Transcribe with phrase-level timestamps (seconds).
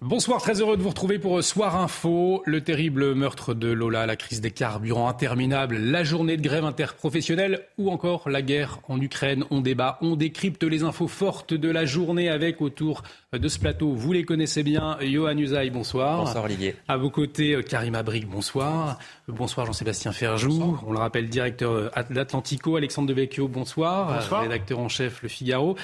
[0.00, 2.42] Bonsoir, très heureux de vous retrouver pour Soir Info.
[2.44, 7.62] Le terrible meurtre de Lola, la crise des carburants interminable, la journée de grève interprofessionnelle
[7.78, 9.44] ou encore la guerre en Ukraine.
[9.50, 13.02] On débat, on décrypte les infos fortes de la journée avec autour
[13.32, 13.94] de ce plateau.
[13.94, 14.98] Vous les connaissez bien.
[15.00, 16.18] Johan Usaï, bonsoir.
[16.18, 16.76] Bonsoir Olivier.
[16.86, 18.98] À vos côtés, Karim Abrik, bonsoir.
[19.26, 20.78] Bonsoir Jean-Sébastien Ferjou.
[20.86, 22.76] On le rappelle, directeur d'Atlantico.
[22.76, 24.16] Alexandre Devecchio, bonsoir.
[24.16, 24.42] bonsoir.
[24.42, 25.76] Rédacteur en chef Le Figaro.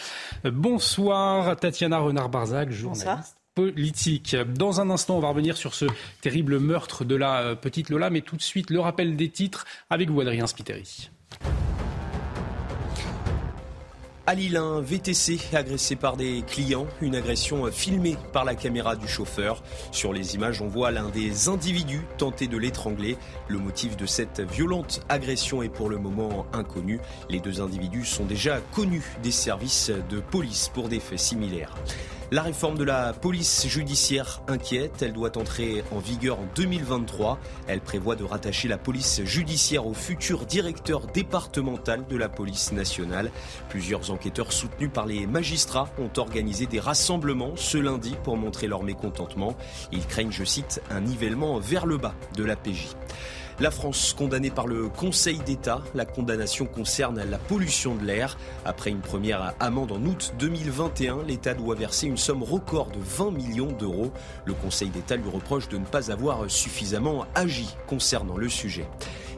[0.44, 3.06] Bonsoir Tatiana Renard-Barzac, journaliste.
[3.06, 3.39] Bonsoir
[4.54, 5.86] Dans un instant, on va revenir sur ce
[6.20, 9.64] terrible meurtre de la euh, petite Lola, mais tout de suite, le rappel des titres
[9.90, 11.10] avec vous, Adrien Spiteri.
[14.30, 19.08] À Lille, un VTC agressé par des clients, une agression filmée par la caméra du
[19.08, 19.60] chauffeur.
[19.90, 23.16] Sur les images, on voit l'un des individus tenter de l'étrangler.
[23.48, 27.00] Le motif de cette violente agression est pour le moment inconnu.
[27.28, 31.74] Les deux individus sont déjà connus des services de police pour des faits similaires.
[32.32, 35.02] La réforme de la police judiciaire inquiète.
[35.02, 37.40] Elle doit entrer en vigueur en 2023.
[37.66, 43.32] Elle prévoit de rattacher la police judiciaire au futur directeur départemental de la police nationale.
[43.68, 48.84] Plusieurs enquêteurs soutenus par les magistrats ont organisé des rassemblements ce lundi pour montrer leur
[48.84, 49.56] mécontentement.
[49.90, 52.94] Ils craignent, je cite, un nivellement vers le bas de la PJ.
[53.60, 55.82] La France condamnée par le Conseil d'État.
[55.94, 58.38] La condamnation concerne la pollution de l'air.
[58.64, 63.32] Après une première amende en août 2021, l'État doit verser une somme record de 20
[63.32, 64.12] millions d'euros.
[64.46, 68.86] Le Conseil d'État lui reproche de ne pas avoir suffisamment agi concernant le sujet.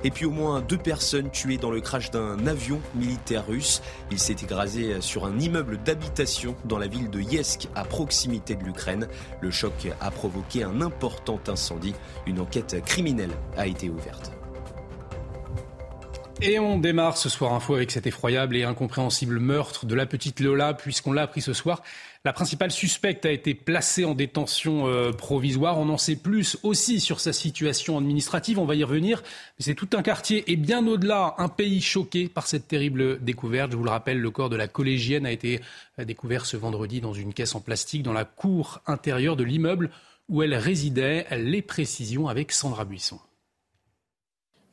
[0.05, 3.83] Et puis au moins deux personnes tuées dans le crash d'un avion militaire russe.
[4.11, 8.64] Il s'est écrasé sur un immeuble d'habitation dans la ville de Yesk, à proximité de
[8.64, 9.09] l'Ukraine.
[9.41, 11.94] Le choc a provoqué un important incendie.
[12.27, 14.33] Une enquête criminelle a été ouverte.
[16.44, 20.41] Et on démarre ce soir info avec cet effroyable et incompréhensible meurtre de la petite
[20.41, 21.83] Lola, puisqu'on l'a appris ce soir.
[22.25, 25.78] La principale suspecte a été placée en détention euh, provisoire.
[25.78, 28.61] On en sait plus aussi sur sa situation administrative.
[28.61, 29.23] On va y revenir.
[29.59, 33.72] Mais c'est tout un quartier et bien au-delà, un pays choqué par cette terrible découverte.
[33.72, 35.61] Je vous le rappelle, le corps de la collégienne a été
[35.99, 39.91] euh, découvert ce vendredi dans une caisse en plastique dans la cour intérieure de l'immeuble
[40.28, 41.27] où elle résidait.
[41.37, 43.19] Les précisions avec Sandra Buisson.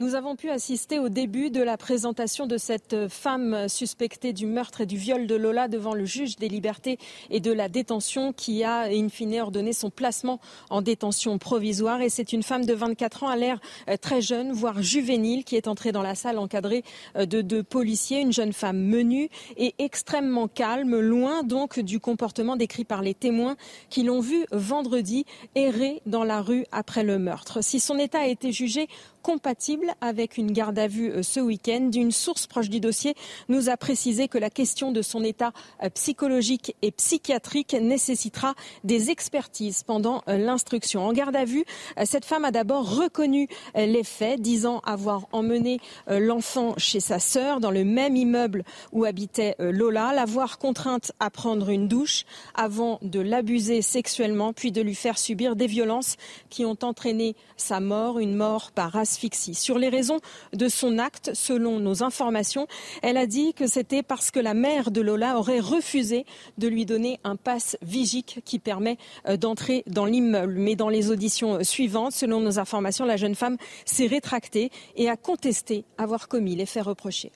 [0.02, 4.80] Nous avons pu assister au début de la présentation de cette femme suspectée du meurtre
[4.80, 6.98] et du viol de Lola devant le juge des libertés
[7.30, 10.40] et de la détention qui a in fine ordonné son placement
[10.70, 12.00] en détention provisoire.
[12.00, 13.60] Et c'est une femme de 24 ans à l'air
[13.90, 16.86] euh, très jeune, voire juvénile, qui est entrée dans la salle encadrée
[17.18, 19.28] euh, de deux policiers, une jeune femme menue
[19.58, 23.58] et extrêmement calme, loin donc du comportement décrit par les témoins
[23.90, 27.62] qui l'ont vue vendredi errer dans la rue après le meurtre.
[27.62, 28.88] Si son état a été jugé
[29.22, 31.90] compatible avec une garde à vue euh, ce week-end.
[31.94, 33.16] Une source proche du dossier
[33.48, 35.52] nous a précisé que la question de son état
[35.84, 41.06] euh, psychologique et psychiatrique nécessitera des expertises pendant euh, l'instruction.
[41.06, 41.66] En garde à vue,
[42.06, 47.72] cette femme a d'abord reconnu les faits, disant avoir emmené l'enfant chez sa sœur dans
[47.72, 52.26] le même immeuble où habitait Lola, l'avoir contrainte à prendre une douche
[52.56, 56.16] avant de l'abuser sexuellement, puis de lui faire subir des violences
[56.50, 59.56] qui ont entraîné sa mort, une mort par asphyxie.
[59.80, 60.20] Les raisons
[60.54, 62.68] de son acte, selon nos informations,
[63.02, 66.26] elle a dit que c'était parce que la mère de Lola aurait refusé
[66.58, 68.98] de lui donner un passe vigique qui permet
[69.28, 70.56] euh, d'entrer dans l'immeuble.
[70.58, 75.18] Mais dans les auditions suivantes, selon nos informations, la jeune femme s'est rétractée et a
[75.18, 77.32] contesté avoir commis les faits reprochés.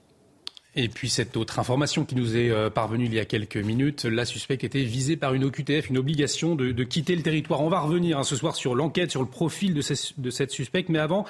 [0.76, 4.06] Et puis cette autre information qui nous est euh, parvenue il y a quelques minutes,
[4.06, 7.62] la suspecte était visée par une OQTF, une obligation de, quitter le territoire.
[7.62, 9.82] On va revenir hein, ce soir sur l'enquête, sur le profil de,
[10.32, 10.90] cette suspecte.
[10.90, 11.26] Mais avant,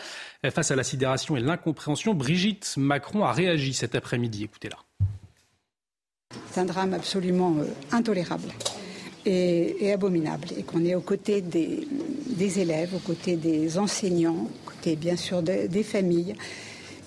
[0.46, 4.46] euh, face à la sidération et l'incompréhension, Brigitte Macron a réagi cet après-midi.
[4.46, 4.78] Écoutez-la.
[6.52, 8.48] C'est un drame absolument euh, intolérable.
[9.26, 14.98] Et, abominable, et qu'on est aux côtés des, élèves, aux côtés des enseignants, aux côtés
[14.98, 16.36] bien sûr des familles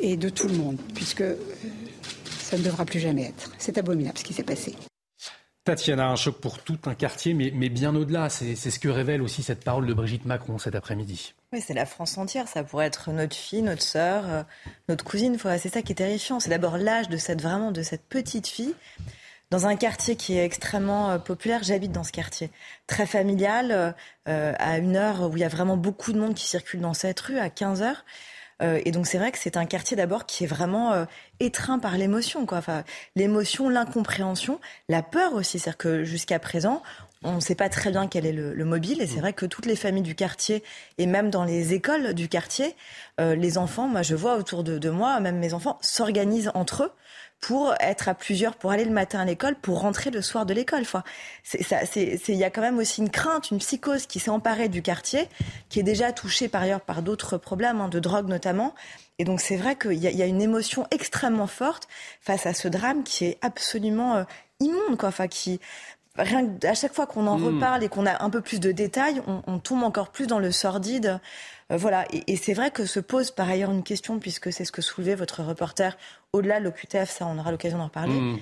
[0.01, 1.25] et de tout le monde, puisque
[2.47, 3.51] ça ne devra plus jamais être.
[3.59, 4.77] C'est abominable ce qui s'est passé.
[5.65, 8.31] Tatiana, un choc pour tout un quartier, mais, mais bien au-delà.
[8.31, 11.35] C'est ce que révèle aussi cette parole de Brigitte Macron cet après-midi.
[11.53, 12.47] Oui, c'est la France entière.
[12.47, 14.43] Ça pourrait être notre fille, notre sœur, euh,
[14.89, 15.37] notre cousine.
[15.59, 16.39] C'est ça qui est terrifiant.
[16.39, 18.75] C'est d'abord l'âge de cette vraiment de cette petite fille
[19.51, 21.65] dans un quartier qui est extrêmement euh, populaire.
[21.65, 22.51] J'habite dans ce quartier
[22.87, 23.97] très familial,
[24.29, 26.95] euh, à une heure où il y a vraiment beaucoup de monde qui circule dans
[26.95, 28.05] cette rue, à 15 heures.
[28.63, 31.05] Euh, et donc c'est vrai que c'est un quartier d'abord qui est vraiment euh,
[31.41, 32.59] étreint par l'émotion, quoi.
[32.59, 35.59] Enfin, l'émotion, l'incompréhension, la peur aussi.
[35.59, 36.83] C'est-à-dire que jusqu'à présent,
[37.23, 39.03] on ne sait pas très bien quel est le, mobile.
[39.03, 40.63] Et c'est vrai que toutes les familles du quartier,
[40.99, 42.75] et même dans les écoles du quartier,
[43.21, 46.85] euh, les enfants, moi je vois autour de, de moi, même mes enfants, s'organisent entre
[46.85, 46.93] eux
[47.41, 50.55] pour être à plusieurs, pour aller le matin à l'école, pour rentrer le soir de
[50.55, 50.83] l'école.
[50.83, 51.05] Enfin,
[51.55, 55.29] il y a quand même aussi une crainte, une psychose qui s'est emparée du quartier,
[55.69, 58.75] qui est déjà touché par ailleurs par d'autres problèmes, hein, de drogue notamment.
[59.19, 61.89] Et donc c'est vrai qu'il y, a une émotion extrêmement forte
[62.21, 64.25] face à ce drame qui est absolument euh,
[64.61, 65.09] immonde, quoi.
[65.09, 65.61] Enfin, qui
[66.19, 67.45] rien à chaque fois qu'on en hmm.
[67.45, 70.53] reparle et qu'on a un peu plus de détails, on, tombe encore plus dans le
[70.53, 71.21] sordide.
[71.71, 72.05] Euh, voilà.
[72.13, 75.15] Et, c'est vrai que se pose par ailleurs une question, puisque c'est ce que soulevait
[75.15, 75.97] votre reporter,
[76.37, 78.19] au-delà de l'OQTF, ça on aura l'occasion d'en reparler.
[78.19, 78.39] Hmm.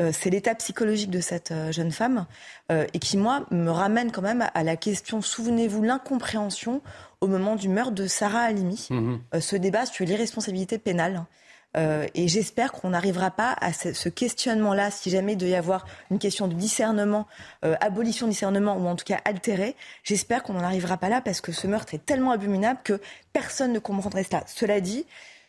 [0.00, 2.26] Euh, c'est l'état psychologique de cette euh, jeune femme
[2.70, 6.82] et qui, moi, me ramène quand même à, la question, souvenez-vous, l'incompréhension
[7.20, 8.88] au moment du meurtre de Sarah Halimi.
[8.90, 9.16] Hmm.
[9.40, 11.24] ce débat sur l'irresponsabilité pénale.
[11.76, 15.86] Euh, et j'espère qu'on n'arrivera pas à ce, questionnement-là, si jamais il doit y avoir
[16.10, 17.26] une question de discernement,
[17.64, 19.76] euh, abolition de discernement, ou en tout cas altéré.
[20.02, 23.00] J'espère qu'on n'en arrivera pas là parce que ce meurtre est tellement abominable que
[23.32, 24.42] personne ne comprendrait cela.
[24.46, 25.04] Cela dit,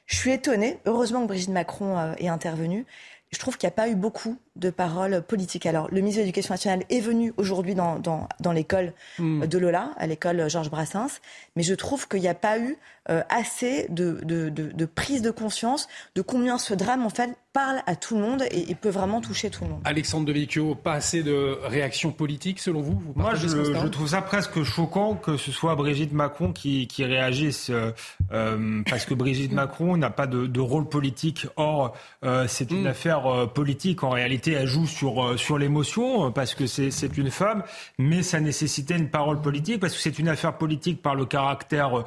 [0.10, 2.86] je suis étonnée, heureusement que Brigitte Macron euh, est intervenue,
[3.32, 5.66] je trouve qu'il n'y a pas eu beaucoup de paroles politiques.
[5.66, 9.46] Alors, le ministre de l'Éducation nationale est venu aujourd'hui dans, dans, dans l'école hmm.
[9.46, 11.20] de Lola, à l'école Georges Brassens,
[11.56, 12.78] mais je trouve qu'il n'y a pas eu
[13.10, 17.32] euh, assez de, de, de, de, prise de conscience de combien ce drame, en fait,
[17.54, 19.82] parle à tout le monde et, peut vraiment toucher tout le monde.
[19.84, 24.64] Alexandre Devecchio, pas assez de réactions politiques selon vous, Moi, je, je, trouve ça presque
[24.64, 27.92] choquant que ce soit Brigitte Macron qui, qui réagisse, euh,
[28.32, 31.48] euh parce que Brigitte Macron n'a pas de, de, rôle politique.
[31.56, 32.88] Or, euh, c'est une hmm.
[32.88, 34.04] affaire euh, politique.
[34.04, 37.64] En réalité, elle joue sur, sur l'émotion, parce que c'est une femme,
[37.98, 42.04] mais ça nécessitait une parole politique, parce que c'est une affaire politique par le caractère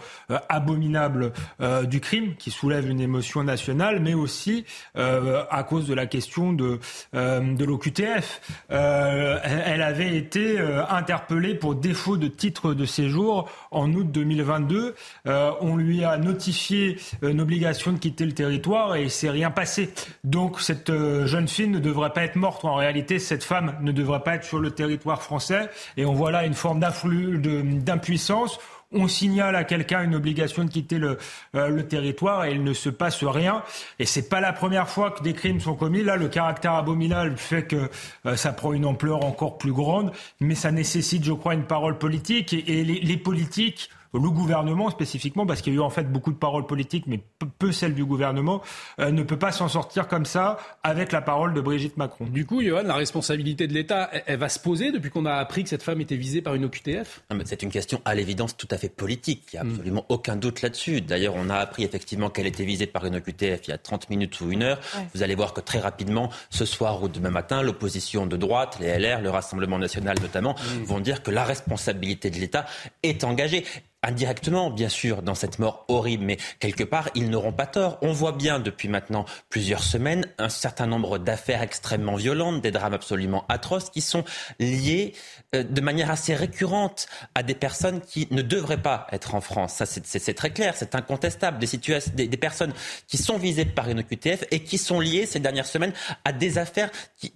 [0.49, 1.33] abominable
[1.85, 4.65] du crime, qui soulève une émotion nationale, mais aussi
[4.97, 6.79] euh, à cause de la question de,
[7.15, 8.41] euh, de l'OQTF.
[8.71, 10.59] Euh, elle avait été
[10.89, 14.95] interpellée pour défaut de titre de séjour en août 2022.
[15.27, 19.93] on lui a notifié une obligation de quitter le territoire et il s'est rien passé.
[20.25, 20.93] Donc cette
[21.25, 22.65] jeune fille ne devrait pas être morte.
[22.65, 25.69] En réalité, cette femme ne devrait pas être sur le territoire français.
[25.97, 28.59] Et on voit là une forme d'impuissance
[28.93, 31.19] on signale à quelqu'un une obligation de quitter le,
[31.55, 33.63] euh, le, territoire et il ne se passe rien.
[33.99, 36.03] Et c'est pas la première fois que des crimes sont commis.
[36.03, 37.91] Là, le caractère abominable fait que
[38.27, 41.99] euh, ça prend une ampleur encore plus grande, mais ça nécessite, je crois, une parole
[41.99, 46.11] politique et, les, les politiques le gouvernement spécifiquement, parce qu'il y a eu en fait
[46.11, 47.21] beaucoup de paroles politiques, mais
[47.59, 48.63] peu celles du gouvernement,
[49.01, 52.27] euh, ne peut pas s'en sortir comme ça avec la parole de Brigitte Macron.
[52.27, 55.63] Du coup, Johan, la responsabilité de l'État, elle, va se poser depuis qu'on a appris
[55.63, 58.79] que cette femme était visée par une OQTF C'est une question à l'évidence tout à
[58.79, 59.49] fait politique.
[59.53, 59.71] Il n'y a hmm.
[59.71, 61.01] absolument aucun doute là-dessus.
[61.01, 64.11] D'ailleurs, on a appris effectivement qu'elle était visée par une OQTF il y a 30
[64.11, 64.81] minutes ou une heure.
[65.15, 68.99] Vous allez voir que très rapidement, ce soir ou demain matin, l'opposition de droite, les
[68.99, 70.85] LR, le Rassemblement national notamment, hmm.
[70.85, 72.67] vont dire que la responsabilité de l'État
[73.03, 73.65] est engagée
[74.03, 77.99] indirectement, bien sûr, dans cette mort horrible, mais quelque part, ils n'auront pas tort.
[78.03, 82.95] On voit bien depuis maintenant plusieurs semaines un certain nombre d'affaires extrêmement violentes, des drames
[82.95, 84.25] absolument atroces, qui sont
[84.59, 85.15] liés
[85.55, 89.75] euh, de manière assez récurrente à des personnes qui ne devraient pas être en France.
[89.75, 91.59] Ça, c'est très clair, c'est incontestable.
[91.59, 92.73] Des, situations, des, personnes
[93.07, 95.93] qui sont visées par une QTF et qui sont liées ces dernières semaines
[96.25, 96.91] à des affaires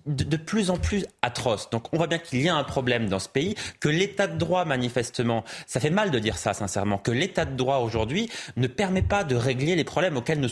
[0.06, 1.70] de plus en plus atroces.
[1.70, 4.36] Donc, on voit bien qu'il y a un problème dans ce pays, que l'état de
[4.36, 8.66] droit, manifestement, ça fait mal de dire ça, sincèrement, que l'état de droit aujourd'hui ne
[8.66, 10.50] permet pas de régler les problèmes auxquels nous,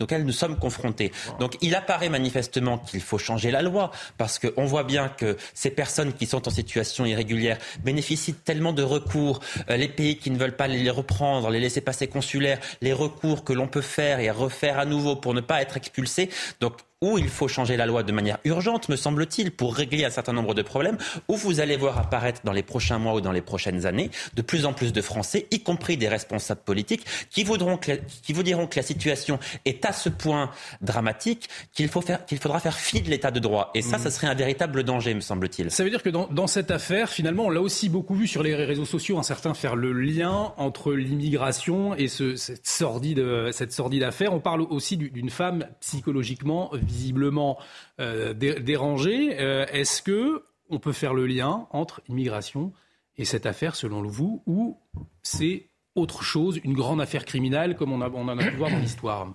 [0.00, 1.12] auxquels nous sommes confrontés.
[1.38, 5.70] Donc il apparaît manifestement qu'il faut changer la loi, parce qu'on voit bien que ces
[5.70, 10.38] personnes qui sont en situation irrégulière bénéficient tellement de recours, euh, les pays qui ne
[10.38, 14.30] veulent pas les reprendre, les laisser passer consulaires, les recours que l'on peut faire et
[14.30, 16.30] refaire à nouveau pour ne pas être expulsés.
[16.60, 20.10] Donc où il faut changer la loi de manière urgente, me semble-t-il, pour régler un
[20.10, 23.32] certain nombre de problèmes, où vous allez voir apparaître dans les prochains mois ou dans
[23.32, 27.42] les prochaines années de plus en plus de Français, y compris des responsables politiques, qui,
[27.42, 30.50] voudront qui vous diront que la situation est à ce point
[30.82, 33.70] dramatique qu'il faut faire, qu'il faudra faire fi de l'état de droit.
[33.74, 34.12] Et ça, ça mmh.
[34.12, 35.70] serait un véritable danger, me semble-t-il.
[35.70, 38.42] Ça veut dire que dans, dans cette affaire, finalement, on l'a aussi beaucoup vu sur
[38.42, 43.72] les réseaux sociaux, un certain faire le lien entre l'immigration et ce, cette sordide, cette
[43.72, 44.34] sordide affaire.
[44.34, 47.58] On parle aussi d'une femme psychologiquement visiblement
[48.00, 49.40] euh, dérangé.
[49.40, 52.72] Euh, est-ce que on peut faire le lien entre immigration
[53.16, 54.78] et cette affaire, selon vous, ou
[55.22, 58.78] c'est autre chose, une grande affaire criminelle comme on, on en a pu voir dans
[58.78, 59.34] l'histoire?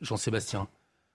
[0.00, 0.68] Jean-Sébastien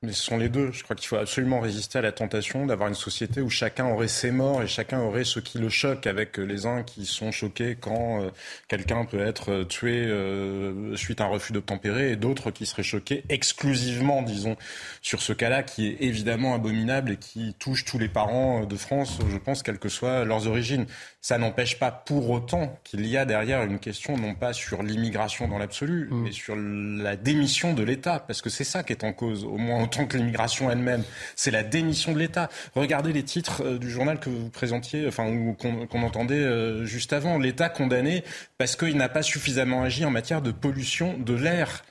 [0.03, 0.71] mais ce sont les deux.
[0.71, 4.07] Je crois qu'il faut absolument résister à la tentation d'avoir une société où chacun aurait
[4.07, 7.77] ses morts et chacun aurait ce qui le choque, avec les uns qui sont choqués
[7.79, 8.29] quand euh,
[8.67, 12.81] quelqu'un peut être euh, tué euh, suite à un refus d'obtempérer et d'autres qui seraient
[12.81, 14.55] choqués exclusivement, disons,
[15.03, 19.19] sur ce cas-là qui est évidemment abominable et qui touche tous les parents de France,
[19.29, 20.87] je pense, quelles que soient leurs origines.
[21.23, 25.47] Ça n'empêche pas pour autant qu'il y a derrière une question non pas sur l'immigration
[25.47, 26.23] dans l'absolu, mmh.
[26.23, 29.57] mais sur la démission de l'État, parce que c'est ça qui est en cause, au
[29.57, 31.03] moins tant que l'immigration elle-même.
[31.35, 32.49] C'est la démission de l'État.
[32.73, 37.13] Regardez les titres euh, du journal que vous présentiez, enfin, ou qu'on entendait euh, juste
[37.13, 37.37] avant.
[37.37, 38.23] L'État condamné
[38.57, 41.83] parce qu'il n'a pas suffisamment agi en matière de pollution de l'air.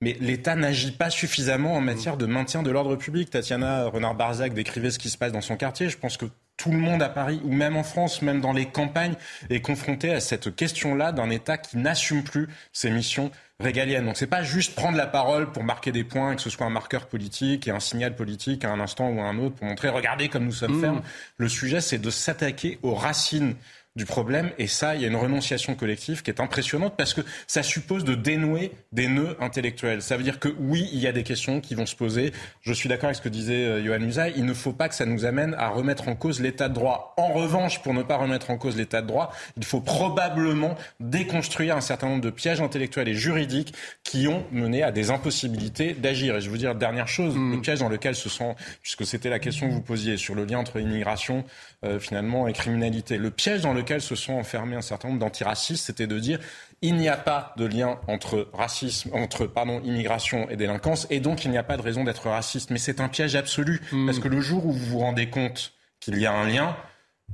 [0.00, 3.30] Mais l'État n'agit pas suffisamment en matière de maintien de l'ordre public.
[3.30, 5.88] Tatiana Renard-Barzac décrivait ce qui se passe dans son quartier.
[5.88, 6.26] Je pense que
[6.56, 9.14] tout le monde à Paris, ou même en France, même dans les campagnes,
[9.50, 13.30] est confronté à cette question-là d'un État qui n'assume plus ses missions
[13.60, 14.06] régaliennes.
[14.06, 16.66] Donc c'est pas juste prendre la parole pour marquer des points, et que ce soit
[16.66, 19.66] un marqueur politique et un signal politique à un instant ou à un autre pour
[19.66, 20.80] montrer, regardez comme nous sommes mmh.
[20.80, 21.02] fermes.
[21.36, 23.54] Le sujet, c'est de s'attaquer aux racines
[23.96, 24.50] du problème.
[24.58, 28.04] Et ça, il y a une renonciation collective qui est impressionnante parce que ça suppose
[28.04, 30.02] de dénouer des nœuds intellectuels.
[30.02, 32.32] Ça veut dire que oui, il y a des questions qui vont se poser.
[32.62, 34.32] Je suis d'accord avec ce que disait euh, Johan Musaï.
[34.36, 37.14] Il ne faut pas que ça nous amène à remettre en cause l'état de droit.
[37.16, 41.76] En revanche, pour ne pas remettre en cause l'état de droit, il faut probablement déconstruire
[41.76, 46.36] un certain nombre de pièges intellectuels et juridiques qui ont mené à des impossibilités d'agir.
[46.36, 47.52] Et je veux dire, dernière chose, mm.
[47.52, 50.44] le piège dans lequel se sont, puisque c'était la question que vous posiez sur le
[50.44, 51.44] lien entre immigration,
[51.84, 53.18] euh, finalement, et criminalité.
[53.18, 56.38] Le piège dans lequel se sont enfermés un certain nombre d'antiracistes, c'était de dire
[56.82, 61.44] il n'y a pas de lien entre racisme, entre pardon, immigration et délinquance, et donc
[61.44, 62.70] il n'y a pas de raison d'être raciste.
[62.70, 64.06] Mais c'est un piège absolu, mm.
[64.06, 66.76] parce que le jour où vous vous rendez compte qu'il y a un lien,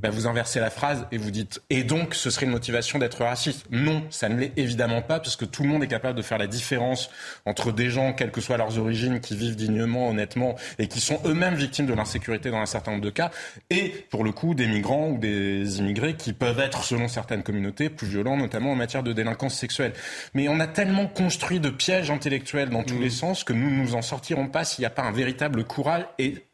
[0.00, 3.22] bah, vous inversez la phrase et vous dites et donc ce serait une motivation d'être
[3.22, 3.66] raciste.
[3.70, 6.38] Non, ça ne l'est évidemment pas parce que tout le monde est capable de faire
[6.38, 7.10] la différence
[7.44, 11.20] entre des gens, quelles que soient leurs origines, qui vivent dignement, honnêtement et qui sont
[11.26, 13.30] eux-mêmes victimes de l'insécurité dans un certain nombre de cas,
[13.68, 17.90] et pour le coup des migrants ou des immigrés qui peuvent être, selon certaines communautés,
[17.90, 19.92] plus violents, notamment en matière de délinquance sexuelle.
[20.32, 23.02] Mais on a tellement construit de pièges intellectuels dans tous mmh.
[23.02, 25.64] les sens que nous ne nous en sortirons pas s'il n'y a pas un véritable
[25.64, 26.46] courage et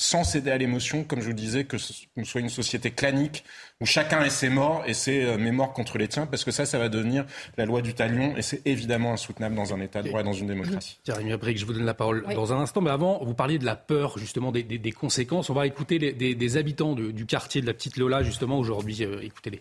[0.00, 1.92] sans céder à l'émotion, comme je vous disais, que ce
[2.24, 3.44] soit une société clanique
[3.82, 6.64] où chacun ait ses morts et ses euh, mémoires contre les tiens, parce que ça,
[6.64, 7.26] ça va devenir
[7.58, 10.32] la loi du talion et c'est évidemment insoutenable dans un État de droit et dans
[10.32, 10.98] une démocratie.
[11.04, 13.66] Jérémy Abric, je vous donne la parole dans un instant, mais avant, vous parliez de
[13.66, 15.50] la peur, justement, des, conséquences.
[15.50, 19.04] On va écouter des, habitants du quartier de la Petite Lola, justement, aujourd'hui.
[19.04, 19.60] Euh, écoutez-les.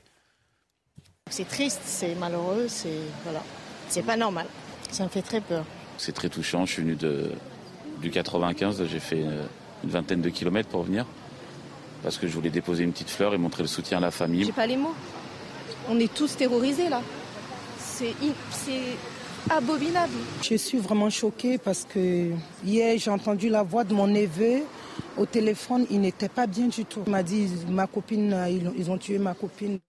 [1.30, 2.88] C'est triste, c'est malheureux, c'est
[3.26, 3.44] voilà,
[3.90, 4.48] c'est pas normal.
[4.90, 5.66] Ça me fait très peur.
[5.98, 6.66] C'est très touchant.
[6.66, 7.32] Je suis venu de,
[8.02, 9.22] du 95, j'ai fait.
[9.22, 9.44] Euh,
[9.84, 11.06] une vingtaine de kilomètres pour venir.
[12.04, 14.46] Parce que je voulais déposer une petite fleur et montrer le soutien à la famille.
[14.46, 14.96] J'ai pas les mots.
[15.90, 17.02] On est tous terrorisés là.
[17.78, 18.14] C'est
[19.50, 20.14] abominable.
[20.42, 22.32] Je suis vraiment choquée parce que
[22.64, 24.62] hier j'ai entendu la voix de mon neveu
[25.18, 25.86] au téléphone.
[25.90, 27.02] Il n'était pas bien du tout.
[27.06, 28.36] Il m'a dit ma copine,
[28.78, 29.80] ils ont tué ma copine.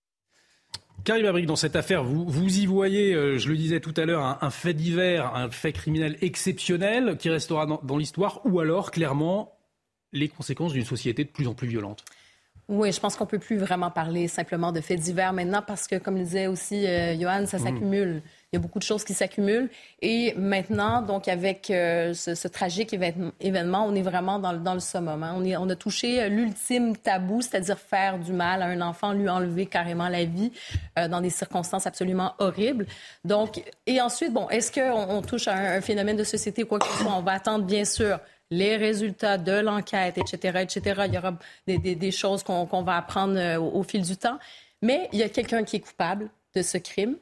[1.04, 4.04] Karim Abrik, dans cette affaire, vous, vous y voyez, euh, je le disais tout à
[4.04, 9.54] l'heure, un, fait divers, un fait criminel exceptionnel qui restera dans l'histoire, ou alors clairement
[10.12, 12.05] les conséquences d'une société de plus en plus violente.
[12.71, 15.97] Oui, je pense qu'on peut plus vraiment parler simplement de faits divers maintenant parce que,
[15.97, 17.62] comme le disait aussi euh, Johan, ça mm.
[17.64, 18.23] s'accumule.
[18.52, 19.69] Il y a beaucoup de choses qui s'accumulent.
[20.02, 25.21] Et maintenant, donc, avec euh, ce, tragique événement, on est vraiment dans, dans le summum.
[25.21, 25.35] Hein.
[25.37, 29.29] On, est, on a touché l'ultime tabou, c'est-à-dire faire du mal à un enfant, lui
[29.29, 30.52] enlever carrément la vie
[30.97, 32.87] euh, dans des circonstances absolument horribles.
[33.25, 36.67] Donc, et ensuite, bon, est-ce qu'on on touche à un, un, phénomène de société ou
[36.67, 37.12] quoi que ce soit?
[37.17, 41.02] On va attendre, bien sûr, les résultats de l'enquête, etc., etc.
[41.07, 41.35] Il y aura
[41.66, 44.38] des, choses qu'on va apprendre euh, au, fil du temps.
[44.83, 47.16] Mais il y a quelqu'un qui est coupable de ce crime.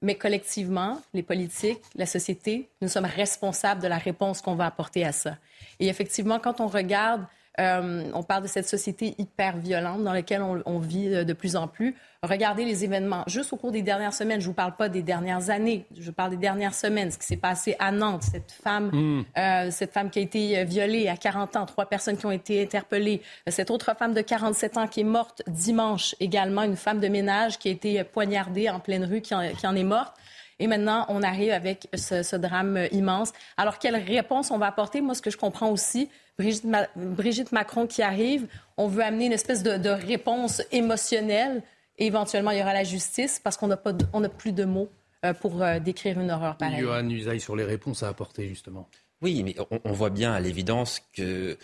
[0.00, 5.04] Mais collectivement, les politiques, la société, nous sommes responsables de la réponse qu'on va apporter
[5.04, 5.36] à ça.
[5.78, 7.24] Et effectivement, quand on regarde
[7.60, 11.54] euh, on parle de cette société hyper violente dans laquelle on, vit euh, de plus
[11.54, 11.94] en plus.
[12.22, 14.40] Regardez les événements juste au cours des dernières semaines.
[14.40, 17.10] Je ne vous parle pas des dernières années, je parle des dernières semaines.
[17.10, 19.24] Ce qui s'est passé à Nantes, cette femme, hmm.
[19.36, 22.62] euh, cette femme qui a été violée à 40 ans, trois personnes qui ont été
[22.62, 23.20] interpellées.
[23.46, 27.58] Cette autre femme de 47 ans qui est morte dimanche également, une femme de ménage
[27.58, 30.14] qui a été poignardée en pleine rue, qui en, est morte.
[30.58, 33.32] Et maintenant, on arrive avec ce, ce, drame immense.
[33.56, 35.00] Alors, quelle réponse on va apporter?
[35.00, 38.46] Moi, ce que je comprends aussi, Brigitte, Macron qui arrive,
[38.76, 41.62] on veut amener une espèce de, réponse émotionnelle.
[41.98, 44.88] Et éventuellement, il y aura la justice parce qu'on n'a plus de mots
[45.24, 46.80] euh, pour euh, décrire une horreur pareille.
[46.80, 48.88] Johan Usaï sur les réponses à apporter, justement.
[49.22, 51.56] Oui, mais on, voit bien à l'évidence qu'il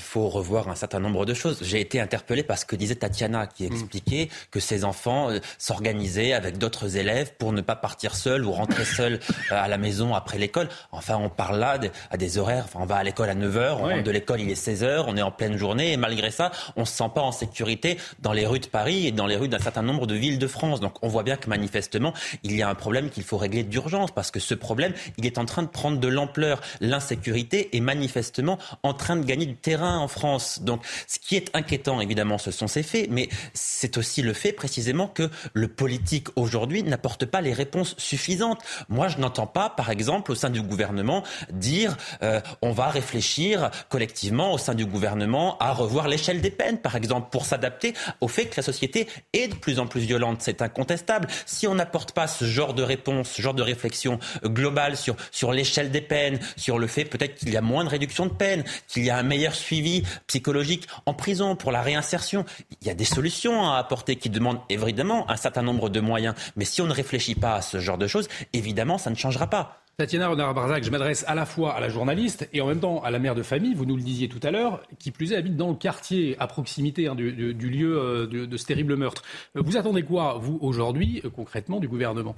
[0.00, 1.60] faut revoir un certain nombre de choses.
[1.62, 3.72] J'ai été interpellé par ce que disait Tatiana, qui mm.
[3.72, 8.52] expliquait que ses enfants euh, s'organisaient avec d'autres élèves pour ne pas partir seuls ou
[8.52, 9.18] rentrer seuls
[9.50, 10.68] euh, à la maison après l'école.
[10.92, 11.80] Enfin, on parle là
[12.10, 12.64] à des horaires.
[12.66, 15.16] Enfin, on va à l'école à 9h, on rentre de l'école, il est 16h, on
[15.16, 18.34] est en pleine journée, et malgré ça, on ne se sent pas en sécurité dans
[18.34, 20.80] les rues de Paris et dans les rues d'un certain nombre de villes de France.
[20.80, 24.10] Donc, on voit bien que manifestement, il y a un problème qu'il faut régler d'urgence,
[24.10, 26.60] parce que ce problème, il est en train de prendre de l'ampleur
[26.90, 30.60] l'insécurité est manifestement en train de gagner du terrain en France.
[30.62, 34.52] Donc, ce qui est inquiétant, évidemment, ce sont ces faits, mais c'est aussi le fait
[34.52, 38.60] précisément que le politique aujourd'hui n'apporte pas les réponses suffisantes.
[38.88, 43.70] Moi, je n'entends pas, par exemple, au sein du gouvernement, dire euh, on va réfléchir
[43.88, 48.28] collectivement au sein du gouvernement à revoir l'échelle des peines, par exemple, pour s'adapter au
[48.28, 50.38] fait que la société est de plus en plus violente.
[50.40, 51.28] C'est incontestable.
[51.46, 55.52] Si on n'apporte pas ce genre de réponse, ce genre de réflexion globale sur, sur
[55.52, 58.64] l'échelle des peines, sur le fait peut-être qu'il y a moins de réduction de peine,
[58.88, 62.44] qu'il y a un meilleur suivi psychologique en prison pour la réinsertion,
[62.80, 66.34] il y a des solutions à apporter qui demandent évidemment un certain nombre de moyens.
[66.56, 69.48] Mais si on ne réfléchit pas à ce genre de choses, évidemment, ça ne changera
[69.48, 69.80] pas.
[70.00, 73.10] Tatiana Renard-Barzac, je m'adresse à la fois à la journaliste et en même temps à
[73.10, 75.58] la mère de famille, vous nous le disiez tout à l'heure, qui plus est habite
[75.58, 79.22] dans le quartier à proximité hein, du, lieu euh, de, ce terrible meurtre.
[79.56, 82.34] Euh, vous attendez quoi, vous, aujourd'hui, euh, concrètement, du gouvernement?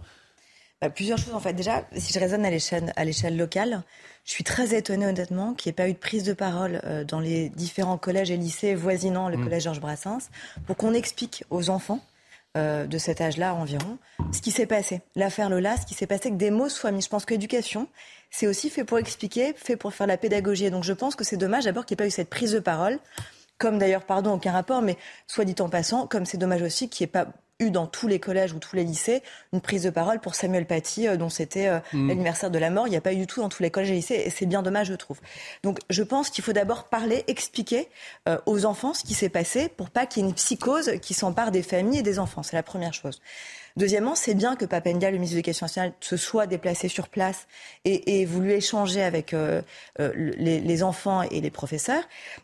[0.81, 1.53] Bah, Plusieurs choses, en fait.
[1.53, 3.85] Déjà, si je raisonne à l'échelle locale,
[4.25, 7.21] je suis très étonnée, honnêtement, qu'il n'y ait pas eu de prise de parole dans
[7.21, 9.45] les différents collèges et lycées voisinant le mmh.
[9.45, 10.31] collège Georges Brassens
[10.67, 12.01] pour qu'on explique aux enfants
[12.59, 13.97] euh, de cet âge-là environ,
[14.31, 15.01] ce qui s'est passé.
[15.17, 17.01] L'affaire Lola, ce qui s'est passé, que des mots soient mis.
[17.01, 17.89] Je pense que l'éducation,
[18.31, 20.67] c'est aussi fait pour expliquer, fait pour faire la pédagogie.
[20.67, 22.53] Et donc je pense que c'est dommage d'abord qu'il n'y ait pas eu cette prise
[22.53, 22.99] de parole
[23.57, 24.99] comme d'ailleurs, pardon, aucun rapport, mais
[25.29, 27.29] soit dit en passant, comme c'est dommage aussi qu'il n'y ait pas
[27.63, 30.67] eu dans tous les collèges ou tous les lycées une prise de parole pour Samuel
[30.67, 32.09] Paty, euh, dont c'était euh, mm.
[32.09, 32.87] l'anniversaire de la mort.
[32.87, 34.47] Il n'y a pas eu du tout dans tous les collèges et lycées, et c'est
[34.47, 35.21] bien dommage, je trouve.
[35.63, 37.89] Donc, je pense qu'il faut d'abord parler, expliquer
[38.29, 41.15] euh, aux enfants ce qui s'est passé pour pas qu'il y ait une psychose qui
[41.15, 42.43] s'empare des familles et des enfants.
[42.43, 43.21] C'est la première chose.
[43.77, 47.47] Deuxièmement, c'est bien que Papendia, le ministre de l'Éducation nationale, se soit déplacé sur place
[47.85, 49.63] et, et voulu échanger avec euh,
[50.01, 52.03] euh, les, enfants et les professeurs.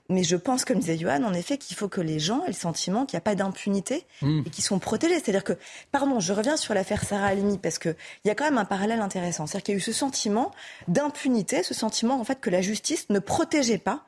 [0.09, 2.53] Mais je pense, comme disait Johan, en effet, qu'il faut que les gens aient le
[2.53, 4.43] sentiment qu'il n'y a pas d'impunité mmh.
[4.47, 5.15] et qu'ils sont protégés.
[5.15, 5.55] C'est-à-dire que,
[5.93, 9.01] pardon, je reviens sur l'affaire Sarah Halimi parce qu'il y a quand même un parallèle
[9.01, 9.47] intéressant.
[9.47, 10.53] C'est-à-dire qu'il y a eu ce sentiment
[10.87, 14.05] d'impunité, ce sentiment en fait que la justice ne protégeait pas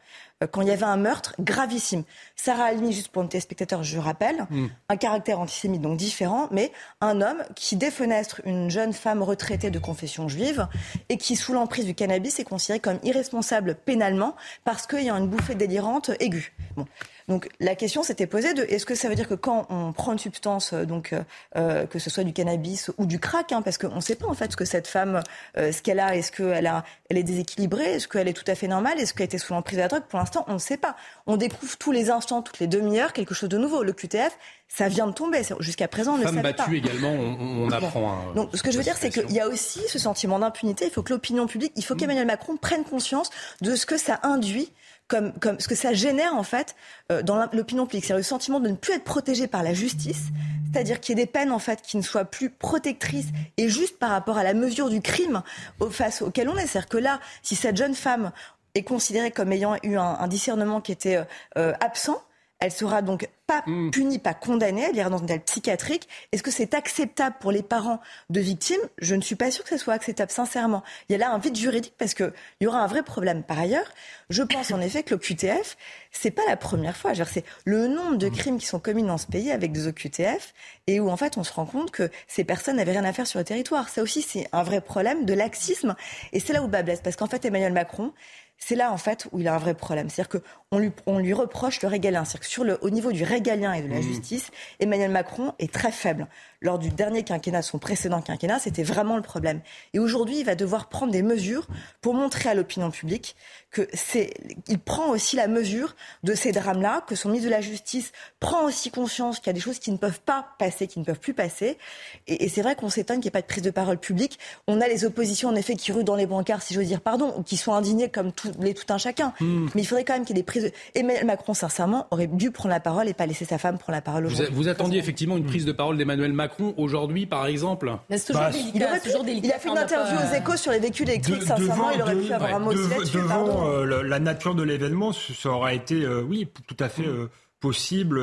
[0.46, 2.04] quand il y avait un meurtre gravissime.
[2.36, 4.66] Sarah Almi, juste pour nos téléspectateurs, je rappelle, hmm.
[4.88, 9.78] un caractère antisémite donc différent, mais un homme qui défenestre une jeune femme retraitée de
[9.78, 10.66] confession juive
[11.08, 15.14] et qui, sous l'emprise du cannabis, est considéré comme irresponsable pénalement parce qu'il y a
[15.14, 16.52] une bouffée délirante aiguë.
[16.76, 16.86] Bon.
[17.30, 20.10] Donc la question s'était posée de est-ce que ça veut dire que quand on prend
[20.10, 21.22] une substance, euh, donc euh,
[21.54, 24.26] euh, que ce soit du cannabis ou du crack, hein, parce qu'on ne sait pas
[24.26, 25.22] en fait ce que cette femme,
[25.56, 28.66] ce qu'elle a, est-ce qu'elle a, elle est déséquilibrée, est-ce qu'elle est tout à fait
[28.66, 30.02] normale, est-ce qu'elle a été sous l'emprise de la drogue?
[30.08, 30.96] Pour l'instant, on ne sait pas.
[31.28, 33.84] On découvre tous les instants, toutes les demi-heures, quelque chose de nouveau.
[33.84, 35.42] Le QTF, ça vient de tomber.
[35.60, 36.66] Jusqu'à présent, on ne savait pas.
[36.72, 38.32] également, on, apprend.
[38.34, 40.86] Donc, ce que je veux dire, c'est qu'il y a aussi ce sentiment d'impunité.
[40.86, 44.18] Il faut que l'opinion publique, il faut qu'Emmanuel Macron prenne conscience de ce que ça
[44.24, 44.72] induit
[45.10, 46.74] comme, comme ce que ça génère en fait
[47.12, 48.06] euh, dans l'opinion publique.
[48.06, 50.28] C'est le sentiment de ne plus être protégé par la justice,
[50.72, 53.98] c'est-à-dire qu'il y ait des peines en fait qui ne soient plus protectrices et juste
[53.98, 55.42] par rapport à la mesure du crime
[55.90, 56.66] face auquel on est.
[56.66, 58.30] C'est-à-dire que là, si cette jeune femme
[58.74, 61.20] est considérée comme ayant eu un, discernement qui était
[61.58, 62.22] euh, absent,
[62.60, 63.90] elle sera donc pas hmm.
[63.90, 66.08] punie, pas condamnée, elle ira dans une telle psychiatrique.
[66.30, 68.80] Est-ce que c'est acceptable pour les parents de victimes?
[68.98, 70.82] Je ne suis pas sûre que ce soit acceptable, sincèrement.
[71.08, 73.42] Il y a là un vide juridique parce qu'il y aura un vrai problème.
[73.42, 73.90] Par ailleurs,
[74.28, 75.76] je pense en effet que le QTF,
[76.12, 77.12] c'est pas la première fois.
[77.14, 78.32] C'est le nombre de hmm.
[78.32, 80.54] crimes qui sont commis dans ce pays avec des OQTF
[80.86, 83.26] et où en fait on se rend compte que ces personnes n'avaient rien à faire
[83.26, 83.88] sur le territoire.
[83.88, 85.96] Ça aussi, c'est un vrai problème de laxisme.
[86.32, 88.12] Et c'est là où bas blesse parce qu'en fait Emmanuel Macron,
[88.60, 90.08] c'est là en fait où il a un vrai problème.
[90.08, 92.24] C'est-à-dire qu'on lui, on lui reproche le régalien.
[92.24, 94.02] C'est-à-dire que sur le, au niveau du régalien et de la mmh.
[94.02, 96.28] justice, Emmanuel Macron est très faible.
[96.62, 99.60] Lors du dernier quinquennat, son précédent quinquennat, c'était vraiment le problème.
[99.94, 101.66] Et aujourd'hui, il va devoir prendre des mesures
[102.02, 103.34] pour montrer à l'opinion publique
[103.70, 104.34] que c'est,
[104.68, 108.64] il prend aussi la mesure de ces drames-là, que son ministre de la Justice prend
[108.64, 111.20] aussi conscience qu'il y a des choses qui ne peuvent pas passer, qui ne peuvent
[111.20, 111.78] plus passer.
[112.26, 114.38] Et, c'est vrai qu'on s'étonne qu'il n'y ait pas de prise de parole publique.
[114.66, 117.32] On a les oppositions, en effet, qui ruent dans les brancards, si j'ose dire, pardon,
[117.38, 119.32] ou qui sont indignés comme tout, les tout un chacun.
[119.40, 119.68] Hmm.
[119.74, 120.72] Mais il faudrait quand même qu'il y ait des prises de...
[120.94, 124.02] Emmanuel Macron, sincèrement, aurait dû prendre la parole et pas laisser sa femme prendre la
[124.02, 124.54] parole aujourd'hui.
[124.54, 128.98] Vous, attendiez effectivement une prise de parole d'Emmanuel Macron aujourd'hui, par exemple bah, il, a
[128.98, 131.42] fait une interview aux échos sur les véhicules électriques.
[131.42, 133.16] sincèrement, il aurait pu avoir un mot là-dessus.
[133.16, 137.06] Devant euh, la nature de l'événement, ça aurait été, euh, oui, tout à fait.
[137.06, 137.28] Euh,
[137.60, 138.18] possible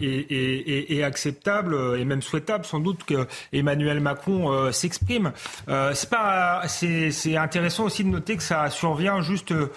[0.00, 5.32] et, acceptable et même souhaitable sans doute que Emmanuel Macron s'exprime.
[5.94, 9.70] c'est pas, c'est intéressant aussi de noter que ça survient juste euh,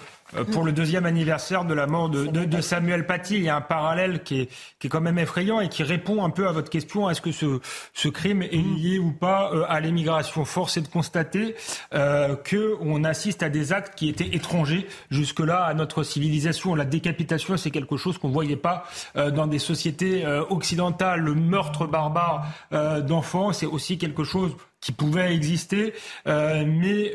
[0.52, 3.36] pour le deuxième anniversaire de la mort de, de, de, Samuel Paty.
[3.36, 6.24] Il y a un parallèle qui est, qui est quand même effrayant et qui répond
[6.24, 7.60] un peu à votre question est-ce que ce,
[7.94, 11.54] ce crime est lié ou pas euh, à l'émigration Force est de constater
[11.94, 16.74] euh, qu'on assiste à des actes qui étaient étrangers jusque-là à notre civilisation.
[16.74, 18.84] La décapitation, c'est quelque chose qu'on ne voyait pas
[19.16, 21.20] euh, dans des sociétés occidentales.
[21.20, 25.94] Le meurtre barbare d'enfants, c'est aussi quelque chose qui pouvaient exister,
[26.26, 27.12] mais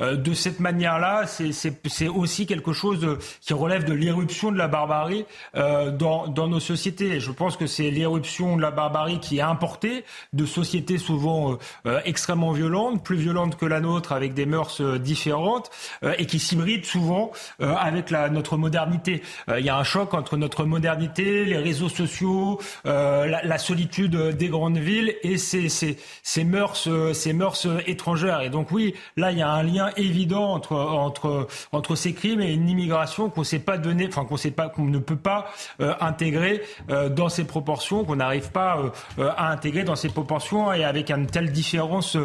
[0.00, 6.48] de cette manière-là, c'est aussi quelque chose qui relève de l'éruption de la barbarie dans,
[6.48, 7.20] nos sociétés.
[7.20, 11.58] je pense que c'est l'éruption de la barbarie qui est importée de sociétés souvent
[12.04, 15.70] extrêmement violentes, plus violentes que la nôtre, avec des mœurs différentes,
[16.18, 17.30] et qui s'hybrident souvent
[17.60, 19.22] avec notre modernité.
[19.56, 24.48] Il y a un choc entre notre modernité, les réseaux sociaux, euh, la, solitude des
[24.48, 28.40] grandes villes et ces mœurs, ces mœurs étrangères.
[28.40, 32.40] Et donc oui, là il y a un lien évident entre entre entre ces crimes
[32.40, 35.50] et une immigration qu'on sait pas donner, enfin qu'on sait pas, qu'on ne peut pas
[35.80, 38.78] euh, intégrer euh, dans ces proportions, qu'on n'arrive pas
[39.18, 42.16] euh, à intégrer dans ces proportions et avec une telle différence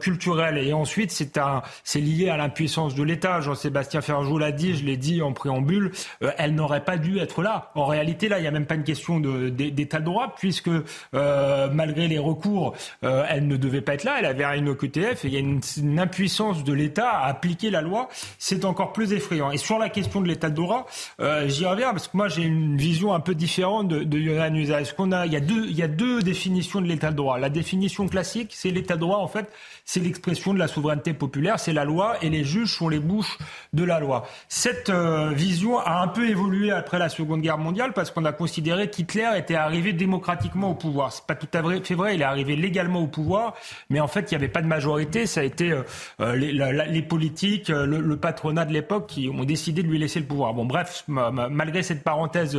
[0.00, 0.58] culturelle.
[0.58, 3.40] Et ensuite c'est un, c'est lié à l'impuissance de l'État.
[3.40, 5.92] Jean-Sébastien Ferjou l'a dit, je l'ai dit en préambule,
[6.38, 7.70] elle n'aurait pas dû être là.
[7.74, 10.70] En réalité, là, il n'y a même pas une question d'état de, droit, puisque
[11.14, 14.16] euh, malgré les recours, euh, elle ne devait pas être là.
[14.18, 15.60] Elle avait une OQTF et il y a une,
[15.98, 18.08] impuissance de l'État à appliquer la loi.
[18.38, 19.50] C'est encore plus effrayant.
[19.50, 20.86] Et sur la question de l'état de droit,
[21.20, 24.56] euh, j'y reviens parce que moi j'ai une vision un peu différente de, de Yohann
[24.56, 24.82] Usa.
[24.96, 27.38] qu'on a, il y a deux définitions de l'état de droit.
[27.38, 29.50] La définition classique, c'est l'état de droit en fait,
[29.90, 33.38] c'est l'expression de la souveraineté populaire, c'est la loi et les juges sont les bouches
[33.72, 34.28] de la loi.
[34.48, 38.88] Cette vision a un peu évolué après la Seconde Guerre mondiale parce qu'on a considéré
[38.88, 41.12] qu'Hitler était arrivé démocratiquement au pouvoir.
[41.12, 43.54] C'est pas tout à fait vrai, il est arrivé légalement au pouvoir,
[43.88, 45.26] mais en fait, il n'y avait pas de majorité.
[45.26, 45.82] Ça a été euh,
[46.20, 50.26] euh, les, politiques, euh, le, patronat de l'époque qui ont décidé de lui laisser le
[50.26, 50.54] pouvoir.
[50.54, 52.58] Bon, bref, malgré cette parenthèse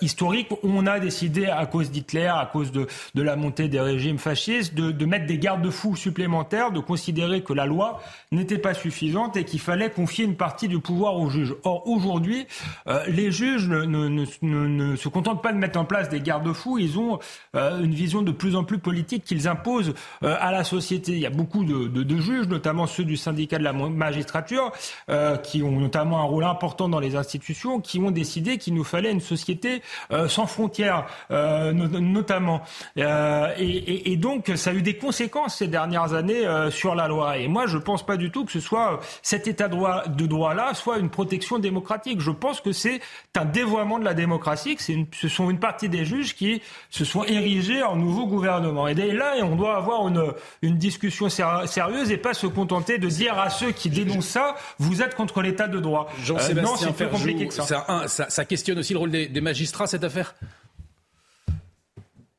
[0.00, 4.18] historique, on a décidé, à cause d'Hitler, à cause de, de la montée des régimes
[4.18, 8.00] fascistes, de, de mettre des garde-fous supplémentaires, de considérer que la loi
[8.32, 11.54] n'était pas suffisante et qu'il fallait confier une partie du pouvoir aux juges.
[11.64, 12.46] Or, aujourd'hui,
[13.08, 17.18] les juges ne, se contentent pas de mettre en place des garde-fous, ils ont
[17.56, 21.12] euh, une vision de plus en plus politique qu'ils imposent euh, à la société.
[21.12, 24.72] Il y a beaucoup de, juges, notamment ceux du syndicat de la magistrature,
[25.10, 28.84] euh, qui ont notamment un rôle important dans les institutions, qui ont décidé qu'il nous
[28.84, 29.82] fallait une société
[30.28, 32.62] sans frontières, notamment.
[32.96, 36.37] Et, et, donc, ça a eu des conséquences ces dernières années
[36.70, 37.38] sur la loi.
[37.38, 40.26] Et moi, je pense pas du tout que ce soit cet état de droit, de
[40.26, 42.20] droit-là soit une protection démocratique.
[42.20, 43.00] Je pense que c'est
[43.36, 47.04] un dévoiement de la démocratie, que une, ce sont une partie des juges qui se
[47.04, 48.88] sont érigés en nouveau gouvernement.
[48.88, 53.08] Et dès là, on doit avoir une, une discussion sérieuse et pas se contenter de
[53.08, 56.08] dire à ceux qui dénoncent ça, vous êtes contre l'état de droit.
[56.22, 57.84] Jean-Sébastien euh, non, c'est plus compliqué que ça.
[58.06, 58.44] Ça, ça.
[58.44, 60.34] questionne aussi le rôle des magistrats, cette affaire?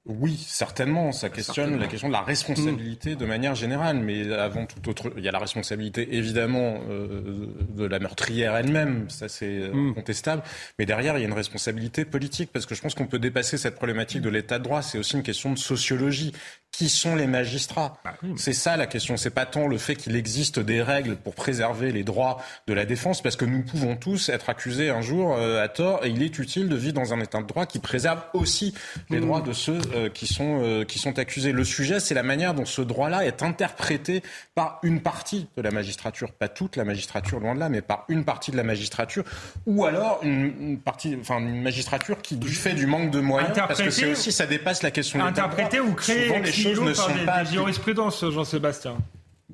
[0.10, 1.12] Oui, certainement.
[1.12, 4.00] Ça questionne la question de la responsabilité de manière générale.
[4.00, 9.10] Mais avant tout autre, il y a la responsabilité évidemment euh, de la meurtrière elle-même.
[9.10, 9.90] Ça, c'est euh, mm.
[9.90, 10.44] incontestable.
[10.80, 13.58] Mais derrière, il y a une responsabilité politique parce que je pense qu'on peut dépasser
[13.58, 14.82] cette problématique de l'état de droit.
[14.82, 16.34] C'est aussi une question de sociologie
[16.72, 19.18] qui sont les magistrats bah C'est ça la question.
[19.18, 22.86] C'est pas tant le fait qu'il existe des règles pour préserver les droits de la
[22.86, 26.24] défense, parce que nous pouvons tous être accusés un jour euh, à tort, et il
[26.24, 28.74] est utile de vivre dans un état de droit qui préserve aussi
[29.10, 29.22] les mmh.
[29.22, 31.52] droits de ceux euh, qui sont euh, qui sont accusés.
[31.52, 34.24] Le sujet, c'est la manière dont ce droit-là est interprété
[34.56, 38.06] par une partie de la magistrature, pas toute la magistrature, loin de là, mais par
[38.08, 39.24] une partie de la magistrature,
[39.66, 43.82] ou alors une, partie, enfin une magistrature qui, du fait du manque de moyens, parce
[43.82, 46.30] que c'est aussi ça dépasse la question de interpréter ou créer
[46.64, 47.44] choses ne sont pas.
[47.44, 48.98] Des jurisprudences, Jean-Sébastien.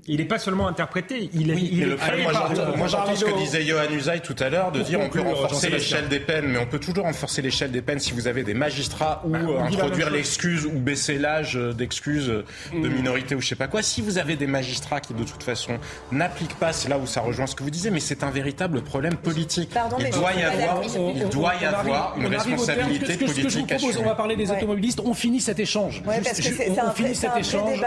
[0.08, 3.90] Il n'est pas seulement interprété, il est, il est Moi, j'entends ce que disait Johan
[3.92, 6.80] Usaï tout à l'heure, de dire on peut renforcer l'échelle des peines, mais on peut
[6.80, 10.78] toujours renforcer l'échelle des peines si vous avez des magistrats ou bah, introduire l'excuse ou
[10.78, 12.94] baisser l'âge d'excuse de mm.
[12.94, 13.82] minorité ou je sais pas quoi.
[13.82, 15.80] Si vous avez des magistrats qui de toute façon
[16.12, 18.82] n'appliquent pas, c'est là où ça rejoint ce que vous disiez, mais c'est un véritable
[18.82, 19.72] problème politique.
[20.00, 20.82] il doit y avoir,
[21.16, 23.30] il doit y avoir une responsabilité politique.
[23.30, 25.02] Ce que je vous propose, on va parler des automobilistes.
[25.04, 26.04] On finit cet échange.
[26.06, 27.82] On finit cet échange.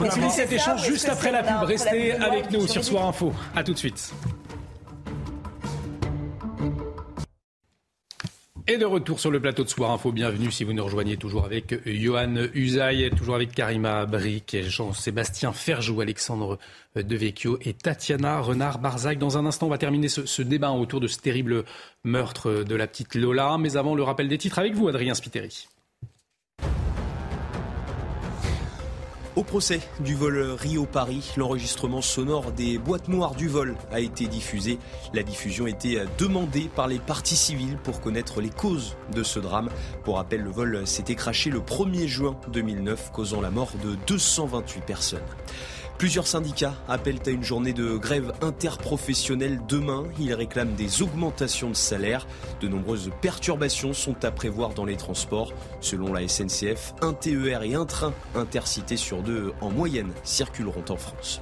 [0.00, 1.68] On finit cet échange juste après la pub.
[1.68, 3.32] Restez avec nous sur Soir Info.
[3.54, 4.12] A tout de suite.
[8.68, 11.44] Et de retour sur le plateau de Soir Info, bienvenue si vous nous rejoignez toujours
[11.44, 16.58] avec Johan Usaï, toujours avec Karima Bric, Jean-Sébastien Ferjou, Alexandre
[16.96, 19.18] Devecchio et Tatiana Renard-Barzac.
[19.18, 21.64] Dans un instant, on va terminer ce, ce, débat autour de ce terrible
[22.02, 23.56] meurtre de la petite Lola.
[23.56, 25.68] Mais avant, le rappel des titres avec vous, Adrien Spiteri.
[29.36, 34.78] Au procès du vol Rio-Paris, l'enregistrement sonore des boîtes noires du vol a été diffusé.
[35.12, 39.68] La diffusion était demandée par les parties civiles pour connaître les causes de ce drame.
[40.04, 44.80] Pour rappel, le vol s'était craché le 1er juin 2009, causant la mort de 228
[44.86, 45.20] personnes.
[45.98, 50.04] Plusieurs syndicats appellent à une journée de grève interprofessionnelle demain.
[50.18, 52.26] Ils réclament des augmentations de salaire.
[52.60, 55.54] De nombreuses perturbations sont à prévoir dans les transports.
[55.80, 60.96] Selon la SNCF, un TER et un train intercité sur deux en moyenne circuleront en
[60.96, 61.40] France.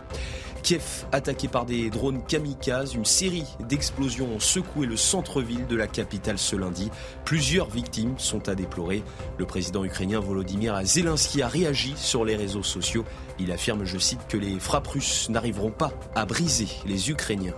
[0.64, 5.86] Kiev, attaqué par des drones kamikazes, une série d'explosions ont secoué le centre-ville de la
[5.86, 6.90] capitale ce lundi.
[7.26, 9.02] Plusieurs victimes sont à déplorer.
[9.36, 13.04] Le président ukrainien Volodymyr Zelensky a réagi sur les réseaux sociaux.
[13.38, 17.54] Il affirme, je cite, que les frappes russes n'arriveront pas à briser les Ukrainiens.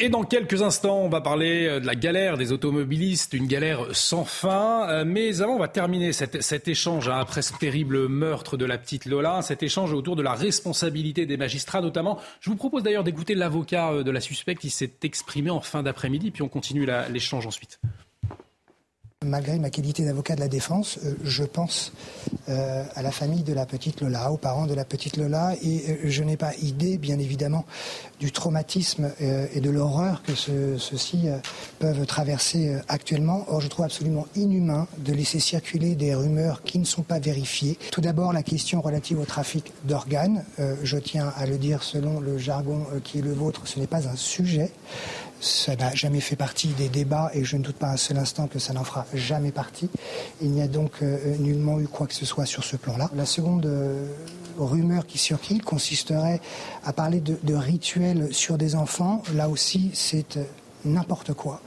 [0.00, 3.84] Et dans quelques instants, on va parler euh, de la galère des automobilistes, une galère
[3.96, 4.88] sans fin.
[4.88, 8.78] Euh, mais avant, on va terminer cet, échange hein, après ce terrible meurtre de la
[8.78, 12.20] petite Lola, cet échange autour de la responsabilité des magistrats notamment.
[12.40, 15.82] Je vous propose d'ailleurs d'écouter l'avocat euh, de la suspecte qui s'est exprimé en fin
[15.82, 17.80] d'après-midi, puis on continue l'échange ensuite.
[19.26, 21.92] Malgré ma qualité d'avocat de la défense, euh, je pense
[22.48, 25.90] euh, à la famille de la petite Lola, aux parents de la petite Lola, et
[25.90, 27.66] euh, je n'ai pas idée, bien évidemment,
[28.20, 31.28] du traumatisme et de l'horreur que ceux-ci
[31.78, 33.44] peuvent traverser actuellement.
[33.46, 37.78] Or, je trouve absolument inhumain de laisser circuler des rumeurs qui ne sont pas vérifiées.
[37.92, 40.44] Tout d'abord, la question relative au trafic d'organes.
[40.82, 44.08] je tiens à le dire selon le jargon qui est le vôtre, ce n'est pas
[44.08, 44.72] un sujet.
[45.40, 48.48] Ça n'a jamais fait partie des débats et je ne doute pas un seul instant
[48.48, 49.88] que ça n'en fera jamais partie.
[50.40, 53.08] Il n'y a donc euh, nullement eu quoi que ce soit sur ce plan-là.
[53.14, 54.06] La seconde euh,
[54.58, 56.40] rumeur qui circule consisterait
[56.84, 59.22] à parler de, rituels sur des enfants.
[59.34, 60.44] Là aussi, c'est euh,
[60.84, 61.60] n'importe quoi.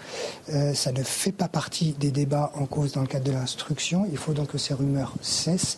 [0.73, 4.07] ça ne fait pas partie des débats en cause dans le cadre de l'instruction.
[4.09, 5.77] Il faut donc que ces rumeurs cessent.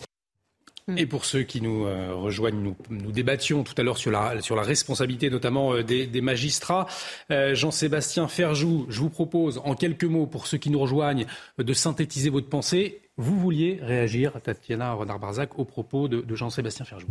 [0.88, 0.98] Mm.
[0.98, 5.30] Et pour ceux qui nous euh, rejoignent, nous, débattions tout à l'heure sur la, responsabilité
[5.30, 6.88] notamment euh, des, magistrats.
[7.32, 11.26] Euh, Jean-Sébastien Ferjou, je vous propose en quelques mots, pour ceux qui nous rejoignent,
[11.58, 13.02] de synthétiser votre pensée.
[13.18, 17.08] Vous vouliez réagir, Tatiana Renard-Barzac, au propos de, de Jean-Sébastien Ferjou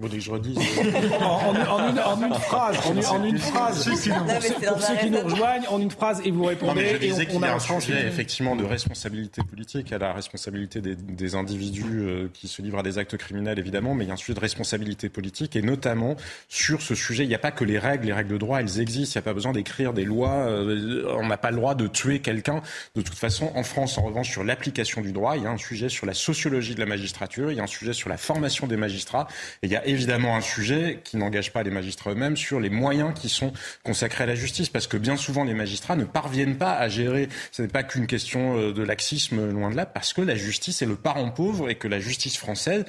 [0.00, 0.56] vous voulez que je redise
[1.20, 1.88] en,
[2.24, 3.84] une, phrase, en, une phrase.
[3.84, 6.88] pour ceux qui nous rejoignent, en une phrase, et vous répondez.
[6.94, 11.34] je disais qu'il y a un sujet effectivement de responsabilité politique, à la responsabilité des,
[11.34, 14.16] individus euh, qui se livrent à des actes criminels, évidemment, mais il y a un
[14.16, 16.16] sujet de responsabilité politique, et notamment
[16.48, 18.80] sur ce sujet, il n'y a pas que les règles, les règles de droit, elles
[18.80, 21.74] existent, il n'y a pas besoin d'écrire des lois, euh, on n'a pas le droit
[21.74, 22.62] de tuer quelqu'un.
[22.94, 25.58] De toute façon, en France, en revanche, sur l'application du droit, il y a un
[25.58, 28.66] sujet sur la sociologie de la magistrature, il y a un sujet sur la formation
[28.66, 29.28] des magistrats,
[29.62, 32.70] et il y a évidemment un sujet qui n'engage pas les magistrats eux-mêmes sur les
[32.70, 33.52] moyens qui sont
[33.84, 37.28] consacrés à la justice, parce que bien souvent les magistrats ne parviennent pas à gérer.
[37.52, 40.82] Ce n'est pas qu'une question euh, de laxisme, loin de là, parce que la justice
[40.82, 42.84] est le parent pauvre et que la justice française,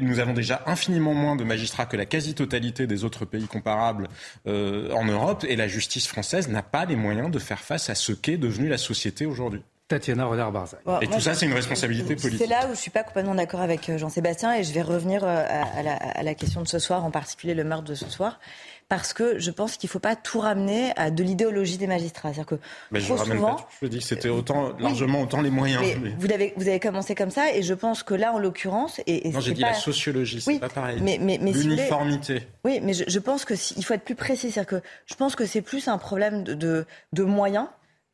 [0.00, 4.08] nous avons déjà infiniment moins de magistrats que la quasi-totalité des autres pays comparables
[4.46, 7.94] euh, en Europe, et la justice française n'a pas les moyens de faire face à
[7.94, 9.62] ce qu'est devenue la société aujourd'hui.
[9.86, 10.80] Tatiana Renard-Barzac.
[11.02, 12.38] et tout ça, c'est une responsabilité politique.
[12.38, 15.22] C'est là où je suis pas complètement d'accord avec euh, Jean-Sébastien et je vais revenir
[15.24, 18.40] euh, à, la, question de ce soir, en particulier le meurtre de ce soir.
[18.88, 22.32] Parce que je pense qu'il ne faut pas tout ramener à de l'idéologie des magistrats.
[22.32, 22.54] C'est-à-dire que
[22.90, 25.82] mais je ramène souvent, pas Je dis que c'était autant, largement autant les moyens.
[26.18, 29.30] Vous, avez, vous avez commencé comme ça, et je pense que là, en l'occurrence, et,
[29.30, 31.00] non, j'ai dit la sociologie, c'est pas pareil.
[31.02, 32.46] Mais, mais, l'uniformité.
[32.64, 34.50] oui, mais je, pense que il faut être plus précis.
[34.50, 37.66] C'est-à-dire que je pense que c'est plus un problème de, de, de moyens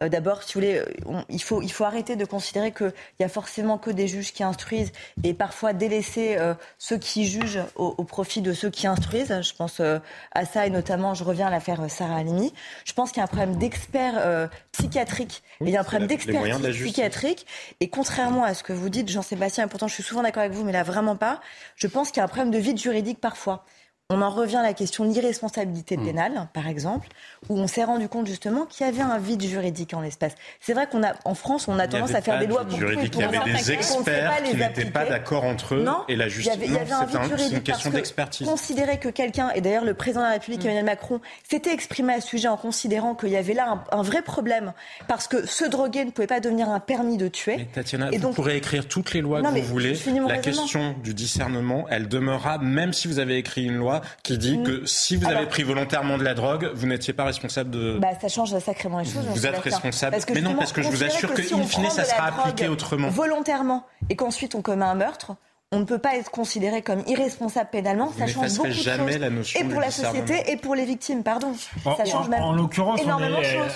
[0.02, 3.24] euh, d'abord, si vous voulez, euh, il, faut, il faut arrêter de considérer qu'il y
[3.24, 4.92] a forcément que des juges qui instruisent
[5.24, 9.40] et parfois délaisser euh, ceux qui jugent au, profit de ceux qui instruisent.
[9.42, 12.52] Je pense à ça et notamment, je reviens à l'affaire Sarah Halimi.
[12.84, 15.42] Je pense qu'il y a un problème d'experts psychiatriques.
[15.60, 17.46] il y a un problème d'expertise psychiatrique.
[17.80, 20.52] Et contrairement à ce que vous dites, Jean-Sébastien, et pourtant je suis souvent d'accord avec
[20.52, 21.40] vous, mais là vraiment pas,
[21.76, 23.64] je pense qu'il y a un problème de vide juridique parfois.
[24.12, 26.04] On en revient à la question de l'irresponsabilité hmm.
[26.04, 27.06] pénale, par exemple,
[27.48, 30.34] où on s'est rendu compte justement qu'il y avait un vide juridique en l'espace.
[30.58, 33.14] C'est vrai qu'on a, en France, on a tendance à faire des lois pour juridique.
[33.14, 36.52] Il y avait des experts qui n'étaient pas d'accord entre eux et la justice.
[36.60, 38.48] Il y avait, un vide juridique une question d'expertise.
[38.48, 40.66] Considérer que quelqu'un, et d'ailleurs le président de la République, hmm.
[40.66, 44.22] Emmanuel Macron, s'était exprimé à ce sujet en considérant qu'il y avait là un, vrai
[44.22, 44.72] problème
[45.06, 47.58] parce que se droguer ne pouvait pas devenir un permis de tuer.
[47.58, 49.94] Mais Tatiana, et vous pourrez écrire toutes les lois que vous voulez.
[50.26, 54.58] La question du discernement, elle demeurera même si vous avez écrit une loi qui dit
[54.58, 54.64] mm.
[54.64, 57.98] que si vous avez pris volontairement de la drogue, vous n'étiez pas responsable de.
[57.98, 59.24] Bah, ça change sacrément les choses.
[59.28, 60.16] Vous êtes responsable.
[60.34, 63.08] mais non, parce que je vous assure que, in fine, ça sera appliqué autrement.
[63.08, 65.32] Volontairement et qu'ensuite on commet un meurtre,
[65.72, 68.12] on ne peut pas être considéré comme irresponsable pénalement.
[68.18, 69.20] Ça change beaucoup de jamais choses.
[69.20, 71.52] La notion et pour la société et pour les victimes, pardon.
[71.84, 73.00] ça change même en l'occurrence,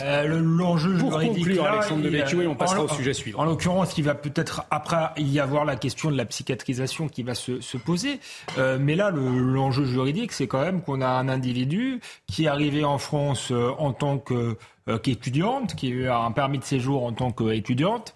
[0.03, 1.37] euh, l'enjeu juridique.
[1.37, 3.41] Conclure, Alexandre de on passera au sujet suivant.
[3.41, 7.37] En l'occurrence, il va peut-être après y avoir la question de la psychiatrisation qui va
[7.37, 8.19] se, se poser.
[8.59, 12.83] Euh, mais là, l'enjeu juridique, c'est quand même qu'on a un individu qui est arrivé
[12.83, 14.57] en France euh, en tant que
[15.03, 18.15] qu'étudiante, qui a un permis de séjour en tant qu'étudiante,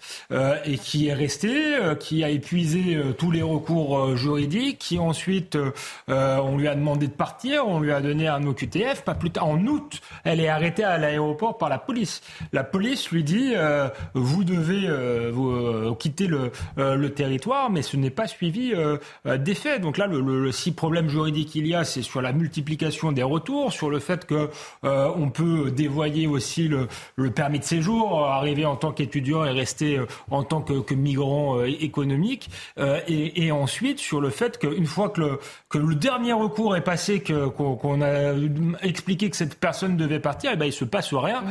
[0.65, 5.59] et qui est restée, qui a épuisé tous les recours juridiques, qui ensuite,
[6.09, 9.47] on lui a demandé de partir, on lui a donné un OQTF, pas plus tard,
[9.47, 12.21] en août, elle est arrêtée à l'aéroport par la police.
[12.53, 13.55] La police lui dit,
[14.15, 18.73] vous devez vous, quitter le, le territoire, mais ce n'est pas suivi
[19.25, 19.81] des faits.
[19.81, 23.23] Donc là, le, le, si problème juridique il y a, c'est sur la multiplication des
[23.23, 24.51] retours, sur le fait que
[24.85, 29.44] euh, on peut dévoyer aussi le, le permis de séjour, euh, arriver en tant qu'étudiant
[29.44, 34.59] et rester euh, en tant que, que migrant économique, et, et, ensuite sur le fait
[34.59, 38.35] qu'une fois que le, que le dernier recours est passé, qu'on a
[38.83, 41.42] expliqué que cette personne devait partir, et eh ben il se passe rien.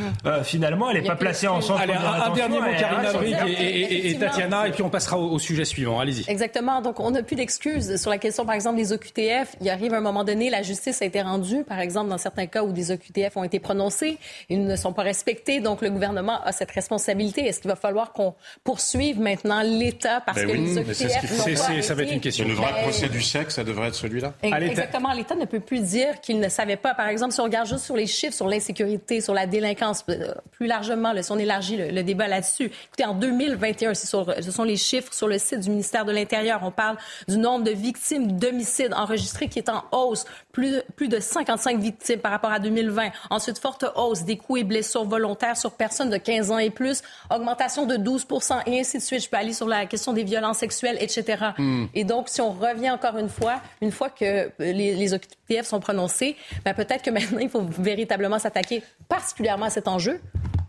[0.44, 4.68] Finalement, elle n'est pas placée en centre Allez, un, dernier mot, Karina et, et, Tatiana,
[4.68, 6.00] et puis on passera au, au sujet suivant.
[6.00, 6.30] Allez-y.
[6.30, 6.82] Exactement.
[6.82, 9.56] Donc on n'a plus d'excuses sur la question, par exemple, des OQTF.
[9.62, 12.64] Il arrive un moment donné, la justice a été rendue, par exemple, dans certains cas
[12.64, 14.18] où des OQTF ont été prononcés,
[14.50, 15.60] ils ne sont pas respectés.
[15.60, 17.46] Donc, le gouvernement a cette responsabilité.
[17.46, 18.34] Est-ce qu'il va falloir qu'on
[18.64, 22.48] poursuive maintenant l'État parce ben que les OQTF Ça va être une question.
[22.48, 24.34] Le vrai procès du sexe, ça devrait être celui-là.
[24.42, 25.14] Exactement.
[25.14, 26.96] L'État ne peut plus dire qu'il ne savait pas.
[26.96, 30.34] Par exemple, si on regarde juste sur les chiffres, sur l'insécurité, sur la délinquance, euh,
[30.52, 32.72] plus largement, si on élargit le, débat là-dessus.
[32.88, 36.62] Écoutez, en 2021, ce sont les chiffres sur le site du ministère de l'Intérieur.
[36.64, 41.20] On parle du nombre de victimes d'homicides enregistrés qui est en hausse, plus, plus de
[41.20, 43.10] 55 victimes par rapport à 2020.
[43.30, 47.02] Ensuite, forte hausse des coups et blessures volontaires sur personnes de 15 ans et plus,
[47.34, 48.28] augmentation de 12
[48.66, 49.24] et ainsi de suite.
[49.24, 51.52] Je peux aller sur la question des violences sexuelles, etc.
[51.58, 51.86] Hmm.
[51.94, 55.80] Et donc, si on revient encore une fois, une fois que les, les OQTF sont
[55.80, 60.20] prononcés, ben peut-être que maintenant, il faut véritablement s'attaquer particulièrement à cet enjeu.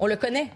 [0.00, 0.48] On le connaît.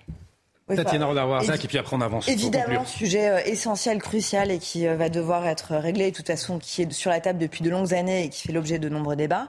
[0.77, 2.29] Tatiana et puis après on avance.
[2.29, 6.59] Évidemment, sujet euh, essentiel, crucial et qui euh, va devoir être réglé, de toute façon,
[6.59, 9.17] qui est sur la table depuis de longues années et qui fait l'objet de nombreux
[9.17, 9.49] débats.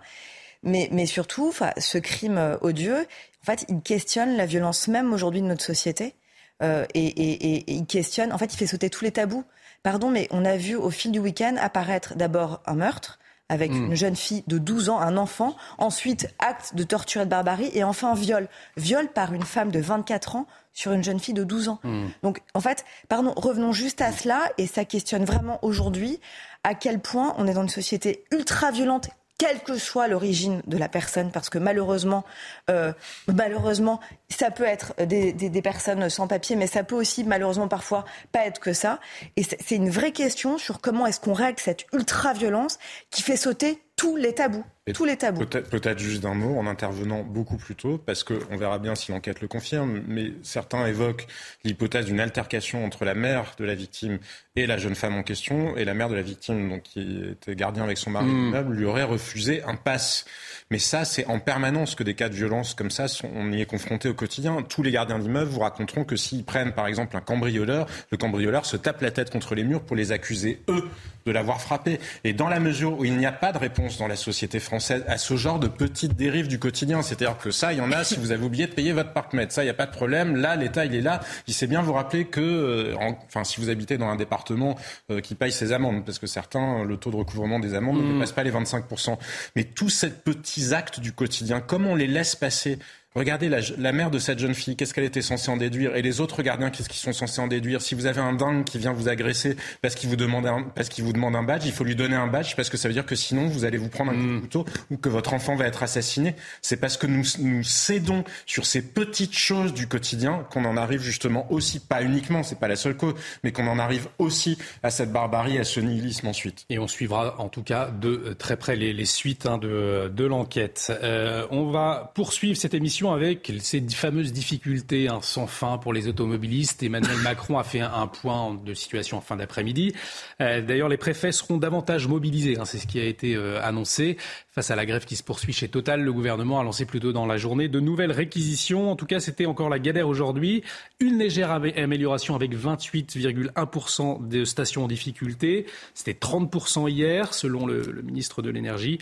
[0.63, 3.05] Mais, mais surtout, ce crime euh, odieux,
[3.43, 6.15] en fait, il questionne la violence même aujourd'hui de notre société.
[6.61, 9.43] et, et, et, il questionne, en fait, il fait sauter tous les tabous.
[9.83, 13.87] Pardon, mais on a vu au fil du week-end apparaître d'abord un meurtre, avec hmm.
[13.87, 17.69] une jeune fille de 12 ans, un enfant, ensuite acte de torture et de barbarie,
[17.73, 18.47] et enfin viol.
[18.77, 21.79] Viol par une femme de 24 ans sur une jeune fille de 12 ans.
[21.83, 22.07] Hmm.
[22.23, 26.21] Donc, en fait, pardon, revenons juste à cela, et ça questionne vraiment aujourd'hui
[26.63, 30.77] à quel point on est dans une société ultra violente quelle que soit l'origine de
[30.77, 32.23] la personne, parce que malheureusement,
[32.69, 32.93] euh,
[33.27, 38.45] malheureusement, ça peut être des, personnes sans papier, mais ça peut aussi malheureusement parfois pas
[38.45, 38.99] être que ça.
[39.35, 43.81] Et c'est une vraie question sur comment est-ce qu'on règle cette ultra-violence qui fait sauter
[43.95, 44.65] tous les tabous.
[44.91, 45.45] Tous les tabous.
[45.45, 49.13] Peut-être peut juste d'un mot en intervenant beaucoup plus tôt, parce qu'on verra bien si
[49.13, 51.25] l'enquête le confirme, mais certains évoquent
[51.63, 54.19] l'hypothèse d'une altercation entre la mère de la victime
[54.57, 57.55] et la jeune femme en question, et la mère de la victime, donc, qui était
[57.55, 58.73] gardien avec son mari mmh.
[58.73, 60.25] lui aurait refusé un pass.
[60.69, 63.65] Mais ça, c'est en permanence que des cas de violence comme ça, on y est
[63.65, 64.61] confronté au quotidien.
[64.63, 68.65] Tous les gardiens d'immeubles vous raconteront que s'ils prennent, par exemple, un cambrioleur, le cambrioleur
[68.65, 70.89] se tape la tête contre les murs pour les accuser, eux,
[71.25, 71.99] de l'avoir frappé.
[72.23, 74.72] Et dans la mesure où il n'y a pas de réponse dans la société française
[74.75, 78.03] à ce genre de petites dérives du quotidien, c'est-à-dire que ça, il y en a
[78.03, 80.35] si vous avez oublié de payer votre parc-mètre, ça, il n'y a pas de problème.
[80.35, 81.21] Là, l'État, il est là.
[81.47, 84.75] Il sait bien vous rappeler que, euh, enfin, si vous habitez dans un département
[85.11, 88.03] euh, qui paye ses amendes, parce que certains, le taux de recouvrement des amendes ne
[88.03, 88.13] mmh.
[88.13, 89.17] dépasse pas les 25%.
[89.55, 92.79] Mais tous ces petits actes du quotidien, comment on les laisse passer
[93.15, 95.95] Regardez la, mère de cette jeune fille, qu'est-ce qu'elle était censée en déduire?
[95.95, 97.81] Et les autres gardiens, qu'est-ce qu'ils sont censés en déduire?
[97.81, 100.89] Si vous avez un dingue qui vient vous agresser parce qu'il vous demande un, parce
[100.89, 102.93] qu'il vous demande un badge, il faut lui donner un badge parce que ça veut
[102.93, 104.41] dire que sinon vous allez vous prendre un mm.
[104.41, 106.35] couteau ou que votre enfant va être assassiné.
[106.63, 111.01] C'est parce que nous nous cédons sur ces petites choses du quotidien qu'on en arrive
[111.01, 114.89] justement aussi, pas uniquement, c'est pas la seule cause, mais qu'on en arrive aussi à
[114.89, 116.65] cette barbarie, à ce nihilisme ensuite.
[116.71, 120.25] Et on suivra en tout cas de euh, très près les, suites hein, de, de
[120.25, 120.91] l'enquête.
[121.03, 126.07] Euh, on va poursuivre cette émission avec ces fameuses difficultés hein, sans fin pour les
[126.07, 126.83] automobilistes.
[126.83, 129.93] Emmanuel Macron a fait un, point de situation en fin d'après-midi.
[130.39, 132.57] Euh, d'ailleurs, les préfets seront davantage mobilisés.
[132.59, 134.17] Hein, c'est ce qui a été euh, annoncé.
[134.51, 137.11] Face à la grève qui se poursuit chez Total, le gouvernement a lancé plus tôt
[137.11, 138.91] dans la journée de nouvelles réquisitions.
[138.91, 140.63] En tout cas, c'était encore la galère aujourd'hui.
[140.99, 145.65] Une légère amélioration avec 28,1% de stations en difficulté.
[145.95, 148.99] C'était 30% hier, selon le ministre de l'Énergie.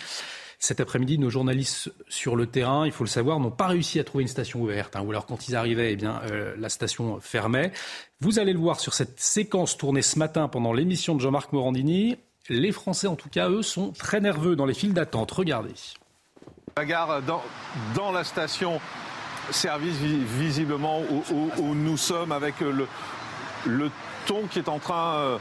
[0.63, 4.03] Cet après-midi, nos journalistes sur le terrain, il faut le savoir, n'ont pas réussi à
[4.03, 4.95] trouver une station ouverte.
[4.95, 7.71] Hein, ou alors quand ils arrivaient, eh bien, euh, la station fermait.
[8.19, 12.19] Vous allez le voir sur cette séquence tournée ce matin pendant l'émission de Jean-Marc Morandini.
[12.47, 15.31] Les Français, en tout cas, eux, sont très nerveux dans les files d'attente.
[15.31, 15.73] Regardez.
[16.77, 18.79] La gare dans, la station
[19.49, 21.01] service visiblement
[21.57, 23.89] où, nous sommes avec le,
[24.27, 25.37] ton qui est en train euh,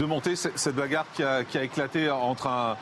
[0.00, 2.76] de monter, cette bagarre qui a éclaté entre un,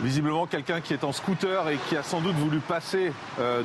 [0.00, 3.12] visiblement quelqu'un qui est en scooter et qui a sans doute voulu passer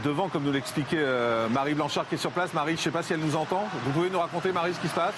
[0.04, 1.06] devant, comme nous l'expliquait
[1.52, 2.54] Marie Blanchard qui est sur place.
[2.54, 3.68] Marie, je ne sais pas si elle nous entend.
[3.86, 5.14] Vous pouvez nous raconter, Marie, ce qui se passe?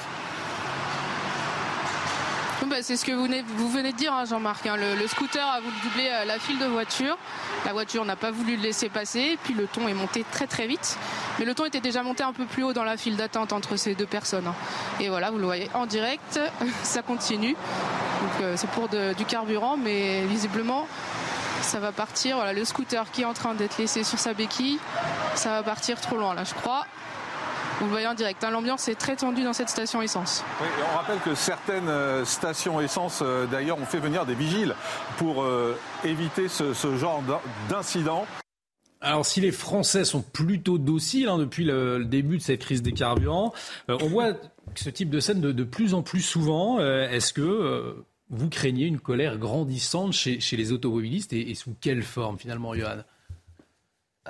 [2.67, 4.65] Bah, c'est ce que vous venez, vous venez de dire, hein, Jean-Marc.
[4.65, 4.77] Hein.
[4.77, 7.17] Le, scooter a voulu doubler euh, la file de voitures.
[7.65, 9.37] La voiture n'a pas voulu le laisser passer.
[9.43, 10.97] Puis le ton est monté très très vite.
[11.39, 13.75] Mais le ton était déjà monté un peu plus haut dans la file d'attente entre
[13.75, 14.47] ces deux personnes.
[14.47, 14.55] Hein.
[14.99, 16.39] Et voilà, vous le voyez en direct.
[16.83, 17.53] Ça continue.
[17.53, 20.87] Donc euh, c'est pour du carburant, mais visiblement
[21.61, 22.35] ça va partir.
[22.35, 24.79] Voilà, le scooter qui est en train d'être laissé sur sa béquille,
[25.33, 26.85] ça va partir trop loin là, je crois.
[27.79, 30.45] Vous le voyez en direct, hein, l'ambiance est très tendue dans cette station essence.
[30.61, 34.73] on rappelle que certaines euh, stations essence, euh, d'ailleurs, ont fait venir des vigiles
[35.17, 37.21] pour euh, éviter ce, genre
[37.69, 38.25] d'incident.
[39.01, 42.93] Alors si les Français sont plutôt dociles hein, depuis le, début de cette crise des
[42.93, 43.53] carburants,
[43.89, 44.33] on voit
[44.75, 46.79] ce type de scène de, plus en plus souvent.
[46.79, 47.95] Est-ce que
[48.29, 53.03] vous craignez une colère grandissante chez, les automobilistes et, et, sous quelle forme finalement, Johan?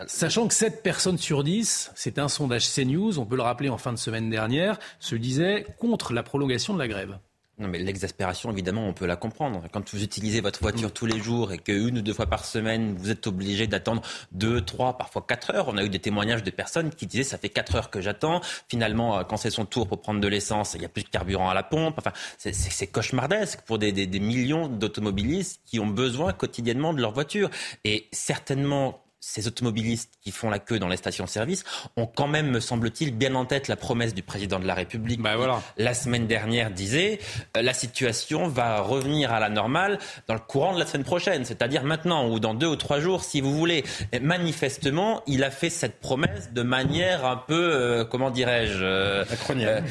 [0.08, 3.78] Sachant que 7 personnes sur 10, c'est un sondage CNews, on peut le rappeler en
[3.78, 7.18] fin de semaine dernière, se disaient contre la prolongation de la grève.
[7.58, 9.64] Non, mais l'exaspération, évidemment, on peut la comprendre.
[9.72, 12.98] Quand vous utilisez votre voiture tous les jours et qu'une ou deux fois par semaine,
[12.98, 14.02] vous êtes obligé d'attendre
[14.34, 15.70] deux, trois, parfois quatre heures.
[15.70, 18.42] On a eu des témoignages de personnes qui disaient ça fait quatre heures que j'attends.
[18.68, 21.10] Finalement, euh, quand c'est son tour pour prendre de l'essence, il n'y a plus de
[21.10, 21.96] carburant à la pompe.
[21.98, 27.50] Enfin, c'est cauchemardesque pour des, des millions d'automobilistes qui ont besoin quotidiennement de leur voiture.
[27.86, 31.64] Et certainement, ces automobilistes qui font la queue dans les stations-service
[31.98, 35.20] ont quand même, me semble-t-il, bien en tête la promesse du président de la République
[35.20, 35.64] bah, voilà.
[35.78, 37.20] la semaine dernière disait
[37.58, 39.98] euh, la situation va revenir à la normale
[40.28, 43.24] dans le courant de la semaine prochaine, c'est-à-dire maintenant ou dans deux ou trois jours
[43.24, 43.84] si vous voulez.
[44.12, 49.26] Et manifestement, il a fait cette promesse de manière un peu, euh, comment dirais-je, euh,
[49.28, 49.84] macronienne.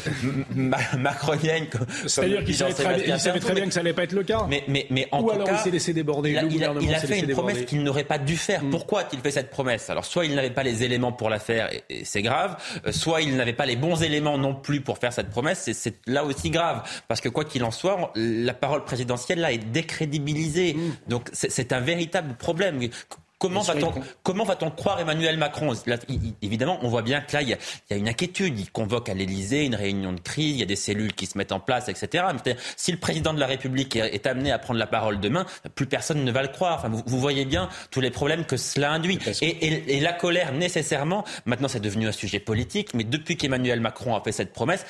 [0.96, 1.66] macronienne.
[2.06, 4.46] C'est-à-dire qu'il savait, très, bien que ça n'allait pas être le cas.
[4.48, 6.30] Mais, mais, mais en ou tout alors cas, il s'est laissé déborder.
[6.30, 8.62] Il a, le gouvernement il a fait une promesse qu'il n'aurait pas dû faire.
[8.62, 8.70] Mm.
[8.70, 11.70] Pourquoi a-t-il fait cette promesse Alors soit il n'avait pas les éléments pour la faire
[11.88, 12.56] et, c'est grave,
[12.86, 15.96] euh, soit il n'avait pas les bons éléments non plus pour faire cette promesse, c'est
[16.06, 16.82] là aussi grave.
[17.08, 20.74] Parce que quoi qu'il en soit, la parole présidentielle là est décrédibilisée.
[20.74, 20.92] Mm.
[21.08, 22.80] Donc c'est un véritable problème.
[23.38, 25.72] Comment va-t-on comment va-t-on croire Emmanuel Macron
[26.40, 28.58] Évidemment, on voit bien que là, il y, a, une inquiétude.
[28.58, 31.36] Il convoque à l'Élysée une réunion de crise, il y a des cellules qui se
[31.36, 32.24] mettent en place, etc.
[32.76, 36.24] si le président de la République est, amené à prendre la parole demain, plus personne
[36.24, 36.78] ne va le croire.
[36.78, 39.18] Enfin, vous, voyez bien tous les problèmes que cela induit.
[39.42, 44.14] Et, et, la colère, nécessairement, maintenant c'est devenu un sujet politique, mais depuis qu'Emmanuel Macron
[44.14, 44.84] a fait cette promesse,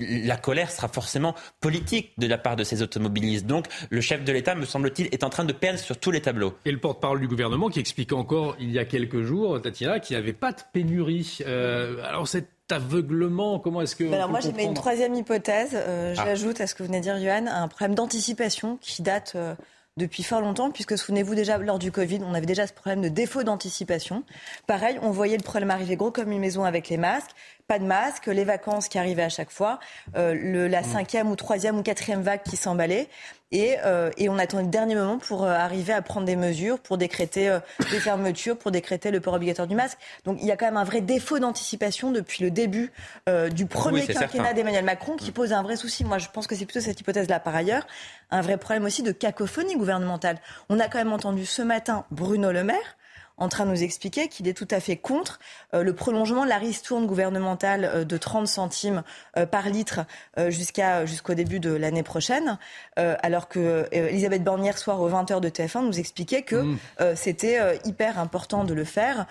[0.00, 3.46] la colère sera forcément politique de la part de ces automobilistes.
[3.46, 6.20] Donc, le chef de l'État, me semble-t-il, est en train de perdre sur tous les
[6.20, 6.54] tableaux.
[6.64, 10.16] Et le porte-parole du gouvernement qui expliquait encore il y a quelques jours, Tatiana, qu'il
[10.16, 11.38] n'y avait pas de pénurie.
[11.44, 14.10] Euh, alors cet aveuglement, comment est-ce que...
[14.10, 16.24] alors moi j'ai une troisième hypothèse, euh, ah.
[16.24, 19.32] j'ajoute à ce que vous venez de dire Johan, un problème d'anticipation qui date...
[19.34, 19.54] Euh,
[19.96, 23.08] depuis fort longtemps, puisque souvenez-vous déjà, lors du Covid, on avait déjà ce problème de
[23.08, 24.24] défaut d'anticipation.
[24.66, 27.30] Pareil, on voyait le problème arriver gros comme une maison avec les masques
[27.66, 29.78] pas de masque, les vacances qui arrivaient à chaque fois,
[30.16, 30.84] euh, le, la mm.
[30.84, 33.08] cinquième ou troisième ou quatrième vague qui s'emballait.
[33.54, 36.80] Et, euh, et, on attend le dernier moment pour euh, arriver à prendre des mesures,
[36.80, 37.60] pour décréter euh,
[37.92, 39.96] des fermetures, pour décréter le port obligatoire du masque.
[40.24, 42.90] Donc il y a quand même un vrai défaut d'anticipation depuis le début
[43.28, 45.34] euh, du premier quinquennat d'Emmanuel Macron qui mm.
[45.34, 46.04] pose un vrai souci.
[46.04, 47.38] Moi, je pense que c'est plutôt cette hypothèse-là.
[47.38, 47.86] Par ailleurs,
[48.32, 50.38] un vrai problème aussi de cacophonie gouvernementale.
[50.68, 52.96] On a quand même entendu ce matin Bruno Le Maire
[53.36, 55.40] en train de nous expliquer qu'il est tout à fait contre
[55.74, 59.02] euh, le prolongement de la ristourne gouvernementale euh, de 30 centimes
[59.36, 60.00] euh, par litre
[60.48, 62.58] jusqu'à jusqu'au début de l'année prochaine,
[62.96, 66.78] alors que Elisabeth Borne hier soir aux 20h de TF1 nous expliquait que mmh.
[67.14, 69.26] c'était hyper important de le faire.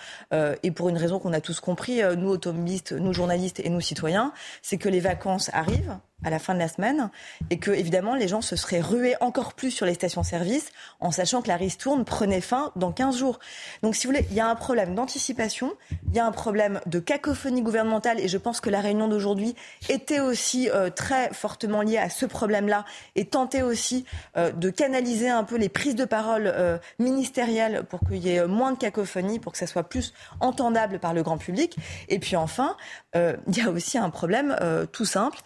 [0.62, 4.32] Et pour une raison qu'on a tous compris, nous automobilistes, nous journalistes et nous citoyens,
[4.62, 7.10] c'est que les vacances arrivent à la fin de la semaine
[7.50, 11.42] et que évidemment les gens se seraient rués encore plus sur les stations-service en sachant
[11.42, 13.38] que la ristourne prenait fin dans 15 jours.
[13.82, 15.74] Donc si vous voulez, il y a un problème d'anticipation,
[16.08, 19.54] il y a un problème de cacophonie gouvernementale et je pense que la réunion d'aujourd'hui
[19.88, 22.84] était aussi euh, très fortement liée à ce problème-là
[23.16, 24.04] et tentait aussi
[24.36, 28.46] euh, de canaliser un peu les prises de parole euh, ministérielles pour qu'il y ait
[28.46, 31.76] moins de cacophonie, pour que ça soit plus entendable par le grand public.
[32.08, 32.76] Et puis enfin,
[33.14, 34.56] il y a aussi un problème
[34.92, 35.38] tout simple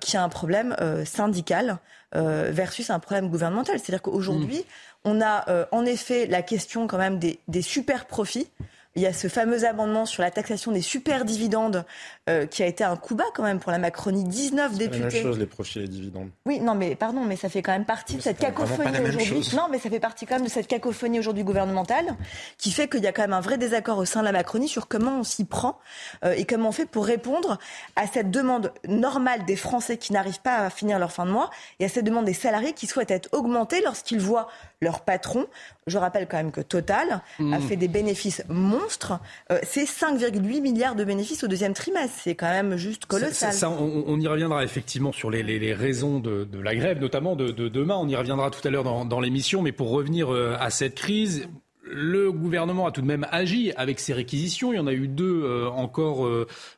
[0.00, 1.78] qui qui a un problème euh, syndical
[2.16, 3.78] euh, versus un problème gouvernemental.
[3.78, 4.62] C'est-à-dire qu'aujourd'hui, mm.
[5.04, 8.48] on a euh, en effet la question quand même des, super profits.
[8.96, 11.84] Il y a ce fameux amendement sur la taxation des super dividendes
[12.28, 14.24] euh, qui a été un coup bas quand même pour la Macronie.
[14.24, 14.90] 19 députés.
[14.92, 16.30] C'est la même chose, les profits et les dividendes.
[16.44, 19.50] Oui, non, mais pardon, mais ça fait quand même partie de cette cacophonie aujourd'hui.
[19.54, 22.16] Non, mais ça fait partie quand même de cette cacophonie aujourd'hui gouvernementale
[22.58, 24.66] qui fait qu'il y a quand même un vrai désaccord au sein de la Macronie
[24.66, 25.78] sur comment on s'y prend
[26.24, 27.58] euh, et comment on fait pour répondre
[27.94, 31.50] à cette demande normale des Français qui n'arrivent pas à finir leur fin de mois
[31.78, 34.48] et à cette demande des salariés qui souhaitent être augmentés lorsqu'ils voient
[34.80, 35.46] leur patron.
[35.86, 37.60] Je rappelle quand même que Total a mmh.
[37.62, 38.42] fait des bénéfices
[38.80, 39.18] monstres.
[39.50, 42.16] Euh, c'est 5,8 milliards de bénéfices au deuxième trimestre.
[42.22, 43.52] C'est quand même juste colossal.
[43.52, 47.96] Ça, on, y reviendra effectivement sur les, raisons de, la grève, notamment de, demain.
[47.96, 49.62] On y reviendra tout à l'heure dans, l'émission.
[49.62, 51.48] Mais pour revenir euh, à cette crise,
[51.82, 54.72] le gouvernement a tout de même agi avec ses réquisitions.
[54.72, 56.28] Il y en a eu deux euh, encore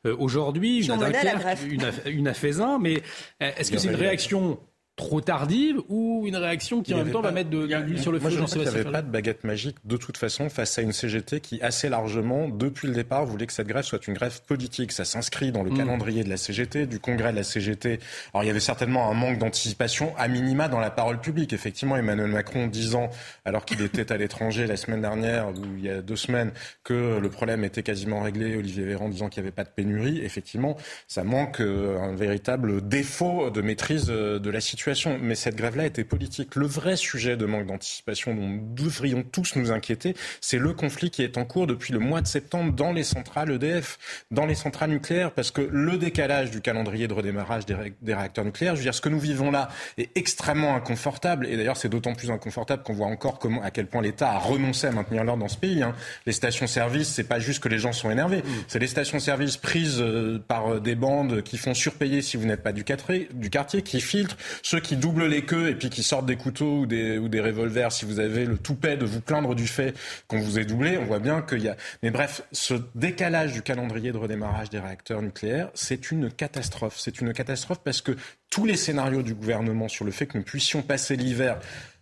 [0.05, 2.79] aujourd'hui, une à Dunkerque, une à, une à Faisin.
[2.81, 3.03] Mais
[3.41, 4.59] est-ce que c'est une réaction
[5.03, 8.19] trop tardive ou une réaction qui en même temps va mettre de, l'huile sur le
[8.19, 10.79] feu Moi, je pense qu'il n'y avait pas de baguette magique de toute façon face
[10.79, 14.15] à une CGT qui assez largement, depuis le départ, voulait que cette grève soit une
[14.15, 14.93] grève politique.
[14.93, 15.77] Ça s'inscrit dans le mm.
[15.77, 17.99] calendrier de la CGT, du congrès de la CGT.
[18.33, 21.53] Alors il y avait certainement un manque d'anticipation à minima dans la parole publique.
[21.53, 23.11] Effectivement, Emmanuel Macron disant,
[23.45, 26.53] alors qu'il était à l'étranger la semaine dernière ou il y a deux semaines,
[26.85, 28.57] que le problème était quasiment réglé.
[28.57, 30.21] Olivier Véran disant qu'il n'y avait pas de pénurie.
[30.23, 30.77] Effectivement,
[31.09, 35.87] ça manque euh, un véritable défaut de maîtrise euh, de la situation mais cette grève-là
[35.87, 36.55] était politique.
[36.57, 41.11] Le vrai sujet de manque d'anticipation dont nous devrions tous nous inquiéter, c'est le conflit
[41.11, 43.99] qui est en cours depuis le mois de septembre dans les centrales EDF,
[44.31, 48.75] dans les centrales nucléaires, parce que le décalage du calendrier de redémarrage des, réacteurs nucléaires,
[48.75, 49.69] je veux dire, ce que nous vivons là
[49.99, 53.87] est extrêmement inconfortable, et d'ailleurs c'est d'autant plus inconfortable qu'on voit encore comment, à quel
[53.87, 55.83] point l'État a renoncé à maintenir l'ordre dans ce pays.
[55.83, 55.95] Hein.
[56.27, 58.65] Les stations-service, c'est pas juste que les gens sont énervés, mmh.
[58.69, 62.63] c'est les stations-service prises euh, par euh, des bandes qui font surpayer si vous n'êtes
[62.63, 64.37] pas du quartier, du quartier, qui filtrent
[64.73, 67.93] ceux qui doublent les queues et puis qui sortent des couteaux ou des, ou revolvers,
[67.93, 69.95] si vous avez le toupet de vous plaindre du fait
[70.29, 71.77] qu'on vous ait doublé, on voit bien qu'il y a.
[72.03, 76.95] Mais bref, ce décalage du calendrier de redémarrage des réacteurs nucléaires, c'est une catastrophe.
[76.97, 78.17] C'est une catastrophe parce que
[78.49, 81.59] tous les scénarios du gouvernement sur le fait que nous puissions passer l'hiver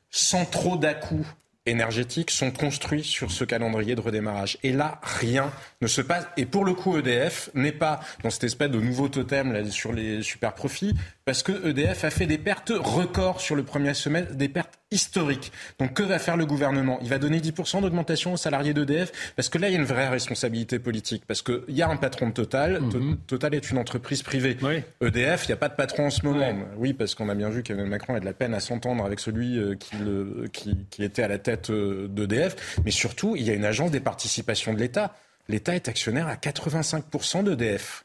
[0.08, 1.26] sans trop d'à-coups
[1.66, 4.58] énergétiques sont construits sur ce calendrier de redémarrage.
[4.62, 6.26] Et là, rien ne se passe.
[6.36, 10.22] Et pour le coup, EDF n'est pas dans cette espèce de nouveau totem sur les
[10.22, 10.94] super profits,
[11.24, 15.52] parce que EDF a fait des pertes records sur le premier semestre, des pertes historiques.
[15.78, 16.98] Donc que va faire le gouvernement?
[17.02, 19.84] Il va donner 10% d'augmentation aux salariés d'EDF, parce que là, il y a une
[19.84, 22.80] vraie responsabilité politique, parce qu'il y a un patron de Total.
[22.80, 23.18] Mhm.
[23.26, 24.56] Total est une entreprise privée.
[25.00, 26.52] EDF, il n'y a pas de patron en ce moment.
[26.76, 29.20] Oui, parce qu'on a bien vu qu'Emmanuel Macron a de la peine à s'entendre avec
[29.20, 32.80] celui euh, qui, le, qui, qui était à la tête euh, d'EDF.
[32.84, 35.14] Mais surtout, il y a une agence des participations de l'État.
[35.48, 38.04] L'État est actionnaire à 85% d'EDF.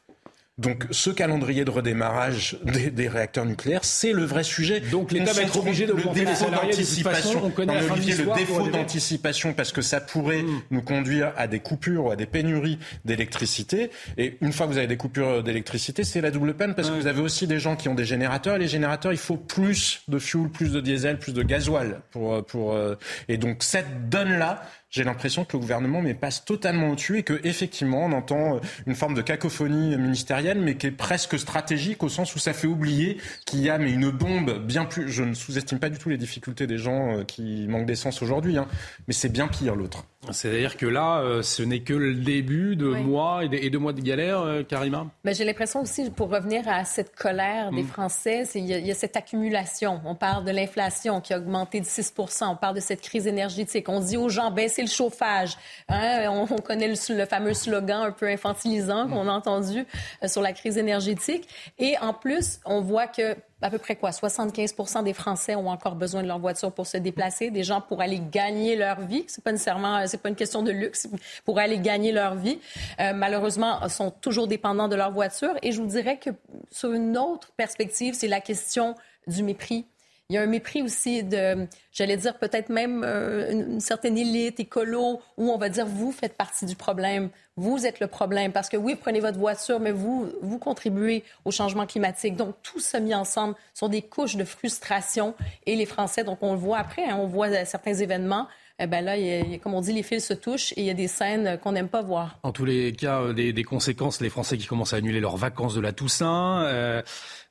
[0.58, 4.80] Donc ce calendrier de redémarrage des, réacteurs nucléaires, c'est le vrai sujet.
[4.80, 7.44] Donc l'État va être obligé d'augmenter les salariés d'anticipation.
[7.44, 10.62] On connaît le défaut d'anticipation parce que ça pourrait hmm.
[10.70, 13.90] nous conduire à des coupures ou à des pénuries d'électricité.
[14.16, 16.94] Et une fois que vous avez des coupures d'électricité, c'est la double peine parce que
[16.94, 18.56] vous avez aussi des gens qui ont des générateurs.
[18.56, 22.42] Et les générateurs, il faut plus de fuel, plus de diesel, plus de gasoil pour
[22.46, 22.72] pour.
[22.72, 22.94] Euh,
[23.28, 24.62] et donc cette donne là
[24.96, 28.60] j'ai l'impression que le gouvernement mais passe totalement au-dessus et que effectivement on entend euh,
[28.86, 32.66] une forme de cacophonie ministérielle mais qui est presque stratégique au sens où ça fait
[32.66, 36.08] oublier qu'il y a mais une bombe bien plus je ne sous-estime pas du tout
[36.08, 38.66] les difficultés des gens euh, qui manquent d'essence aujourd'hui hein,
[39.06, 40.06] mais c'est bien pire l'autre.
[40.32, 44.00] C'est-à-dire que là, euh, ce n'est que le début de mois et de, mois de
[44.00, 45.06] galère, Karima?
[45.24, 47.88] Mais J'ai l'impression aussi, pour revenir à cette colère des mm.
[47.88, 50.00] Français, il y, y, a cette accumulation.
[50.04, 53.88] On parle de l'inflation qui a augmenté de 6 on parle de cette crise énergétique.
[53.88, 55.56] On dit aux gens, baissez le chauffage.
[55.88, 56.28] Hein?
[56.28, 59.84] On, connaît le, fameux slogan un peu infantilisant qu'on a entendu
[60.22, 61.48] euh, sur la crise énergétique.
[61.78, 65.94] Et en plus, on voit que à peu près quoi 75 des Français ont encore
[65.94, 69.24] besoin de leur voiture pour se déplacer, des gens pour aller gagner leur vie.
[69.28, 71.08] C'est pas nécessairement, euh, c'est pas une question de luxe,
[71.44, 72.58] pour aller gagner leur vie.
[73.00, 75.54] Euh, malheureusement, sont toujours dépendants de leur voiture.
[75.62, 76.30] Et je vous dirais que
[76.70, 78.94] sur une autre perspective, c'est la question
[79.26, 79.86] du mépris
[80.28, 84.58] il y a un mépris aussi de, j'allais dire peut-être même euh, une, certaine élite
[84.58, 88.68] écolo où on va dire vous faites partie du problème, vous êtes le problème parce
[88.68, 92.36] que oui prenez votre voiture mais vous vous contribuez au changement climatique.
[92.36, 96.52] Donc tout ça mis ensemble sont des couches de frustration et les Français donc on
[96.52, 98.48] le voit après, hein, on voit certains événements.
[98.78, 99.16] Eh ben là,
[99.62, 101.88] comme on dit, les fils se touchent et il y a des scènes qu'on n'aime
[101.88, 102.38] pas voir.
[102.42, 105.74] En tous les cas, euh, des, conséquences, les Français qui commencent à annuler leurs vacances
[105.74, 106.62] de la Toussaint.
[106.64, 107.02] Euh,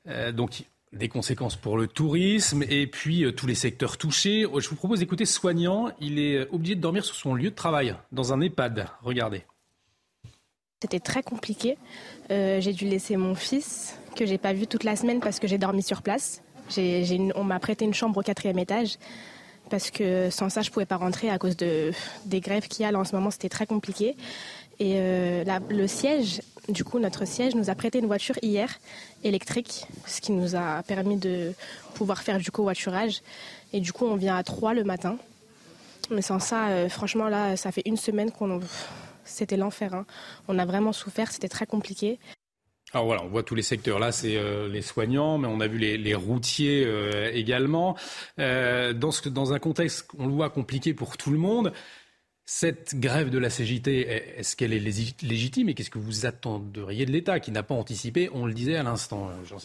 [0.08, 0.62] euh, donc
[0.92, 4.42] des conséquences pour le tourisme et puis euh, tous les secteurs touchés.
[4.42, 5.90] Je vous propose d'écouter Soignant.
[6.00, 8.86] Il est euh, obligé de dormir sur son lieu de travail, dans un EHPAD.
[9.02, 9.44] Regardez.
[10.82, 11.78] C'était très compliqué.
[12.30, 15.48] Euh, j'ai dû laisser mon fils, que j'ai pas vu toute la semaine parce que
[15.48, 16.42] j'ai dormi sur place.
[16.76, 18.98] on m'a prêté une chambre au quatrième étage.
[19.70, 21.92] parce que sans ça, je pouvais pas rentrer à cause de,
[22.26, 23.30] des grèves qu'il y a là en ce moment.
[23.30, 24.16] C'était très compliqué.
[24.78, 28.78] Et euh, le siège, du coup, notre siège nous a prêté une voiture hier
[29.24, 31.52] électrique, ce qui nous a permis de
[31.94, 33.22] pouvoir faire du covoiturage.
[33.72, 35.16] Et du coup, on vient à 3 le matin.
[36.10, 38.60] Mais sans ça, euh, franchement, là, ça fait une semaine qu'on.
[39.24, 39.92] C'était l'enfer.
[39.92, 40.06] Hein.
[40.46, 42.20] On a vraiment souffert, c'était très compliqué.
[42.92, 43.98] Alors voilà, on voit tous les secteurs.
[43.98, 46.86] Là, c'est euh, les soignants, mais on a vu les, routiers
[47.32, 47.96] également.
[48.38, 51.72] dans, ce, dans un contexte, on le voit, compliqué pour tout le monde.
[52.48, 54.06] Cette grève de la CGT,
[54.38, 58.30] est-ce qu'elle est légitime et qu'est-ce que vous attendriez de l'État qui n'a pas anticipé
[58.32, 59.58] On le disait à l'instant, Jean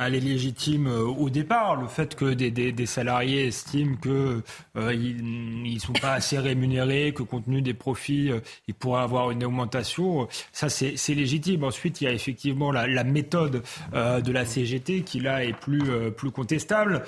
[0.00, 1.76] elle est légitime euh, au départ.
[1.76, 4.42] Le fait que des, salariés estiment qu'ils
[4.76, 9.30] euh, ne sont pas assez rémunérés, que compte tenu des profits, euh, ils pourraient avoir
[9.30, 11.64] une augmentation, ça c'est légitime.
[11.64, 15.82] Ensuite, il y a effectivement la, méthode de la CGT qui là est plus,
[16.12, 17.04] plus contestable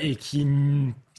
[0.00, 0.46] et qui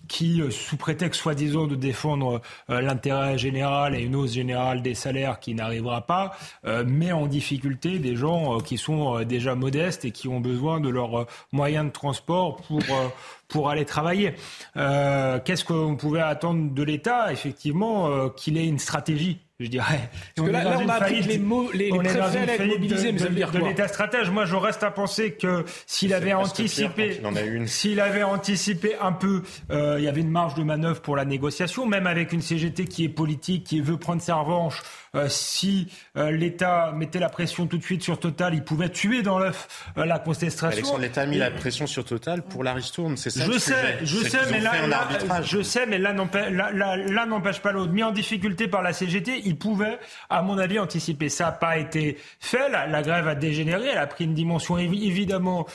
[0.08, 4.95] qui, euh, sous prétexte soi-disant de défendre euh, l'intérêt général et une hausse générale des
[4.95, 6.32] salaires qui n'arrivera pas,
[6.66, 10.89] euh, met en difficulté des gens qui sont déjà modestes et qui ont besoin de
[10.89, 12.82] leurs moyens de transport pour
[13.47, 14.36] pour aller travailler.
[14.76, 20.10] Qu'est-ce qu'on pouvait attendre de l'État Effectivement, qu'il ait une stratégie je dirais.
[20.36, 23.12] Parce que là, on, a appris que les, mots, les, les préfets allaient être mobilisés,
[23.12, 26.14] mais ça veut dire quoi De l'État stratège, moi je reste à penser que s'il
[26.14, 27.22] avait anticipé,
[27.66, 31.26] s'il avait anticipé un peu, euh, il y avait une marge de manœuvre pour la
[31.26, 34.82] négociation, même avec une CGT qui est politique, qui veut prendre sa revanche
[35.16, 35.88] euh, si
[36.18, 39.91] euh, l'État mettait la pression tout de suite sur Total, il pouvait tuer dans l'œuf
[39.97, 40.97] euh, la contestation.
[40.97, 44.18] l'État a mis la pression sur Total pour la ristourne, c'est ça Je sais, je
[44.18, 44.74] sais, mais là,
[45.43, 47.91] je sais, mais là, là n'empêche pas l'autre.
[47.91, 51.30] Mis en difficulté par la CGT, il pouvait, à mon avis, anticiper.
[51.30, 52.70] Ça n'a pas été fait.
[52.70, 53.88] La, grève a dégénéré.
[53.91, 55.66] Elle a pris une dimension évidemment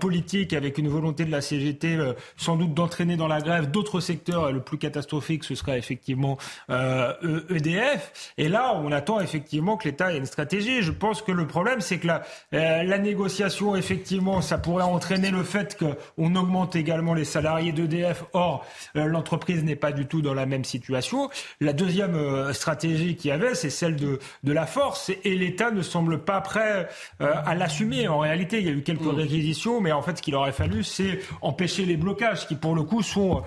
[0.00, 1.98] politique avec une volonté de la CGT
[2.36, 4.52] sans doute d'entraîner dans la grève d'autres secteurs.
[4.52, 8.12] Le plus catastrophique, ce sera effectivement EDF.
[8.38, 10.82] E et là, on attend effectivement que l'État ait une stratégie.
[10.82, 12.22] Je pense que le problème, c'est que la,
[12.54, 18.24] euh, la, négociation, effectivement, ça pourrait entraîner le fait qu'on augmente également les salariés d'EDF.
[18.32, 18.64] Or,
[18.96, 21.30] euh, l'entreprise n'est pas du tout dans la même situation.
[21.60, 25.10] La deuxième euh, stratégie qu'il y avait, c'est celle de, de la force.
[25.24, 26.88] Et, l'État ne semble pas prêt
[27.20, 28.08] à l'assumer.
[28.08, 29.16] En réalité, il y a eu quelques mmh.
[29.16, 32.82] réquisitions, mais en fait, ce qu'il aurait fallu, c'est empêcher les blocages, qui pour le
[32.82, 33.42] coup sont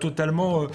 [0.00, 0.66] totalement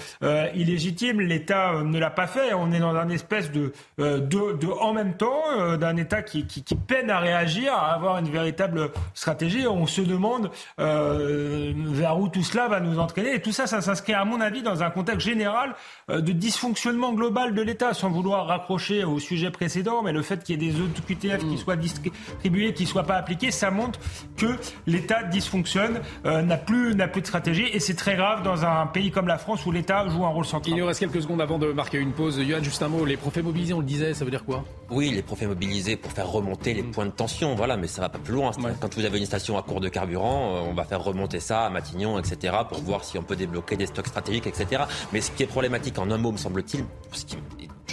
[0.54, 1.20] illégitimes.
[1.20, 2.54] L'État ne l'a pas fait.
[2.54, 6.44] On est dans un espèce de euh, de, en même temps euh, d'un État qui,
[6.86, 9.66] peine à réagir, à avoir une véritable stratégie.
[9.66, 10.50] On se demande
[10.80, 13.34] euh, vers où tout cela va nous entraîner.
[13.34, 15.74] Et tout ça, ça s'inscrit à mon avis dans un contexte général
[16.08, 20.02] de dysfonctionnement global de l'État, sans vouloir raccrocher au sujet précédent.
[20.02, 21.58] Mais le fait qu'il y ait des OQTF qui mm.
[21.58, 23.98] soient distribués, qui ne soient pas appliqués, ça montre
[24.36, 27.66] que l'État dysfonctionne, n'a plus, n'a plus de stratégie.
[27.72, 30.44] Et c'est très grave dans un pays comme la France où l'État joue un rôle
[30.44, 30.74] central.
[30.74, 32.38] Il nous reste quelques secondes avant de marquer une pause.
[32.38, 33.04] Yoann, juste un mot.
[33.04, 34.64] Les profets mobilisés, on le disait ça veut dire quoi?
[34.90, 36.90] Oui, les profils mobilisés pour faire remonter les mm.
[36.90, 38.50] points de tension, voilà, mais ça va pas plus loin.
[38.80, 41.66] Quand vous avez une station à court de carburant, euh, on va faire remonter ça
[41.66, 44.84] à Matignon, etc., pour voir si on peut débloquer des stocks stratégiques, etc.
[45.12, 47.36] Mais ce qui est problématique en un mot, me semble-t-il, ce qui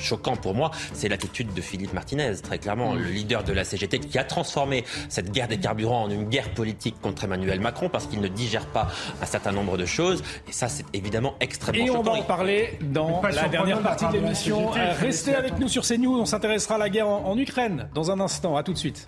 [0.01, 3.99] choquant pour moi, c'est l'attitude de Philippe Martinez, très clairement, le leader de la CGT,
[3.99, 8.07] qui a transformé cette guerre des carburants en une guerre politique contre Emmanuel Macron parce
[8.07, 8.87] qu'il ne digère pas
[9.21, 10.23] un certain nombre de choses.
[10.47, 11.95] Et ça, c'est évidemment extrêmement choquant.
[11.95, 14.69] Et on va en parler dans la dernière partie de l'émission.
[14.99, 18.19] Restez avec nous sur CNews, on s'intéressera à la guerre en, en Ukraine dans un
[18.19, 18.55] instant.
[18.55, 19.07] À tout de suite.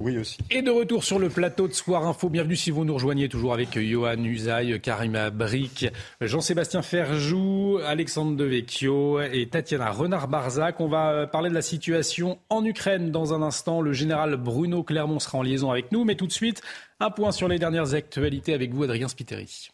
[0.00, 0.38] Oui aussi.
[0.50, 2.28] Et de retour sur le plateau de Soir Info.
[2.28, 5.86] Bienvenue si vous nous rejoignez toujours avec Johan Usaï, Karima Bric,
[6.20, 10.80] Jean-Sébastien Ferjou, Alexandre Devecchio et Tatiana Renard-Barzac.
[10.80, 13.80] On va parler de la situation en Ukraine dans un instant.
[13.80, 16.04] Le général Bruno Clermont sera en liaison avec nous.
[16.04, 16.62] Mais tout de suite,
[17.00, 19.70] un point sur les dernières actualités avec vous, Adrien Spiteri.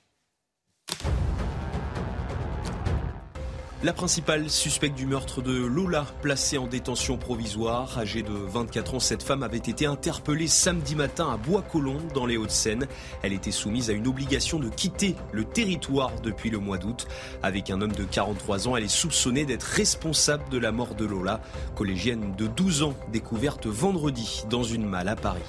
[3.85, 8.99] La principale suspecte du meurtre de Lola, placée en détention provisoire, âgée de 24 ans,
[8.99, 12.87] cette femme avait été interpellée samedi matin à Bois-Colombes, dans les Hauts-de-Seine.
[13.23, 17.07] Elle était soumise à une obligation de quitter le territoire depuis le mois d'août.
[17.43, 21.05] Avec un homme de 43 ans, elle est soupçonnée d'être responsable de la mort de
[21.05, 21.43] Lola,
[21.75, 25.43] collégienne de 12 ans, découverte vendredi dans une malle à Paris.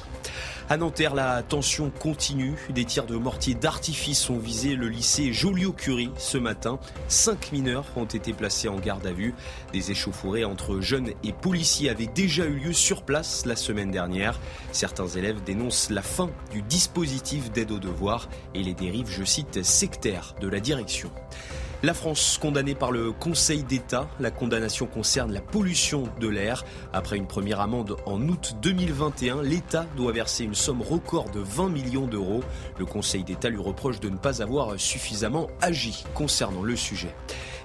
[0.67, 2.55] À Nanterre, la tension continue.
[2.71, 6.79] Des tirs de mortier d'artifice ont visé le lycée Joliot-Curie ce matin.
[7.07, 9.35] Cinq mineurs ont été placés en garde à vue.
[9.73, 14.39] Des échauffourées entre jeunes et policiers avaient déjà eu lieu sur place la semaine dernière.
[14.71, 19.61] Certains élèves dénoncent la fin du dispositif d'aide aux devoirs et les dérives, je cite,
[19.61, 21.11] sectaires de la direction.
[21.85, 24.09] La France condamnée par le Conseil d'État.
[24.19, 26.65] La condamnation concerne la pollution de l'air.
[26.93, 31.69] Après une première amende en août 2021, l'État doit verser une somme record de 20
[31.69, 32.41] millions d'euros.
[32.79, 37.13] Le Conseil d'État lui reproche de ne pas avoir suffisamment agi concernant le sujet.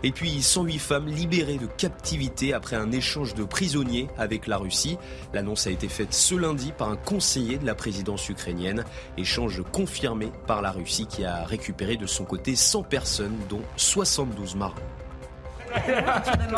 [0.02, 4.96] Et puis 108 femmes libérées de captivité après un échange de prisonniers avec la Russie.
[5.34, 8.84] L'annonce a été faite ce lundi par un conseiller de la présidence ukrainienne.
[9.18, 14.56] Échange confirmé par la Russie qui a récupéré de son côté 100 personnes, dont 72
[14.56, 14.74] marins.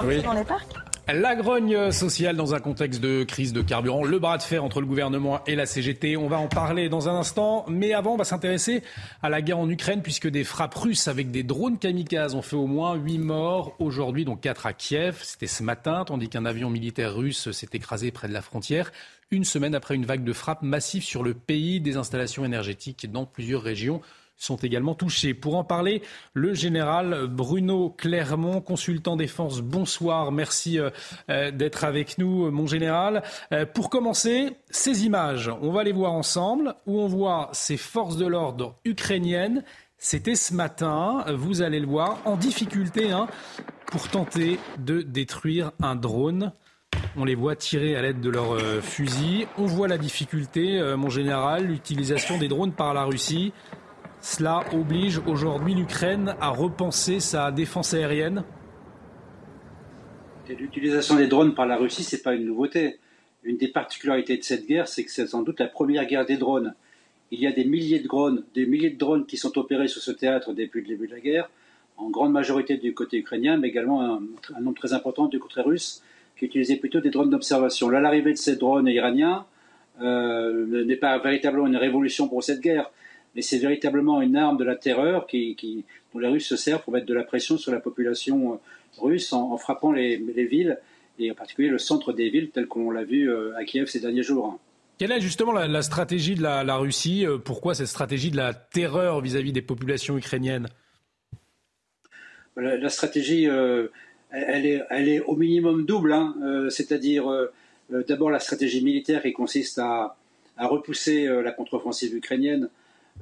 [0.05, 0.22] Oui.
[0.22, 0.74] Dans les parcs?
[1.09, 4.80] La grogne sociale dans un contexte de crise de carburant, le bras de fer entre
[4.80, 6.16] le gouvernement et la CGT.
[6.16, 8.82] On va en parler dans un instant, mais avant, on va s'intéresser
[9.22, 12.57] à la guerre en Ukraine puisque des frappes russes avec des drones kamikazes ont fait
[12.57, 15.18] au moins 8 morts aujourd'hui, dont 4 à Kiev.
[15.22, 18.92] C'était ce matin, tandis qu'un avion militaire russe s'est écrasé près de la frontière
[19.32, 23.24] une semaine après une vague de frappes massives sur le pays, des installations énergétiques dans
[23.24, 24.03] plusieurs régions
[24.43, 25.34] sont également touchés.
[25.34, 26.03] Pour en parler,
[26.34, 30.90] le général Bruno Clermont, consultant défense, bonsoir, merci euh,
[31.30, 33.22] euh, d'être avec nous, mon général.
[33.53, 38.16] Euh, pour commencer, ces images, on va les voir ensemble, où on voit ces forces
[38.16, 39.62] de l'ordre ukrainiennes.
[39.97, 43.28] C'était ce matin, vous allez le voir, en difficulté hein,
[43.86, 46.53] pour tenter de détruire un drone.
[47.16, 49.47] On les voit tirer à l'aide de leurs fusils.
[49.57, 53.53] On voit la difficulté, mon général, l'utilisation des drones par la Russie.
[54.23, 58.45] Cela oblige aujourd'hui l'Ukraine à repenser sa défense aérienne
[60.49, 62.99] L'utilisation des drones par la Russie, ce n'est pas une nouveauté.
[63.43, 66.37] Une des particularités de cette guerre, c'est que c'est sans doute la première guerre des
[66.37, 66.75] drones.
[67.33, 70.01] Il y a des milliers de drones, des milliers de drones qui sont opérés sur
[70.01, 71.51] ce théâtre depuis le début de la guerre,
[71.97, 74.20] en grande majorité du côté ukrainien, mais également un,
[74.61, 76.03] nombre très important du côté russe,
[76.37, 77.89] qui utilisaient plutôt des drones d'observation.
[77.89, 79.47] Là, l'arrivée de ces drones iraniens
[80.01, 82.91] euh, n'est pas véritablement une révolution pour cette guerre
[83.35, 86.93] mais c'est véritablement une arme de la terreur qui, dont les Russes se servent pour
[86.93, 88.57] mettre de la pression sur la population euh,
[88.99, 90.78] russe en, frappant les, villes,
[91.18, 94.01] et en particulier le centre des villes, tel qu'on l'a vu euh, à Kiev ces
[94.01, 94.59] derniers jours.
[94.99, 99.20] Quelle est justement la, stratégie de la, Russie euh, Pourquoi cette stratégie de la terreur
[99.20, 100.68] vis-à-vis des populations ukrainiennes?
[102.57, 106.35] La, stratégie, elle, est, elle, est, au minimum double, hein.
[106.68, 107.24] c'est-à-dire
[107.89, 110.18] d'abord la stratégie militaire qui consiste à,
[110.59, 112.68] à repousser la contre-offensive ukrainienne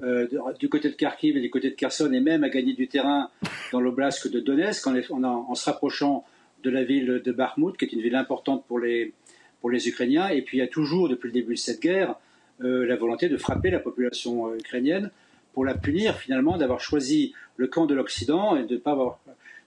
[0.03, 0.27] euh,
[0.59, 3.29] du côté de Kharkiv et du côté de Kherson, et même à gagner du terrain
[3.71, 6.25] dans l'oblast de Donetsk en, se rapprochant
[6.63, 9.13] de la ville de Bakhmut, qui est une ville importante pour les,
[9.61, 10.29] pour les Ukrainiens.
[10.29, 12.15] Et puis il y a toujours, depuis le début de cette guerre,
[12.63, 15.11] euh, la volonté de frapper la population euh, ukrainienne
[15.53, 19.19] pour la punir finalement d'avoir choisi le camp de l'Occident et de, pas avoir,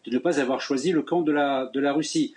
[0.05, 2.34] de, ne pas avoir choisi le camp de la, de la Russie.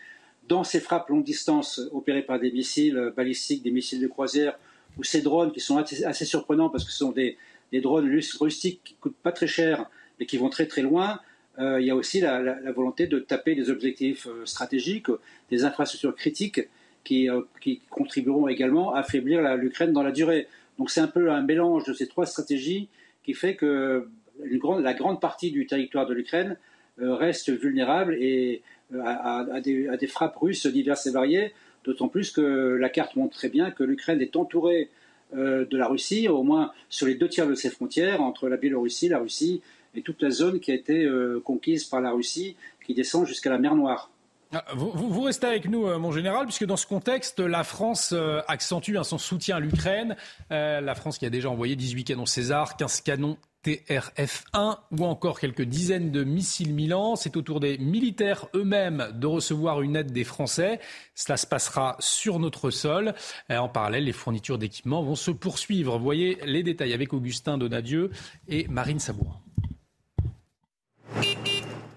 [0.49, 4.59] Dans ces frappes longue distance opérées par des missiles balistiques, des missiles de croisière,
[4.99, 7.37] ou ces drones qui sont assez surprenants parce que ce sont des,
[7.77, 8.11] des drones
[8.41, 11.21] rustiques qui coûtent pas très cher, mais qui vont très très loin.
[11.59, 15.09] Euh, il y a aussi la, volonté de taper des objectifs euh, stratégiques,
[15.51, 16.61] des infrastructures critiques
[17.05, 17.43] qui, euh,
[17.91, 20.49] contribueront également à affaiblir l'Ukraine dans la durée.
[20.79, 22.89] Donc c'est un peu un mélange de ces trois stratégies
[23.25, 24.09] qui fait que
[24.43, 26.57] la grande partie du territoire de l'Ukraine
[26.99, 28.63] reste vulnérable et
[28.95, 31.53] à, des, frappes russes diverses et variées,
[31.85, 34.91] d'autant plus que la carte montre très bien que l'Ukraine est entourée
[35.35, 39.09] de la Russie, au moins sur les deux tiers de ses frontières, entre la Biélorussie,
[39.09, 39.61] la Russie
[39.95, 43.51] et toute la zone qui a été euh, conquise par la Russie, qui descend jusqu'à
[43.51, 44.11] la mer Noire.
[44.53, 48.15] Ah, vous, restez avec nous, euh, mon général, puisque dans ce contexte, la France
[48.47, 50.17] accentue son soutien à l'Ukraine.
[50.51, 53.37] la France qui a déjà envoyé 18 canons César, 15 canons
[53.67, 57.17] TRF-1 ou encore quelques dizaines de missiles Milan.
[57.17, 60.79] C'est au tour des militaires eux-mêmes de recevoir une aide des Français.
[61.17, 63.15] Cela se passera sur notre sol.
[63.51, 65.99] En parallèle, les fournitures d'équipements vont se poursuivre.
[65.99, 68.11] Voyez les détails avec Augustin Donadieu
[68.47, 69.41] et Marine Sabourin.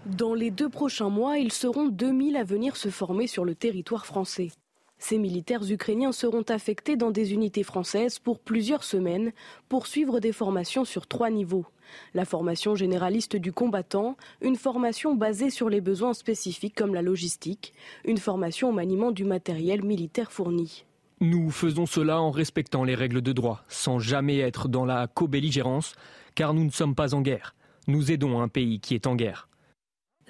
[0.05, 4.07] Dans les deux prochains mois, ils seront 2000 à venir se former sur le territoire
[4.07, 4.49] français.
[4.99, 9.31] Ces militaires ukrainiens seront affectés dans des unités françaises pour plusieurs semaines
[9.69, 11.65] pour suivre des formations sur trois niveaux.
[12.13, 17.73] La formation généraliste du combattant, une formation basée sur les besoins spécifiques comme la logistique,
[18.05, 20.85] une formation au maniement du matériel militaire fourni.
[21.21, 25.93] Nous faisons cela en respectant les règles de droit, sans jamais être dans la co-belligérance,
[26.35, 27.55] car nous ne sommes pas en guerre.
[27.87, 29.48] Nous aidons un pays qui est en guerre.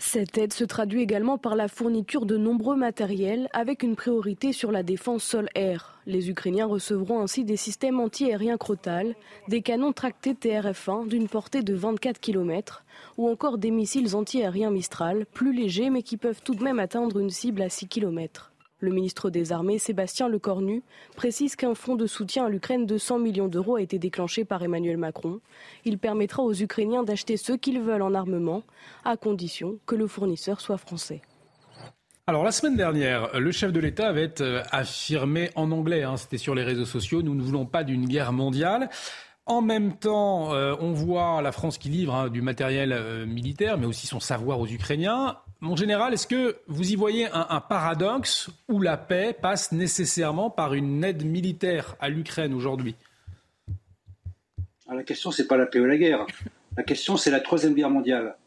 [0.01, 4.71] Cette aide se traduit également par la fourniture de nombreux matériels avec une priorité sur
[4.71, 5.99] la défense sol-air.
[6.05, 9.13] Les Ukrainiens recevront ainsi des systèmes anti-aériens Crotal,
[9.49, 12.85] des canons tractés TRF-1 d'une portée de 24 km
[13.17, 17.19] ou encore des missiles anti-aériens Mistral, plus légers mais qui peuvent tout de même atteindre
[17.19, 18.48] une cible à 6 km.
[18.81, 20.83] Le ministre des Armées, Sébastien Lecornu,
[21.15, 24.63] précise qu'un fonds de soutien à l'Ukraine de 100 millions d'euros a été déclenché par
[24.63, 25.41] Emmanuel Macron.
[25.83, 28.63] Il permettra aux Ukrainiens d'acheter ce qu'ils veulent en armement,
[29.03, 31.21] à condition que le fournisseur soit français.
[32.25, 36.37] Alors la semaine dernière, le chef de l'État avait euh, affirmé en anglais, hein, c'était
[36.37, 38.89] sur les réseaux sociaux, nous ne voulons pas d'une guerre mondiale.
[39.47, 43.79] En même temps, euh, on voit la France qui livre hein, du matériel euh, militaire,
[43.79, 45.37] mais aussi son savoir aux Ukrainiens.
[45.61, 50.73] Mon général, est-ce que vous y voyez un, paradoxe où la paix passe nécessairement par
[50.73, 52.95] une aide militaire à l'Ukraine aujourd'hui?
[54.87, 56.25] Ah, La question, c'est pas la paix ou la guerre.
[56.77, 58.37] La question, c'est la troisième guerre mondiale.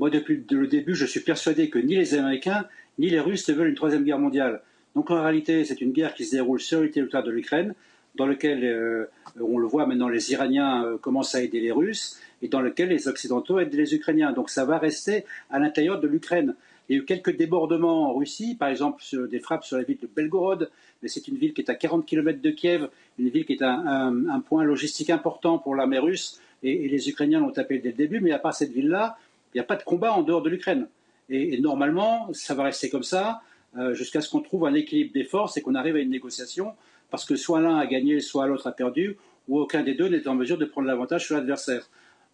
[0.00, 2.66] Moi, depuis le début, je suis persuadé que ni les Américains
[2.98, 4.60] ni les Russes ne veulent une troisième guerre mondiale.
[4.96, 7.74] Donc en réalité, c'est une guerre qui se déroule sur le territoire de l'Ukraine,
[8.16, 9.08] dans lequel, euh,
[9.40, 12.88] on le voit maintenant, les Iraniens euh, commencent à aider les Russes, et dans lequel
[12.90, 14.32] les Occidentaux aident les Ukrainiens.
[14.32, 16.54] Donc ça va rester à l'intérieur de l'Ukraine.
[16.88, 19.98] Il y a eu quelques débordements en Russie, par exemple des frappes sur la ville
[20.00, 20.70] de Belgorod,
[21.02, 23.62] mais c'est une ville qui est à 40 km de Kiev, une ville qui est
[23.62, 28.20] un, point logistique important pour l'armée russe, et, les Ukrainiens l'ont tapé dès le début,
[28.20, 29.18] mais à part cette ville-là,
[29.52, 30.88] il n'y a pas de combat en dehors de l'Ukraine.
[31.28, 33.42] Et, normalement, ça va rester comme ça
[33.76, 36.72] euh, jusqu'à ce qu'on trouve un équilibre des forces et qu'on arrive à une négociation,
[37.10, 39.16] parce que soit l'un a gagné, soit l'autre a perdu,
[39.46, 41.88] ou aucun des deux n'est en mesure de prendre l'avantage sur l'adversaire.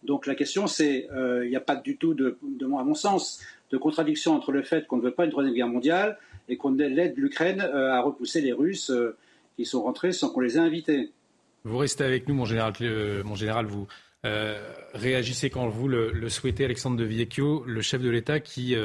[0.05, 3.41] Donc la question, c'est, euh, il n'y a pas du tout, à mon sens,
[3.71, 6.77] de contradiction entre le fait qu'on ne veut pas une troisième guerre mondiale et qu'on
[6.77, 8.91] aide l'Ukraine euh, à repousser les Russes
[9.55, 11.11] qui sont rentrés sans qu'on les ait invités.
[11.63, 12.73] Vous restez avec nous, mon général.
[13.23, 13.87] mon général vous
[14.93, 18.75] réagissez quand vous le, souhaitez, Alexandre de Viecchio, le chef de l'État qui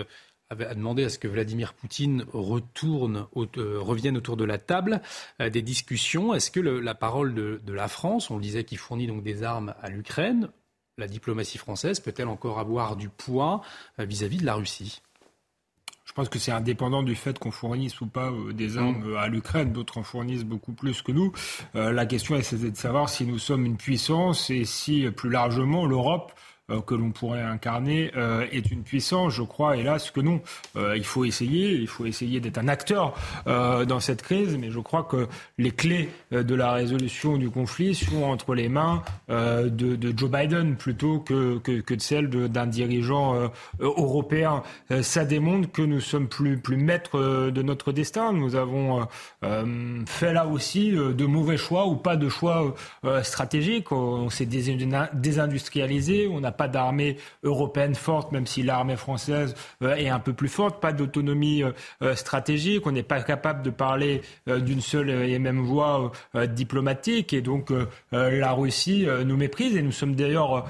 [0.51, 5.01] avait demandé à ce que Vladimir Poutine retourne, revienne autour de la table
[5.39, 6.35] des discussions.
[6.35, 9.43] Est-ce que la parole de, de, la France, on le disait, qui fournit donc des
[9.43, 10.51] armes à l'Ukraine,
[10.99, 13.63] la diplomatie française peut-elle encore avoir du poids
[13.99, 15.03] euh, vis-à-vis de la Russie?
[16.05, 19.17] Je pense que c'est indépendant du fait qu'on fournisse ou pas euh, des armes mm.
[19.17, 19.73] à l'Ukraine.
[19.73, 21.33] D'autres en fournissent beaucoup plus que nous.
[21.77, 25.87] Euh, la question est de savoir si nous sommes une puissance et si plus largement
[25.87, 26.33] l'Europe
[26.79, 29.35] que l'on pourrait incarner euh, est une puissance.
[29.35, 30.41] Je crois, hélas, que non.
[30.77, 33.15] Euh, il faut essayer, il faut essayer d'être un acteur
[33.47, 38.23] dans cette crise, mais je crois que les clés de la résolution du conflit sont
[38.25, 43.51] entre les mains de, Joe Biden plutôt que, que, de celles d'un dirigeant
[43.81, 44.63] européen.
[45.03, 48.33] ça démontre que nous sommes plus, plus maîtres de notre destin.
[48.33, 49.07] Nous avons
[50.07, 52.75] fait là aussi de mauvais choix ou pas de choix
[53.23, 53.93] stratégiques.
[53.93, 60.11] On s'est désindustrialisé, on n'a pas d'armée européenne forte, même si l'armée française euh, est
[60.11, 64.21] un peu plus forte, pas d'autonomie euh, euh, stratégique, on n'est pas capable de parler
[64.47, 66.13] d'une seule et même voix
[66.49, 67.73] diplomatique, et donc
[68.13, 70.67] la Russie nous méprise, et nous sommes d'ailleurs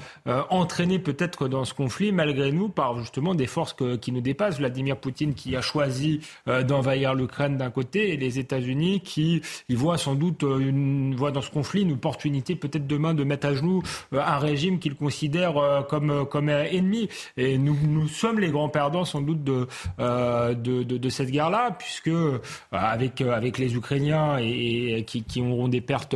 [0.49, 4.57] entraînés peut-être dans ce conflit, malgré nous, par justement des forces qui nous dépassent.
[4.57, 10.15] Vladimir Poutine qui a choisi d'envahir l'Ukraine d'un côté, et les États-Unis qui voient sans
[10.15, 13.81] doute une dans ce conflit une opportunité peut-être demain de mettre à genoux
[14.11, 17.09] un régime qu'ils considèrent comme, euh, comme ennemi.
[17.37, 19.67] Et nous, nous sommes les grands perdants sans doute de,
[19.99, 22.39] euh, de, de, cette guerre-là, puisque euh,
[22.71, 26.15] avec, avec les Ukrainiens et, qui, qui, auront des pertes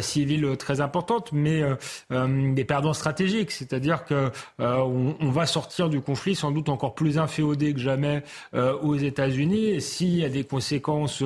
[0.00, 1.62] civiles très importantes, mais
[2.10, 3.50] des perdants stratégiques.
[3.50, 8.22] C'est-à-dire que on, va sortir du conflit sans doute encore plus inféodé que jamais
[8.54, 9.80] aux États-Unis.
[9.80, 11.22] S'il y a des conséquences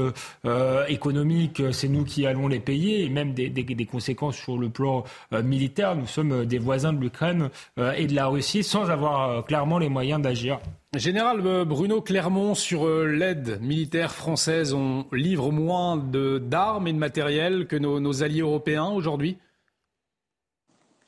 [0.88, 4.68] économiques, c'est nous qui allons les payer, et même des, des, des conséquences sur le
[4.68, 5.94] plan militaire.
[5.96, 7.48] Nous sommes des voisins de l'Ukraine euh,
[7.96, 10.60] et de la Russie sans avoir euh, clairement les moyens d'agir.
[10.94, 17.66] Général euh, Bruno Clermont, sur l'aide militaire française, on livre moins d'armes et de matériel
[17.66, 19.36] que nos, alliés européens aujourd'hui?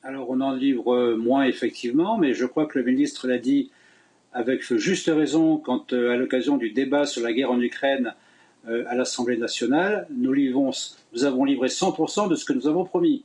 [0.03, 3.71] Alors on en livre moins effectivement, mais je crois que le ministre l'a dit
[4.33, 8.15] avec juste raison quand à l'occasion du débat sur la guerre en Ukraine
[8.67, 13.25] à l'Assemblée nationale, nous, nous avons livré 100% de ce que nous avons promis.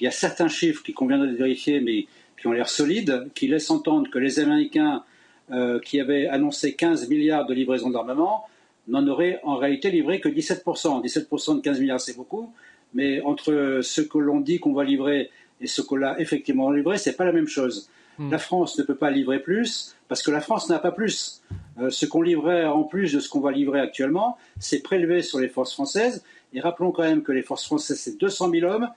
[0.00, 2.06] Il y a certains chiffres qui conviendrait de vérifier, mais
[2.44, 5.02] qui ont l'air solides, qui laissent entendre que les Américains,
[5.50, 8.44] euh, qui avaient annoncé 15 milliards de livraison d'armement,
[8.86, 11.02] n'en auraient en réalité livré que 17%.
[11.02, 12.52] 17% de 15 milliards, c'est beaucoup,
[12.92, 15.30] mais entre ce que l'on dit qu'on va livrer
[15.62, 17.88] et ce qu'on a effectivement livré, ce n'est pas la même chose.
[18.18, 18.30] Hmm.
[18.30, 21.40] La France ne peut pas livrer plus parce que la France n'a pas plus.
[21.80, 25.40] Euh, ce qu'on livrait en plus de ce qu'on va livrer actuellement, c'est prélevé sur
[25.40, 26.22] les forces françaises.
[26.52, 28.90] Et rappelons quand même que les forces françaises, c'est 200 000 hommes,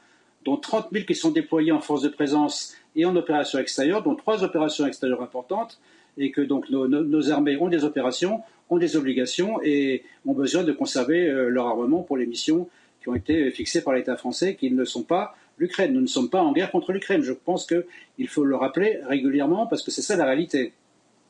[0.44, 4.16] dont 30 000 qui sont déployés en force de présence et en opération extérieure, dont
[4.16, 5.80] trois opérations extérieures importantes,
[6.18, 10.72] et que donc nos, armées ont des opérations, ont des obligations et ont besoin de
[10.74, 12.68] conserver euh, leur armement pour les missions
[13.00, 15.94] qui ont été fixées par l'État français, qui ne sont pas l'Ukraine.
[15.94, 17.22] Nous ne sommes pas en guerre contre l'Ukraine.
[17.22, 20.74] Je pense qu'il faut le rappeler régulièrement parce que c'est ça la réalité.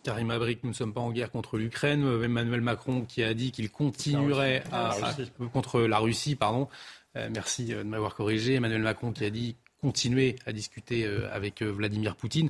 [0.04, 2.24] Karim Abrik, nous ne sommes pas en guerre contre l'Ukraine.
[2.24, 4.96] Emmanuel Macron qui a dit qu'il continuerait à,
[5.52, 6.70] contre la Russie, pardon.
[7.16, 8.54] merci de m'avoir corrigé.
[8.54, 9.58] Emmanuel Macron qui a dit
[9.88, 12.50] continuer à discuter avec Vladimir Poutine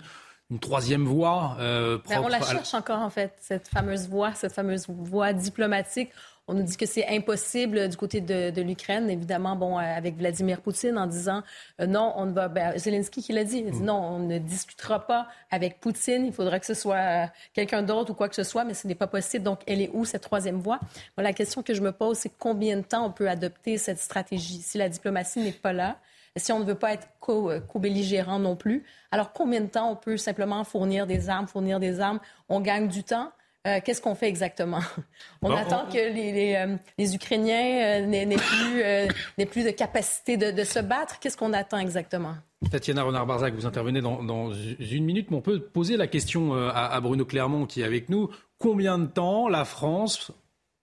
[0.50, 4.54] une troisième voie euh, ben, On la cherche encore, en fait, cette fameuse voie, cette
[4.54, 6.10] fameuse voie diplomatique.
[6.50, 10.62] On nous dit que c'est impossible du côté de, l'Ukraine, évidemment, bon, euh, avec Vladimir
[10.62, 11.44] Poutine, en disant
[11.82, 12.48] euh, non, on ne va.
[12.48, 13.86] Ben, Zelensky qui l'a dit, il dit mm.
[13.86, 16.26] non, on ne discutera pas avec Poutine.
[16.26, 18.96] Il faudra que ce soit quelqu'un d'autre ou quoi que ce soit, mais ce n'est
[18.96, 19.44] pas possible.
[19.44, 20.80] Donc, elle est où cette troisième voie?
[21.18, 24.62] La question que je me pose, c'est combien de temps on peut adopter cette stratégie?
[24.62, 25.98] Si la diplomatie n'est pas là
[26.38, 30.18] si on ne veut pas être co-belligérant non plus, alors combien de temps on peut
[30.18, 32.20] simplement fournir des armes, fournir des armes?
[32.50, 33.32] On gagne du temps.
[33.68, 34.80] Euh, qu'est-ce qu'on fait exactement?
[35.42, 41.20] On attend que les, euh, Ukrainiens euh, n'aient plus, de capacité de, se battre.
[41.20, 42.36] Qu'est-ce qu'on attend exactement?
[42.72, 47.26] Tatiana Renard-Barzac, vous intervenez dans, une minute, mais on peut poser la question à Bruno
[47.26, 48.30] Clermont qui est avec nous.
[48.58, 50.32] Combien de temps la France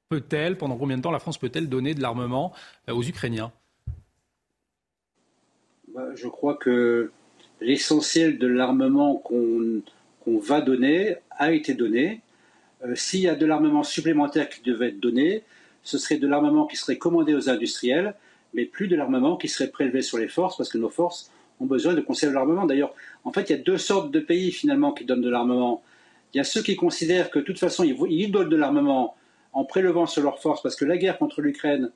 [0.09, 2.52] peut-elle, pendant combien de temps la France peut-elle donner de l'armement
[2.88, 3.50] aux Ukrainiens?
[6.14, 7.11] Je crois que
[7.61, 12.20] l'essentiel de l'armement qu'on va donner a été donné.
[12.84, 15.42] Euh, s'il y a de l'armement supplémentaire qui devait être donné,
[15.82, 18.14] ce serait de l'armement qui serait commandé aux industriels,
[18.53, 21.30] mais plus de l'armement qui serait prélevé sur les forces, parce que nos forces
[21.61, 22.66] ont besoin de conserver l'armement.
[22.66, 25.82] D'ailleurs, en fait, il y a deux sortes de pays finalement qui donnent de l'armement.
[26.32, 29.14] Il y a ceux qui considèrent que de toute façon, ils, donnent de l'armement
[29.53, 31.90] en prélevant sur leurs forces, parce que la guerre contre l'Ukraine,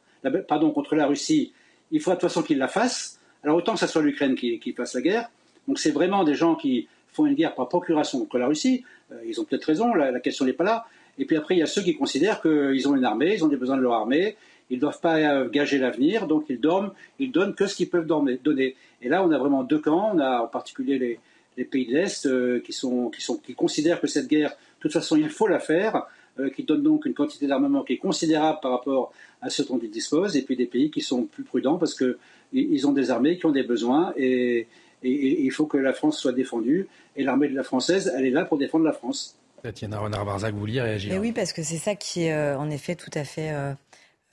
[0.46, 1.52] pardon, contre la Russie,
[1.90, 3.17] il faut de toute façon qu'ils la fassent.
[3.44, 5.30] Alors autant que ce soit l'Ukraine qui, qui, la guerre,
[5.66, 9.16] donc c'est vraiment des gens qui font une guerre par procuration contre la Russie, euh,
[9.26, 10.86] ils ont peut-être raison, la, question n'est pas là.
[11.18, 13.48] Et puis après, il y a ceux qui considèrent qu'ils ont une armée, ils ont
[13.48, 14.36] des besoins de leur armée,
[14.70, 17.88] ils ne doivent pas euh, gager l'avenir, donc ils dorment, ils donnent que ce qu'ils
[17.88, 18.76] peuvent donner.
[19.02, 21.18] Et là, on a vraiment deux camps, on a en particulier les,
[21.56, 24.82] les pays de l'Est euh, qui, sont, qui, sont, qui considèrent que cette guerre, de
[24.82, 26.06] toute façon, il faut la faire,
[26.54, 29.90] qui donnent donc une quantité d'armement qui est considérable par rapport à ce dont ils
[29.90, 32.18] disposent, et puis des pays qui sont plus prudents parce que
[32.52, 34.66] ils ont des armées qui ont des besoins et,
[35.02, 36.88] il faut que la France soit défendue.
[37.14, 39.38] Et l'armée de la française, elle est là pour défendre la France.
[39.62, 42.96] Tatiana Renard-Barzac, vous vouliez réagir Oui, parce que c'est ça qui est euh, en effet
[42.96, 43.72] tout à fait euh,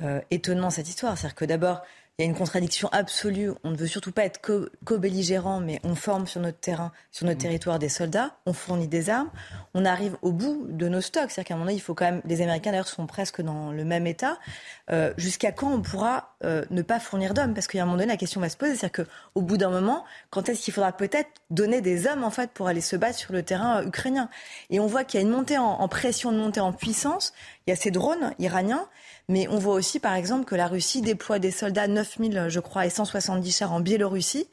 [0.02, 1.18] euh, étonnant, cette histoire.
[1.18, 1.82] C'est-à-dire que d'abord,
[2.18, 3.52] il y a une contradiction absolue.
[3.66, 4.40] On ne veut surtout pas être
[4.86, 7.42] co-belligérant, mais on forme sur notre terrain, sur notre mmh.
[7.42, 9.30] territoire des soldats, on fournit des armes,
[9.74, 11.30] on arrive au bout de nos stocks.
[11.30, 12.22] C'est-à-dire qu'à un moment donné, il faut quand même.
[12.24, 14.38] Les Américains d'ailleurs sont presque dans le même état.
[14.92, 17.54] Euh, jusqu'à quand on pourra euh, ne pas fournir d'hommes?
[17.54, 20.06] Parce qu'à un moment donné, la question va se poser, c'est-à-dire qu'au bout d'un moment,
[20.30, 23.34] quand est-ce qu'il faudra peut-être donner des hommes en fait pour aller se battre sur
[23.34, 24.30] le terrain euh, ukrainien?
[24.70, 27.34] Et on voit qu'il y a une montée en, en pression, une montée en puissance.
[27.68, 28.88] Il y a ces drones iraniens.
[29.28, 32.86] Mais on voit aussi, par exemple, que la Russie déploie des soldats, 9000, je crois,
[32.86, 34.48] et 170 chars en Biélorussie,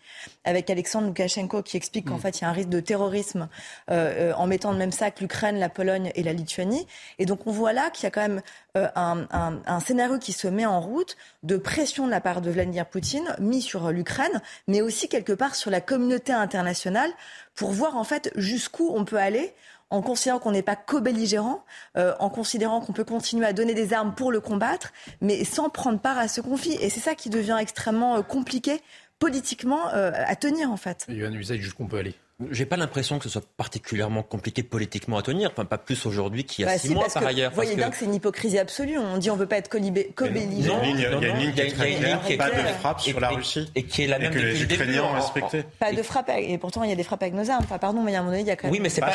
[0.44, 2.20] avec Alexandre Loukachenko qui explique qu'en mm.
[2.20, 3.48] fait, il y a un risque de terrorisme
[3.90, 6.86] euh, euh, en mettant le même sac l'Ukraine, la Pologne et la Lituanie.
[7.18, 8.42] Et donc, on voit là qu'il y a quand même
[8.76, 12.40] euh, un, un, un, scénario qui se met en route de pression de la part
[12.40, 17.10] de Vladimir Poutine, mis sur l'Ukraine, mais aussi quelque part sur la communauté internationale,
[17.54, 19.54] pour voir en fait jusqu'où on peut aller
[19.92, 21.64] en considérant qu'on n'est pas co-belligérant,
[21.98, 25.68] euh, en considérant qu'on peut continuer à donner des armes pour le combattre, mais sans
[25.68, 26.76] prendre part à ce conflit.
[26.80, 28.80] Et c'est ça qui devient extrêmement euh, compliqué
[29.18, 31.04] politiquement euh, à tenir en fait.
[31.08, 32.14] Il y a un usage peut aller.
[32.50, 36.44] J'ai pas l'impression que ce soit particulièrement compliqué politiquement à tenir, enfin pas plus aujourd'hui
[36.44, 37.50] qu'il y a bah, six mois par ailleurs.
[37.50, 38.98] Vous voyez bien que c'est une hypocrisie absolue.
[38.98, 40.80] On dit on veut pas être co-belligérant.
[40.84, 43.70] Il y a une ligne qui est très claire, pas de frappe sur la Russie
[43.74, 45.64] et qui est la même que les Ukrainiens ont respecté.
[45.78, 47.64] Pas de frappe et pourtant il y a des frappes avec nos armes.
[47.64, 48.72] Enfin pardon, mais il y a un moment donné il y a quand même.
[48.72, 49.12] Oui, mais c'est pas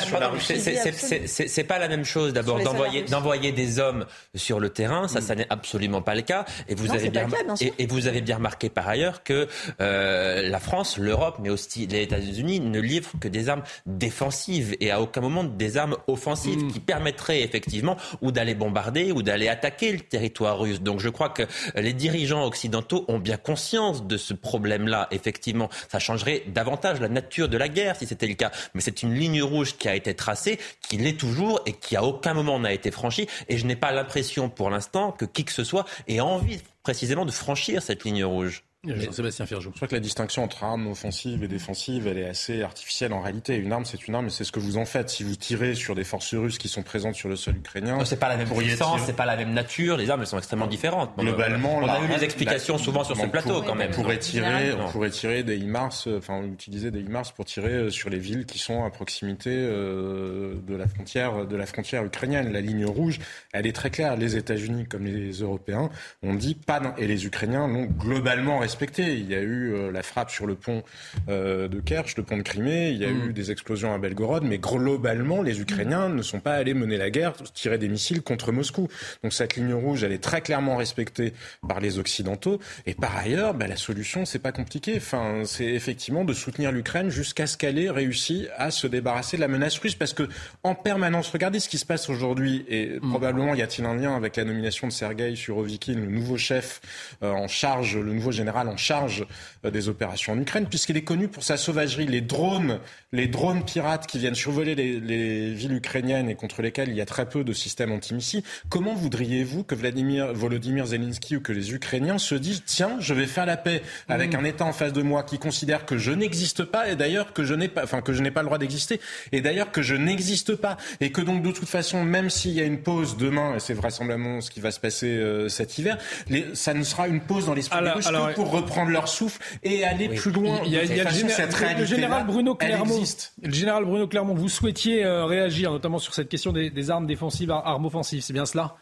[1.27, 4.05] c'est pas la même chose d'abord d'envoyer d'envoyer des hommes
[4.35, 5.07] sur le terrain.
[5.07, 6.45] Ça, ça n'est absolument pas le cas.
[6.67, 7.27] Et vous avez bien
[7.59, 9.47] et vous avez bien remarqué par ailleurs que
[9.81, 14.91] euh, la France, l'Europe, mais aussi les États-Unis ne livrent que des armes défensives et
[14.91, 16.71] à aucun moment des armes offensives mm.
[16.71, 20.81] qui permettraient effectivement ou d'aller bombarder ou d'aller attaquer le territoire russe.
[20.81, 21.43] Donc je crois que
[21.75, 25.07] les dirigeants occidentaux ont bien conscience de ce problème-là.
[25.11, 28.51] Effectivement, ça changerait davantage la nature de la guerre si c'était le cas.
[28.73, 32.03] Mais c'est une ligne rouge qui a été tracée, qui l'est toujours et qui à
[32.03, 33.27] aucun moment n'a été franchie.
[33.49, 37.25] Et je n'ai pas l'impression pour l'instant que qui que ce soit ait envie précisément
[37.25, 38.63] de franchir cette ligne rouge.
[39.11, 39.71] Sébastien Ferjou.
[39.71, 43.21] Je crois que la distinction entre armes offensives et défensives, elle est assez artificielle en
[43.21, 43.55] réalité.
[43.55, 45.09] Une arme, c'est une arme, et c'est ce que vous en faites.
[45.09, 48.19] Si vous tirez sur des forces russes qui sont présentes sur le sol ukrainien, c'est
[48.19, 49.97] pas la même puissance, c'est pas la même nature.
[49.97, 51.11] Les armes, elles sont extrêmement différentes.
[51.17, 53.89] Globalement, on a eu des explications souvent sur ce plateau quand même.
[53.91, 57.89] On pourrait tirer, on pourrait tirer des IMARS, enfin utiliser des IMARS pour tirer euh,
[57.89, 62.51] sur les villes qui sont à proximité euh, de la frontière, de la frontière ukrainienne.
[62.51, 63.19] La ligne rouge,
[63.53, 64.15] elle est très claire.
[64.17, 65.89] Les États-Unis comme les Européens
[66.21, 69.15] ont dit pas et les Ukrainiens l'ont globalement respecté.
[69.15, 70.83] Il y a eu euh, la frappe sur le pont
[71.29, 73.29] euh, de Kerch, le pont de Crimée, il y a mm.
[73.29, 77.09] eu des explosions à Belgorod, mais globalement, les Ukrainiens ne sont pas allés mener la
[77.09, 78.89] guerre, tirer des missiles contre Moscou.
[79.23, 81.31] Donc cette ligne rouge, elle est très clairement respectée
[81.65, 82.59] par les Occidentaux.
[82.85, 84.95] Et par ailleurs, bah, la solution, c'est pas compliqué.
[84.97, 89.41] Enfin, c'est effectivement de soutenir l'Ukraine jusqu'à ce qu'elle ait réussi à se débarrasser de
[89.41, 90.27] la menace russe, parce que
[90.63, 93.09] en permanence, regardez ce qui se passe aujourd'hui, et mm.
[93.11, 96.81] probablement y a-t-il un lien avec la nomination de Sergei Surovikin, le nouveau chef
[97.23, 99.25] euh, en charge, le nouveau général en charge
[99.65, 102.07] euh, des opérations en Ukraine, puisqu'il est connu pour sa sauvagerie.
[102.07, 102.79] Les drones,
[103.11, 107.05] les drones pirates qui viennent survoler les, villes ukrainiennes et contre lesquelles il y a
[107.05, 108.43] très peu de systèmes antimissiles.
[108.69, 113.27] Comment voudriez-vous que Vladimir Volodymyr Zelensky ou que les Ukrainiens se disent tiens, je vais
[113.27, 114.39] faire la paix avec mm.
[114.39, 117.43] un État en face de moi qui considère que je n'existe pas et d'ailleurs que
[117.43, 118.99] je n'ai pas, enfin que je n'ai pas le droit d'exister
[119.31, 122.61] et d'ailleurs que je n'existe pas et que donc de toute façon, même s'il y
[122.61, 125.97] a une pause demain et c'est vraisemblablement ce qui va se passer euh, cet hiver,
[126.29, 129.83] les, ça ne sera une pause dans l'esprit des Russes pour reprendre leur souffle et
[129.83, 130.59] aller plus loin.
[130.65, 133.03] Il y a, il y a le, général Bruno Clermont.
[133.41, 137.07] Le général Bruno Clermont, vous souhaitiez euh, réagir notamment sur cette question des, des armes
[137.07, 138.75] défensives, armes offensives, c'est bien cela?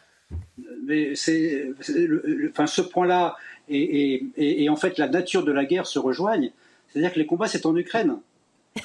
[0.86, 1.70] Mais c'est,
[2.50, 3.36] enfin, ce point-là
[3.70, 6.52] et, et, et, en fait la nature de la guerre se rejoignent.
[6.88, 8.18] C'est-à-dire que les combats c'est en Ukraine.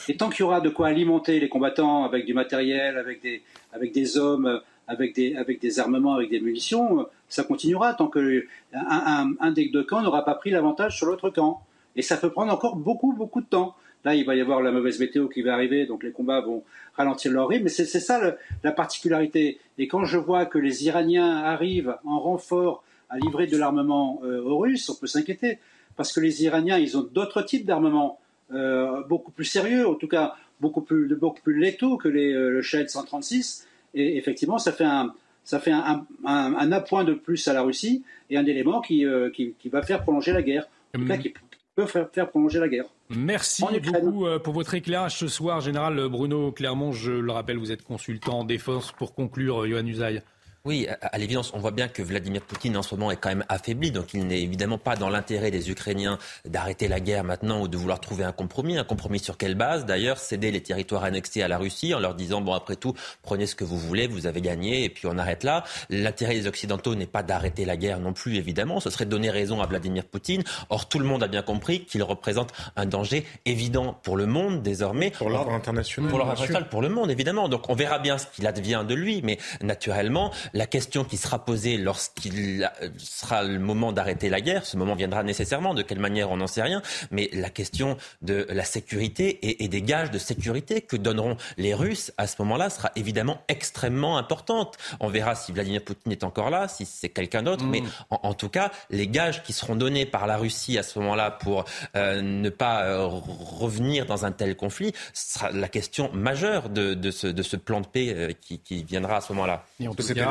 [0.09, 3.43] Et tant qu'il y aura de quoi alimenter les combattants avec du matériel, avec des,
[3.73, 4.61] avec des hommes,
[4.91, 10.03] avec des, armements, avec des munitions, ça continuera tant que un, un, des deux camps
[10.03, 11.63] n'aura pas pris l'avantage sur l'autre camp.
[11.95, 13.75] Et ça peut prendre encore beaucoup, beaucoup de temps.
[14.05, 16.65] Là, il va y avoir la mauvaise météo qui va arriver, donc les combats vont
[16.97, 17.65] ralentir leur rythme.
[17.65, 19.59] Mais c'est ça la particularité.
[19.79, 24.43] Et quand je vois que les Iraniens arrivent en renfort à livrer de l'armement euh,
[24.43, 25.59] aux Russes, on peut s'inquiéter.
[25.97, 28.19] Parce que les Iraniens, ils ont d'autres types d'armements,
[28.53, 32.51] euh, beaucoup plus sérieux, en tout cas beaucoup plus, beaucoup plus létaux que les, euh,
[32.51, 33.67] le Shahed 136.
[33.95, 35.13] Et effectivement, ça fait un,
[35.45, 39.31] ça fait un, un, appoint de plus à la Russie et un élément qui, euh,
[39.31, 40.69] qui, va faire prolonger la guerre.
[40.95, 41.21] En tout cas, hum.
[41.21, 41.35] qui
[41.75, 42.87] peut faire, faire prolonger la guerre.
[43.11, 46.93] Merci beaucoup euh, pour votre éclairage ce soir, Général Bruno Clermont.
[46.93, 48.93] Je le rappelle, vous êtes consultant en défense.
[48.93, 50.23] Pour conclure, Johan Usaï.
[50.67, 53.47] Oui, à, l'évidence, on voit bien que Vladimir Poutine en ce moment est quand même
[53.49, 57.69] affaibli, donc il n'est évidemment pas dans l'intérêt des Ukrainiens d'arrêter la guerre maintenant ou
[57.69, 58.77] de vouloir trouver un compromis.
[58.77, 59.87] Un compromis sur quelle base?
[59.87, 62.93] D'ailleurs, céder les territoires annexés à la Russie en leur disant bon après tout,
[63.23, 65.65] prenez ce que vous voulez, vous avez gagné et puis on arrête là.
[65.89, 68.81] L'intérêt des Occidentaux n'est pas d'arrêter la guerre non plus, évidemment.
[68.81, 70.45] Ce serait de donner raison à Vladimir Poutine.
[70.69, 74.63] Or, tout le monde a bien compris qu'il représente un danger évident pour le monde
[74.63, 75.11] désormais.
[75.13, 76.11] Pour l'ordre international.
[76.11, 77.49] Pour l'ordre international, pour le monde évidemment.
[77.49, 81.45] Donc on verra bien ce qu'il advient de lui, mais naturellement la question qui sera
[81.45, 86.31] posée lorsqu'il sera le moment d'arrêter la guerre, ce moment viendra nécessairement, de quelle manière
[86.31, 90.81] on n'en sait rien, mais la question de la sécurité et, des gages de sécurité
[90.81, 94.77] que donneront les Russes à ce moment-là sera évidemment extrêmement importante.
[94.99, 97.89] On verra si Vladimir Poutine est encore là, si c'est quelqu'un d'autre, mais mm.
[98.11, 101.65] en, tout cas, les gages qui seront donnés par la Russie à ce moment-là pour
[101.97, 107.27] euh, ne pas euh, revenir dans un tel conflit sera la question majeure de, ce,
[107.27, 109.65] de ce, plan de paix euh, qui, qui, viendra à ce moment-là.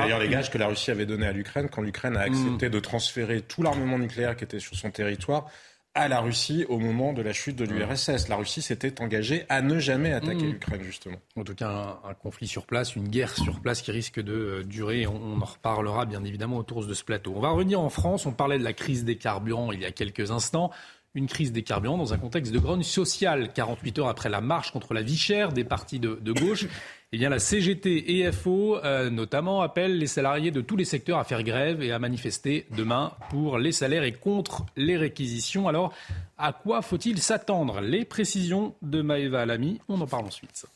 [0.10, 2.72] D'ailleurs les gages que la Russie avait donné à l'Ukraine quand l'Ukraine a accepté mm.
[2.72, 5.48] de transférer tout l'armement nucléaire qui était sur son territoire
[5.94, 8.28] à la Russie au moment de la chute de l'URSS.
[8.28, 10.52] La Russie s'était engagée à ne jamais attaquer mm.
[10.52, 11.18] l'Ukraine, justement.
[11.36, 14.64] En tout cas, un, conflit sur place, une guerre sur place qui risque de euh,
[14.64, 15.06] durer.
[15.06, 17.34] On, on, en reparlera bien évidemment autour de ce plateau.
[17.36, 18.26] On va revenir en France.
[18.26, 20.72] On parlait de la crise des carburants il y a quelques instants
[21.16, 23.52] une crise des carburants dans un contexte de grogne sociale.
[23.54, 26.68] 48 heures après la marche contre la vie chère des partis de, gauche,
[27.12, 31.24] eh la CGT et FO euh, notamment appellent les salariés de tous les secteurs à
[31.24, 35.68] faire grève et à manifester demain pour les salaires et contre les réquisitions.
[35.68, 35.92] Alors,
[36.38, 37.82] à quoi faut-il s'attendre?
[37.82, 40.68] Les précisions de Maëva Alami, on en parle ensuite.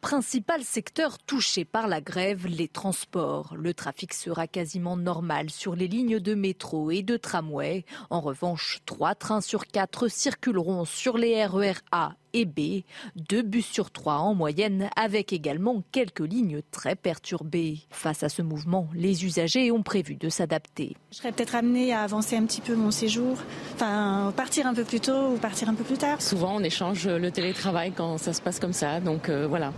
[0.00, 3.54] Principal secteur touché par la grève, les transports.
[3.54, 7.84] Le trafic sera quasiment normal sur les lignes de métro et de tramway.
[8.08, 12.82] En revanche, trois trains sur quatre circuleront sur les RER A et B,
[13.16, 17.78] deux bus sur trois en moyenne, avec également quelques lignes très perturbées.
[17.90, 20.96] Face à ce mouvement, les usagers ont prévu de s'adapter.
[21.12, 23.36] Je serais peut-être amené à avancer un petit peu mon séjour,
[23.74, 26.20] enfin partir un peu plus tôt ou partir un peu plus tard.
[26.20, 29.72] Souvent, on échange le télétravail quand ça se passe comme ça, donc euh, voilà,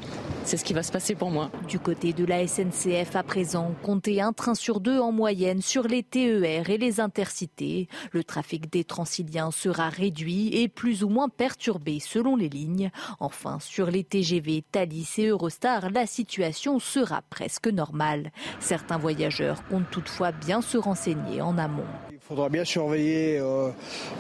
[0.45, 1.51] c'est ce qui va se passer pour moi.
[1.69, 5.85] Du côté de la SNCF à présent, comptez un train sur deux en moyenne sur
[5.85, 7.89] les TER et les intercités.
[8.13, 12.91] Le trafic des Transiliens sera réduit et plus ou moins perturbé selon les lignes.
[13.21, 18.33] Enfin, sur les TGV Thalys et Eurostar, la situation sera presque normale.
[18.61, 21.87] Certains voyageurs comptent toutefois bien se renseigner en amont.
[22.25, 23.71] Il faudra bien surveiller, euh,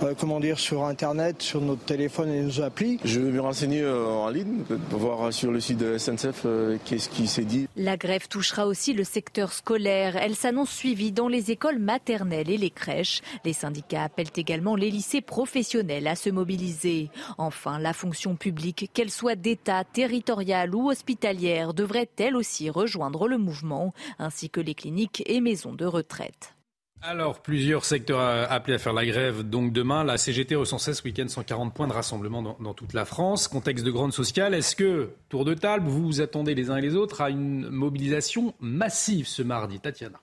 [0.03, 2.98] euh, comment dire, sur Internet, sur notre téléphone et nos applis.
[3.05, 6.44] Je vais me renseigner euh, en ligne pour voir sur le site de SNCF
[6.84, 7.68] qu'est-ce qui s'est dit.
[7.76, 10.16] La grève touchera aussi le secteur scolaire.
[10.16, 13.22] Elle s'annonce suivie dans les écoles maternelles et les crèches.
[13.44, 17.09] Les syndicats appellent également les lycées professionnels à se mobiliser.
[17.38, 23.38] Enfin, la fonction publique, qu'elle soit d'État, territoriale ou hospitalière, devrait elle aussi rejoindre le
[23.38, 26.57] mouvement, ainsi que les cliniques et maisons de retraite.
[27.05, 29.42] Alors, plusieurs secteurs appelés à faire la grève.
[29.42, 33.48] Donc demain, la CGT recensait ce week-end 140 points de rassemblement dans, toute la France.
[33.48, 34.54] Contexte de grande sociale.
[34.54, 37.68] Est-ce que, tour de table, vous vous attendez les uns et les autres à une
[37.68, 39.80] mobilisation massive ce mardi?
[39.80, 40.20] Tatiana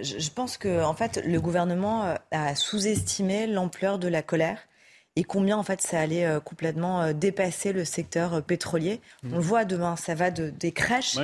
[0.00, 4.58] je pense que, en fait, le gouvernement euh, a sous-estimé l'ampleur de la colère
[5.16, 9.00] et combien en fait ça allait euh, complètement euh, dépasser le secteur pétrolier.
[9.22, 9.34] Mmh.
[9.34, 11.18] On le voit demain, ça va de, des crèches.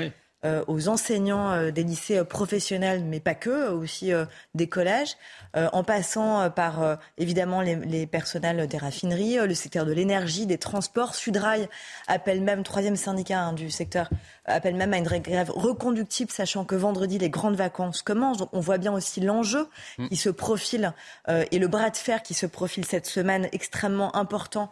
[0.67, 4.13] Aux enseignants euh, des lycées euh, professionnels, mais pas que, aussi
[4.55, 5.17] des collèges,
[5.55, 11.15] en passant par évidemment les, les, personnels des raffineries, le secteur de l'énergie, des transports.
[11.15, 11.69] Sudrail
[12.09, 14.11] appelle même, troisième syndicat hein, du secteur,
[14.47, 18.39] appelle même à une grève reconductible, sachant que vendredi, les grandes vacances commencent.
[18.39, 19.69] Donc on voit bien aussi l'enjeu
[19.99, 20.09] mm.
[20.09, 20.93] qui se profile
[21.29, 24.71] et le bras de fer qui se profile cette semaine extrêmement important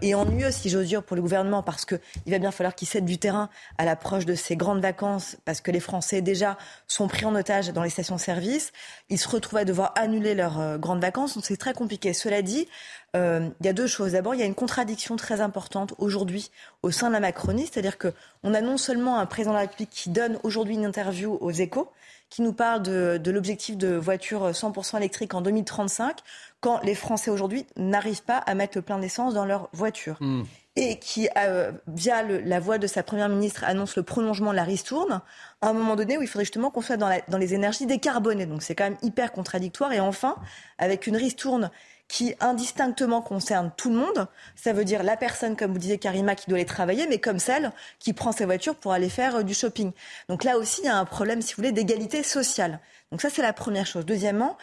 [0.00, 3.04] et ennuyeux, si j'ose dire, pour le gouvernement, parce qu'il va bien falloir qu'il cède
[3.04, 5.03] du terrain à l'approche de ces grandes vacances
[5.44, 6.56] parce que les Français déjà
[6.86, 8.72] sont pris en otage dans les stations-service.
[9.08, 12.12] Ils se retrouvent à devoir annuler leurs euh, grandes vacances, donc c'est très compliqué.
[12.12, 12.68] Cela dit,
[13.14, 14.12] euh, il y a deux choses.
[14.12, 16.50] D'abord, il y a une contradiction très importante aujourd'hui
[16.82, 19.90] au sein de la Macronie, c'est-à-dire qu'on a non seulement un président de la République
[19.90, 21.90] qui donne aujourd'hui une interview aux échos,
[22.28, 26.18] qui nous parle de, l'objectif de voitures 100% électriques en 2035,
[26.60, 30.16] quand les Français aujourd'hui n'arrivent pas à mettre le plein d'essence dans leur voiture.
[30.20, 30.42] Hmm
[30.76, 34.64] et qui, euh, via la voix de sa première ministre, annonce le prolongement de la
[34.64, 35.20] ristourne,
[35.60, 38.46] à un moment donné où il faudrait justement qu'on soit dans, dans, les énergies décarbonées.
[38.46, 39.92] Donc c'est quand même hyper contradictoire.
[39.92, 40.36] Et enfin,
[40.78, 41.70] avec une ristourne
[42.08, 46.34] qui indistinctement concerne tout le monde, ça veut dire la personne, comme vous disiez Karima,
[46.34, 49.42] qui doit aller travailler, mais comme celle qui prend sa voiture pour aller faire euh,
[49.42, 49.92] du shopping.
[50.28, 52.80] Donc là aussi, il y a un problème, si vous voulez, d'égalité sociale.
[53.10, 54.04] Donc ça, c'est la première chose.
[54.04, 54.58] Deuxièmement,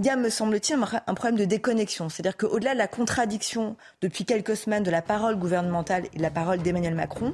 [0.00, 0.76] il y a, me semble-t-il,
[1.06, 2.08] un problème de déconnexion.
[2.08, 6.30] C'est-à-dire qu'au-delà de la contradiction depuis quelques semaines de la parole gouvernementale et de la
[6.30, 7.32] parole d'Emmanuel Macron,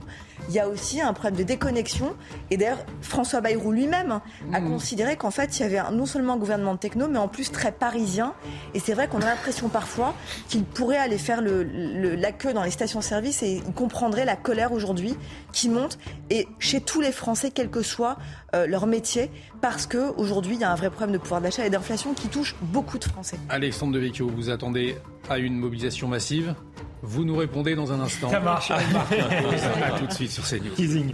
[0.49, 2.15] il y a aussi un problème de déconnexion.
[2.51, 4.21] Et d'ailleurs, François Bayrou lui-même
[4.53, 4.69] a mmh.
[4.69, 7.51] considéré qu'en fait, il y avait non seulement un gouvernement de techno, mais en plus
[7.51, 8.35] très parisien.
[8.75, 10.15] Et c'est vrai qu'on a l'impression parfois
[10.49, 14.73] qu'il pourrait aller faire le, la queue dans les stations-service et il comprendrait la colère
[14.73, 15.17] aujourd'hui
[15.53, 15.99] qui monte.
[16.29, 18.19] Et chez tous les Français, quel que soit
[18.55, 21.71] euh, leur métier, parce qu'aujourd'hui, il y a un vrai problème de pouvoir d'achat et
[21.71, 23.39] d'inflation qui touche beaucoup de Français.
[23.49, 24.97] Alexandre Devecchio, vous attendez
[25.29, 26.55] à une mobilisation massive
[27.03, 28.29] vous nous répondez dans un instant.
[28.31, 28.71] Ça marche.
[28.71, 30.75] à tout de suite sur CNews.
[30.75, 31.11] Teasing.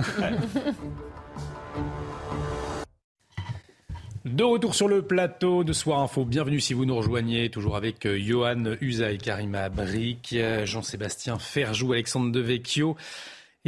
[4.24, 6.24] De retour sur le plateau de Soir Info.
[6.24, 11.38] Bienvenue si vous nous rejoignez, toujours avec euh, Johan Usa et Karima Bric, euh, Jean-Sébastien
[11.38, 12.96] Ferjou, Alexandre Devecchio.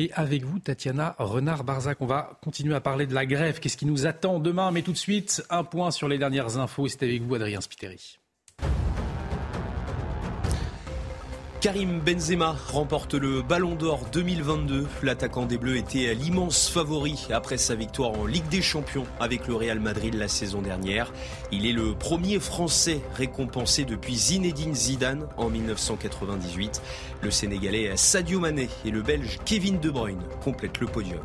[0.01, 3.59] Et avec vous, Tatiana Renard-Barzac, on va continuer à parler de la grève.
[3.59, 4.70] Qu'est-ce qui nous attend demain?
[4.70, 6.87] Mais tout de suite, un point sur les dernières infos.
[6.87, 8.20] C'est avec vous, Adrien Spiteri.
[11.61, 14.87] Karim Benzema remporte le Ballon d'Or 2022.
[15.03, 19.57] L'attaquant des Bleus était l'immense favori après sa victoire en Ligue des Champions avec le
[19.57, 21.13] Real Madrid la saison dernière.
[21.51, 26.81] Il est le premier Français récompensé depuis Zinedine Zidane en 1998.
[27.23, 31.25] Le Sénégalais Sadio Mané et le Belge Kevin De Bruyne complètent le podium.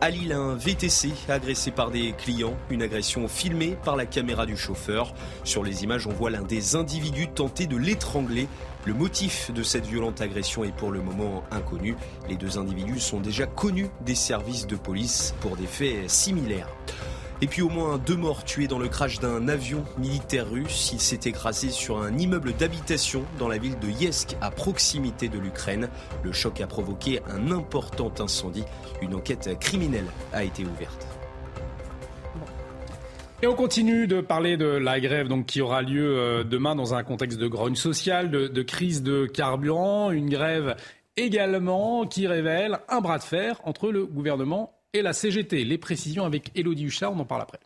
[0.00, 4.56] À Lille, un VTC agressé par des clients, une agression filmée par la caméra du
[4.56, 5.14] chauffeur.
[5.44, 8.48] Sur les images, on voit l'un des individus tenter de l'étrangler.
[8.86, 11.96] Le motif de cette violente agression est pour le moment inconnu.
[12.28, 16.68] Les deux individus sont déjà connus des services de police pour des faits similaires.
[17.40, 20.90] Et puis au moins deux morts tués dans le crash d'un avion militaire russe.
[20.92, 25.38] Il s'est écrasé sur un immeuble d'habitation dans la ville de Yesk à proximité de
[25.38, 25.88] l'Ukraine.
[26.22, 28.64] Le choc a provoqué un important incendie.
[29.00, 31.06] Une enquête criminelle a été ouverte.
[33.44, 36.94] Et on continue de parler de la grève donc, qui aura lieu euh, demain dans
[36.94, 40.76] un contexte de grogne sociale, de, crise de carburant, une grève
[41.18, 45.62] également qui révèle un bras de fer entre le gouvernement et la CGT.
[45.64, 47.60] Les précisions avec Elodie Huchard, on en parle après.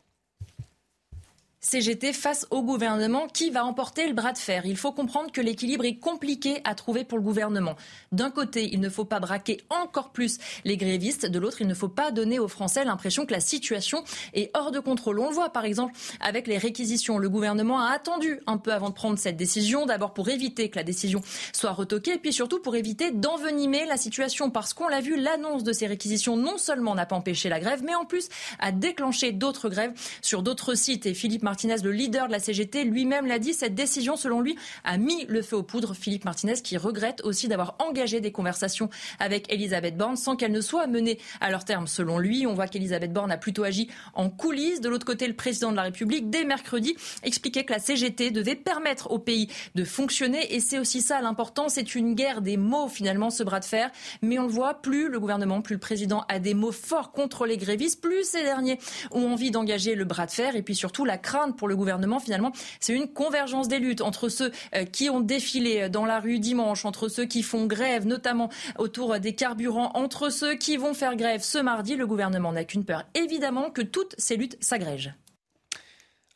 [1.60, 4.64] CGT face au gouvernement qui va emporter le bras de fer.
[4.64, 7.74] Il faut comprendre que l'équilibre est compliqué à trouver pour le gouvernement.
[8.12, 11.26] D'un côté, il ne faut pas braquer encore plus les grévistes.
[11.26, 14.04] De l'autre, il ne faut pas donner aux Français l'impression que la situation
[14.34, 15.18] est hors de contrôle.
[15.18, 17.18] On le voit par exemple avec les réquisitions.
[17.18, 19.84] Le gouvernement a attendu un peu avant de prendre cette décision.
[19.84, 21.22] D'abord pour éviter que la décision
[21.52, 24.50] soit retoquée et puis surtout pour éviter d'envenimer la situation.
[24.50, 27.82] Parce qu'on l'a vu, l'annonce de ces réquisitions non seulement n'a pas empêché la grève,
[27.82, 28.28] mais en plus
[28.60, 31.06] a déclenché d'autres grèves sur d'autres sites.
[31.06, 34.56] Et Philippe Martinez, le leader de la CGT, lui-même l'a dit, cette décision, selon lui,
[34.84, 35.94] a mis le feu aux poudres.
[35.94, 40.60] Philippe Martinez qui regrette aussi d'avoir engagé des conversations avec Elisabeth Borne sans qu'elles ne
[40.60, 41.86] soient menées à leur terme.
[41.86, 44.80] Selon lui, on voit qu'Elisabeth Borne a plutôt agi en coulisses.
[44.80, 48.56] De l'autre côté, le président de la République, dès mercredi, expliquait que la CGT devait
[48.56, 50.54] permettre au pays de fonctionner.
[50.54, 51.68] Et c'est aussi ça l'important.
[51.68, 53.90] C'est une guerre des mots, finalement, ce bras de fer.
[54.20, 57.46] Mais on le voit, plus le gouvernement, plus le président a des mots forts contre
[57.46, 58.78] les grévistes, plus ces derniers
[59.12, 60.56] ont envie d'engager le bras de fer.
[60.56, 64.28] Et puis surtout, la crainte pour le gouvernement, finalement, c'est une convergence des luttes entre
[64.28, 68.50] ceux euh, qui ont défilé dans la rue dimanche, entre ceux qui font grève, notamment
[68.78, 71.96] autour des carburants, entre ceux qui vont faire grève ce mardi.
[71.96, 75.14] Le gouvernement n'a qu'une peur, évidemment, que toutes ces luttes s'agrègent.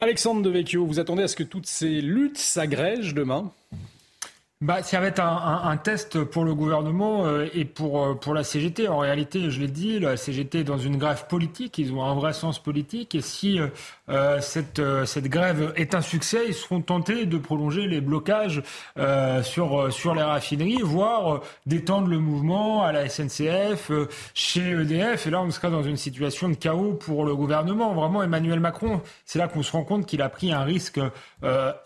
[0.01, 3.53] Alexandre Devecchio, vous attendez à ce que toutes ces luttes s'agrègent demain?
[4.63, 8.33] Bah, ça va être un, un, test pour le gouvernement euh, et pour, euh, pour
[8.33, 8.87] la CGT.
[8.87, 12.15] En réalité, je l'ai dit, la CGT est dans une grève politique, ils ont un
[12.15, 13.17] vrai sens politique.
[13.17, 13.67] Et si euh,
[14.41, 18.63] cette, cette grève est un succès, ils seront tentés de prolonger les blocages
[19.43, 23.91] sur, sur les raffineries, voire d'étendre le mouvement à la SNCF,
[24.35, 25.27] chez EDF.
[25.27, 27.95] Et là, on sera dans une situation de chaos pour le gouvernement.
[27.95, 31.01] Vraiment, Emmanuel Macron, c'est là qu'on se rend compte qu'il a pris un risque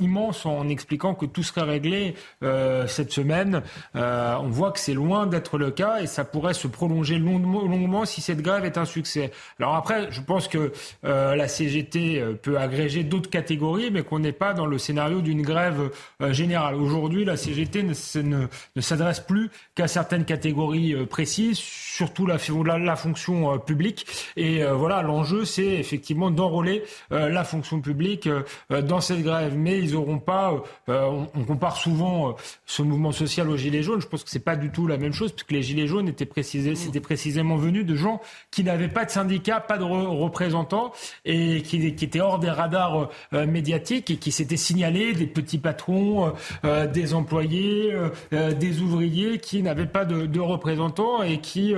[0.01, 2.15] immense en expliquant que tout serait réglé.
[2.43, 3.63] Euh, cette semaine.
[3.95, 8.05] Euh, on voit que c'est loin d'être le cas et ça pourrait se prolonger longuement
[8.05, 9.31] si cette grève est un succès.
[9.59, 10.73] Alors après, je pense que
[11.05, 12.06] euh, la CGT
[12.43, 15.91] peut agréger d'autres catégories, mais qu'on n'est pas dans le scénario d'une grève
[16.31, 16.75] générale.
[16.77, 18.47] Aujourd'hui, la CGT ne, ne,
[18.77, 24.07] ne s'adresse plus qu'à certaines catégories précises, surtout la, la, la fonction publique.
[24.37, 28.29] Et voilà, l'enjeu, c'est effectivement d'enrôler la fonction publique
[28.71, 29.57] dans cette grève.
[29.57, 34.07] Mais ils n'auront pas, on, on, compare souvent ce mouvement social aux Gilets jaunes, je
[34.07, 36.75] pense que c'est pas du tout la même chose, puisque les Gilets jaunes étaient précisés,
[36.75, 38.21] c'était précisément venu de gens
[38.51, 40.93] qui n'avaient pas de syndicats, pas de représentants,
[41.25, 45.59] et qui, qui, étaient hors des radars euh, médiatiques et qui s'étaient signalés des petits
[45.59, 46.31] patrons, euh,
[46.65, 47.93] euh, des employés,
[48.33, 51.75] des ouvriers qui n'avaient pas de, représentants et qui,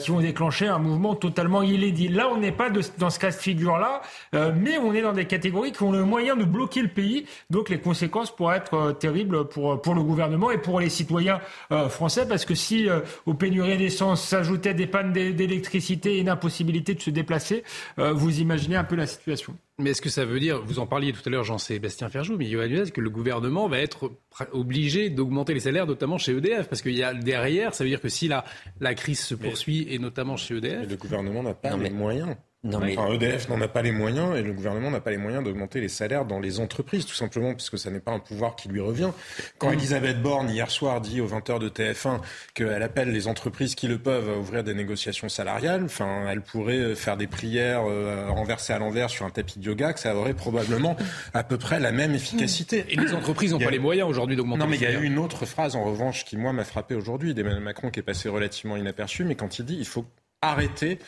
[0.00, 2.08] qui ont déclenché un mouvement totalement illédit.
[2.08, 4.02] Là, on n'est pas dans ce cas de figure-là,
[4.32, 7.68] mais on est dans des catégories qui ont le moyen de bloquer le pays, donc
[7.68, 11.40] les conséquences pourraient être terribles pour, pour le gouvernement et pour les citoyens
[11.72, 16.28] euh, français, parce que si euh, aux pénuries d'essence s'ajoutaient des pannes d'électricité et une
[16.28, 17.64] impossibilité de se déplacer,
[17.98, 19.33] euh, vous imaginez un peu la situation.
[19.78, 22.46] Mais est-ce que ça veut dire, vous en parliez tout à l'heure, Jean-Sébastien Ferjou, mais
[22.46, 24.12] Yohann que le gouvernement va être
[24.52, 28.00] obligé d'augmenter les salaires, notamment chez EDF Parce qu'il y a derrière, ça veut dire
[28.00, 28.44] que si la,
[28.80, 30.88] la crise se poursuit, et notamment chez EDF.
[30.88, 32.36] le gouvernement n'a pas les moyens.
[32.64, 32.96] Non, mais...
[32.96, 35.82] enfin, EDF n'en a pas les moyens et le gouvernement n'a pas les moyens d'augmenter
[35.82, 38.80] les salaires dans les entreprises, tout simplement, puisque ça n'est pas un pouvoir qui lui
[38.80, 39.10] revient.
[39.58, 39.70] Quand.
[39.70, 42.20] Elisabeth Borne, hier soir, dit aux 20h de TF1
[42.54, 46.94] qu'elle appelle les entreprises qui le peuvent à ouvrir des négociations salariales, enfin, elle pourrait
[46.94, 50.34] faire des prières euh, renversées à l'envers sur un tapis de yoga, que ça aurait
[50.34, 50.96] probablement
[51.34, 52.86] à peu près la même efficacité.
[52.88, 55.04] Et les entreprises n'ont pas les moyens aujourd'hui d'augmenter Non, mais il y a eu
[55.04, 58.30] une autre phrase, en revanche, qui, moi, m'a frappé aujourd'hui, d'Emmanuel Macron, qui est passé
[58.30, 60.06] relativement inaperçu, mais quand il dit il faut
[60.40, 60.98] arrêter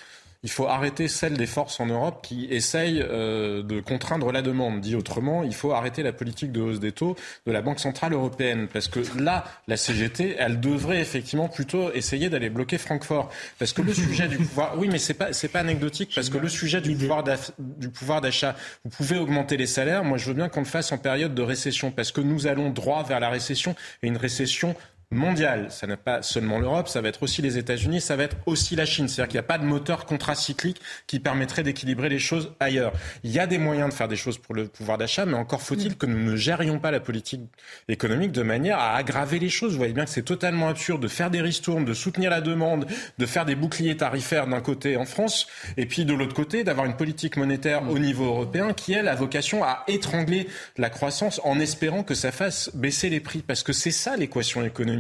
[0.43, 4.81] il faut arrêter celle des forces en Europe qui essayent euh, de contraindre la demande.
[4.81, 8.13] Dit autrement, il faut arrêter la politique de hausse des taux de la Banque Centrale
[8.13, 8.69] Européenne.
[8.73, 13.31] Parce que là, la CGT, elle devrait effectivement plutôt essayer d'aller bloquer Francfort.
[13.59, 14.79] Parce que le sujet du pouvoir...
[14.79, 16.13] Oui, mais c'est pas, c'est pas anecdotique.
[16.15, 17.25] Parce que le sujet du pouvoir,
[17.59, 20.05] du pouvoir d'achat, vous pouvez augmenter les salaires.
[20.05, 21.91] Moi, je veux bien qu'on le fasse en période de récession.
[21.91, 24.75] Parce que nous allons droit vers la récession et une récession
[25.13, 25.71] mondiale.
[25.71, 28.75] Ça n'est pas seulement l'Europe, ça va être aussi les États-Unis, ça va être aussi
[28.75, 29.07] la Chine.
[29.07, 32.93] C'est-à-dire qu'il n'y a pas de moteur contracyclique qui permettrait d'équilibrer les choses ailleurs.
[33.23, 35.63] Il y a des moyens de faire des choses pour le pouvoir d'achat, mais encore
[35.63, 35.95] faut-il mm.
[35.95, 37.43] que nous ne gérions pas la politique
[37.89, 39.73] économique de manière à aggraver les choses.
[39.73, 42.87] Vous voyez bien que c'est totalement absurde de faire des ristournes, de soutenir la demande,
[43.19, 45.47] de faire des boucliers tarifaires d'un côté en France,
[45.77, 47.91] et puis de l'autre côté d'avoir une politique monétaire mm.
[47.91, 52.33] au niveau européen qui, elle, a vocation à étrangler la croissance en espérant que ça
[52.33, 53.43] fasse baisser les prix.
[53.47, 54.96] Parce que c'est ça l'équation économique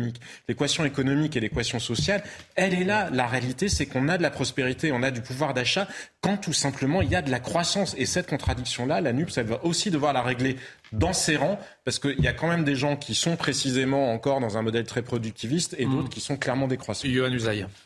[0.48, 2.22] l'équation économique et l'équation sociale,
[2.54, 3.10] elle est là.
[3.12, 5.88] La réalité, c'est qu'on a de la prospérité, on a du pouvoir d'achat
[6.20, 7.94] quand tout simplement il y a de la croissance.
[7.98, 10.56] Et cette contradiction-là, la NUPS, elle va aussi devoir la régler
[10.96, 14.40] dans ses rangs, parce qu'il y a quand même des gens qui sont précisément encore
[14.40, 16.08] dans un modèle très productiviste et d'autres mm.
[16.08, 17.06] qui sont clairement décroissants.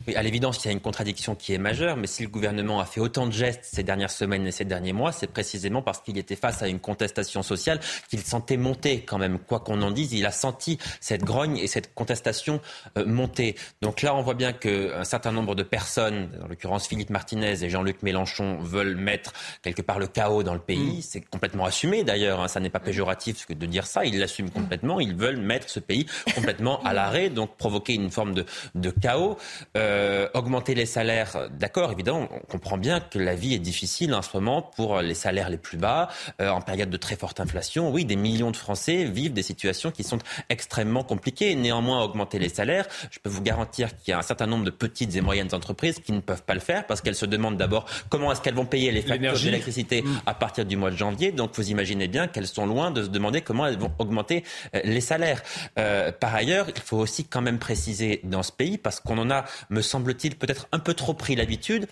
[0.06, 2.80] Oui, à l'évidence, il y a une contradiction qui est majeure, mais si le gouvernement
[2.80, 6.00] a fait autant de gestes ces dernières semaines et ces derniers mois, c'est précisément parce
[6.00, 9.38] qu'il était face à une contestation sociale qu'il sentait monter quand même.
[9.40, 12.60] Quoi qu'on en dise, il a senti cette grogne et cette contestation
[12.96, 13.56] euh, monter.
[13.82, 17.68] Donc là, on voit bien qu'un certain nombre de personnes, en l'occurrence Philippe Martinez et
[17.68, 19.32] Jean-Luc Mélenchon, veulent mettre
[19.62, 20.98] quelque part le chaos dans le pays.
[20.98, 21.02] Mm.
[21.02, 24.04] C'est complètement assumé d'ailleurs, hein, ça n'est pas péjoratif péjoratif que de dire ça.
[24.04, 25.00] Ils l'assument complètement.
[25.00, 26.04] Ils veulent mettre ce pays
[26.34, 28.44] complètement à l'arrêt, donc provoquer une forme de,
[28.74, 29.38] de chaos,
[29.76, 31.48] euh, augmenter les salaires.
[31.58, 35.14] D'accord, évidemment, on comprend bien que la vie est difficile en ce moment pour les
[35.14, 36.08] salaires les plus bas,
[36.42, 37.90] euh, en période de très forte inflation.
[37.90, 40.18] Oui, des millions de Français vivent des situations qui sont
[40.50, 41.54] extrêmement compliquées.
[41.54, 44.70] Néanmoins, augmenter les salaires, je peux vous garantir qu'il y a un certain nombre de
[44.70, 47.86] petites et moyennes entreprises qui ne peuvent pas le faire parce qu'elles se demandent d'abord
[48.10, 50.20] comment est-ce qu'elles vont payer les factures d'électricité mm.
[50.26, 51.32] à partir du mois de janvier.
[51.32, 54.44] Donc vous imaginez bien qu'elles sont loin de se demander comment elles vont augmenter
[54.74, 55.42] euh, les salaires.
[55.78, 59.30] Euh, par ailleurs, il faut aussi quand même préciser dans ce pays, parce qu'on en
[59.30, 61.86] a, me semble-t-il, peut-être un peu trop pris l'habitude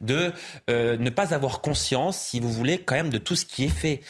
[0.00, 0.32] de
[0.70, 3.68] euh, ne pas avoir conscience, si vous voulez, quand même de tout ce qui est
[3.68, 4.00] fait.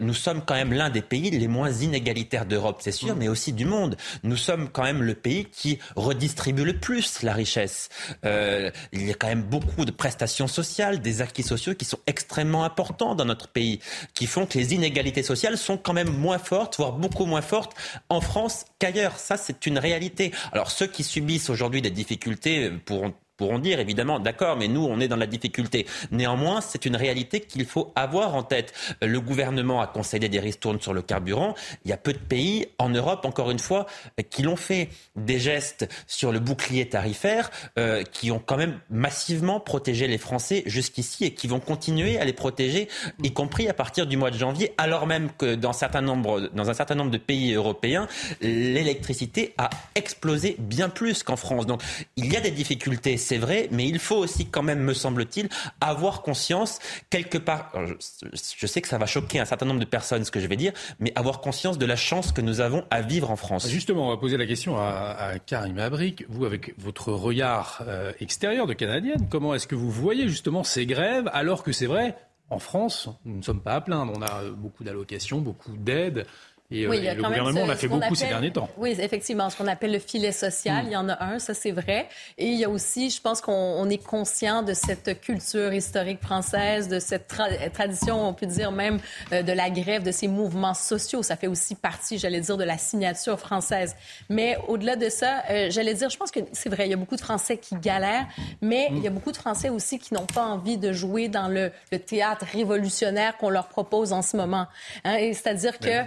[0.00, 3.52] nous sommes quand même l'un des pays les moins inégalitaires d'Europe, c'est sûr, mais aussi
[3.52, 3.96] du monde.
[4.22, 7.88] Nous sommes quand même le pays qui redistribue le plus la richesse.
[8.24, 12.64] il y a quand même beaucoup de prestations sociales, des acquis sociaux qui sont extrêmement
[12.64, 13.80] importants dans notre pays,
[14.14, 17.72] qui font que les inégalités sociales sont quand même moins fortes, voire beaucoup moins fortes
[18.08, 19.18] en France qu'ailleurs.
[19.18, 20.32] Ça, c'est une réalité.
[20.52, 25.00] Alors ceux qui subissent aujourd'hui des difficultés pourront pourront dire évidemment d'accord, mais nous on
[25.00, 25.84] est dans la difficulté.
[26.12, 28.72] Néanmoins, c'est une réalité qu'il faut avoir en tête.
[29.00, 31.56] Le gouvernement a concédé des ristournes sur le carburant.
[31.84, 33.86] Il y a peu de pays en Europe, encore une fois,
[34.30, 34.90] qui l'ont fait.
[35.16, 40.62] Des gestes sur le bouclier tarifaire euh, qui ont quand même massivement protégé les Français
[40.66, 42.88] jusqu'ici et qui vont continuer à les protéger,
[43.22, 47.10] y compris à partir du mois de janvier, alors même que dans un certain nombre
[47.10, 48.06] de pays européens,
[48.40, 51.66] l'électricité a explosé bien plus qu'en France.
[51.66, 51.82] Donc
[52.16, 55.48] il y a des difficultés c'est vrai, mais il faut aussi quand même, me semble-t-il,
[55.80, 57.72] avoir conscience quelque part.
[57.78, 60.56] Je, sais que ça va choquer un certain nombre de personnes ce que je vais
[60.56, 63.66] dire, mais avoir conscience de la chance que nous avons à vivre en France.
[63.70, 66.26] Justement, on va poser la question à, Karim Abric.
[66.28, 70.84] Vous, avec votre regard euh, extérieur de Canadienne, comment est-ce que vous voyez justement ces
[70.84, 72.14] grèves alors que c'est vrai,
[72.50, 74.12] en France, nous ne sommes pas à plaindre.
[74.14, 76.26] On a beaucoup d'allocations, beaucoup d'aides.
[76.72, 78.68] Et, oui, euh, le gouvernement en a fait beaucoup ces derniers temps.
[78.76, 80.88] Oui, effectivement, ce qu'on appelle le filet social, hmm.
[80.88, 82.08] il y en a un, ça c'est vrai.
[82.38, 86.88] Et il y a aussi, je pense qu'on est conscient de cette culture historique française,
[86.88, 87.30] de cette
[87.72, 88.98] tradition, on peut dire même,
[89.32, 91.22] euh, de la grève, de ces mouvements sociaux.
[91.22, 93.94] Ça fait aussi partie, j'allais dire, de la signature française.
[94.30, 96.96] Mais au-delà de ça, euh, j'allais dire, je pense que c'est vrai, il y a
[96.98, 98.26] beaucoup de Français qui galèrent,
[98.62, 99.14] mais il y a hmm.
[99.14, 101.70] beaucoup de Français aussi qui n'ont pas envie de jouer dans le,
[102.06, 104.66] théâtre révolutionnaire qu'on leur propose en ce moment.
[105.04, 105.18] Hein.
[105.32, 106.02] C'est-à-dire que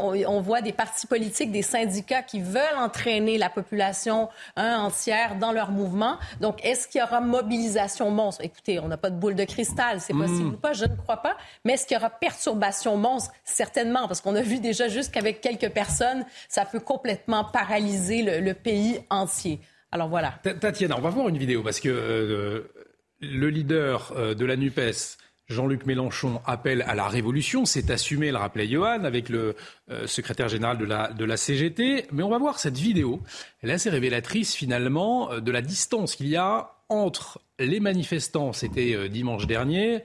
[0.00, 5.52] on, voit des partis politiques, des syndicats qui veulent entraîner la population hein, entière dans
[5.52, 6.18] leur mouvement.
[6.40, 8.44] Donc, est-ce qu'il y aura mobilisation monstre?
[8.44, 10.54] Écoutez, on n'a pas de boule de cristal, c'est possible hmm.
[10.54, 11.36] ou pas, je ne crois pas.
[11.64, 13.32] Mais est-ce qu'il y aura perturbation monstre?
[13.44, 18.54] Certainement, parce qu'on a vu déjà juste qu'avec quelques personnes, ça peut complètement paralyser le,
[18.54, 19.60] pays entier.
[19.92, 20.34] Alors voilà.
[20.60, 22.72] Tatiana, on va voir une vidéo parce que euh,
[23.20, 25.18] le leader euh, de la NUPES
[25.48, 29.56] Jean-Luc Mélenchon appelle à la révolution, c'est assumé, le rappelait Johan, avec le
[29.90, 32.06] euh, secrétaire général de la, CGT.
[32.12, 33.22] Mais on va voir cette vidéo.
[33.62, 38.52] Elle est assez révélatrice finalement euh, de la distance qu'il y a entre les manifestants,
[38.52, 40.04] c'était euh, dimanche dernier,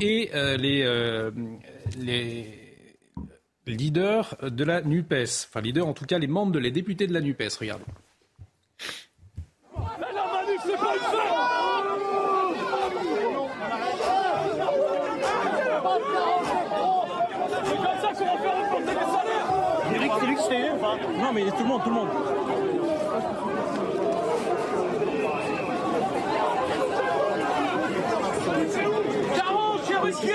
[0.00, 0.84] et les,
[1.98, 2.46] les
[3.66, 5.46] leaders de la NUPES.
[5.48, 7.56] Enfin, leaders, en tout cas, les membres de les députés de la NUPES.
[7.60, 7.84] Regardez.
[21.32, 22.08] Non, mais tout le monde, tout le monde.
[29.34, 30.32] Caron, chéruquier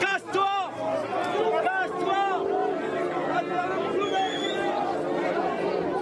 [0.00, 0.72] Casse-toi
[1.62, 2.22] Casse-toi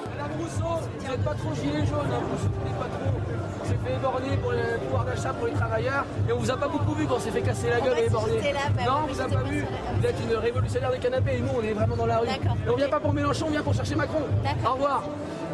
[0.08, 3.35] Madame Rousseau, vous n'êtes pas trop gilet jaune, hein, vous soutenez pas trop.
[3.66, 6.56] On s'est fait éborner pour le pouvoir d'achat pour les travailleurs et on vous a
[6.56, 8.34] pas beaucoup vu quand on s'est fait casser la gueule et éborner.
[8.76, 9.64] Bah non, on vous a pas vu.
[9.98, 12.28] Vous êtes une révolutionnaire de canapé et nous on est vraiment dans la rue.
[12.28, 14.22] Et on vient pas pour Mélenchon, on vient pour chercher Macron.
[14.64, 15.02] Au revoir.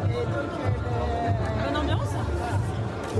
[0.05, 3.17] Et donc, euh, bonne ambiance euh,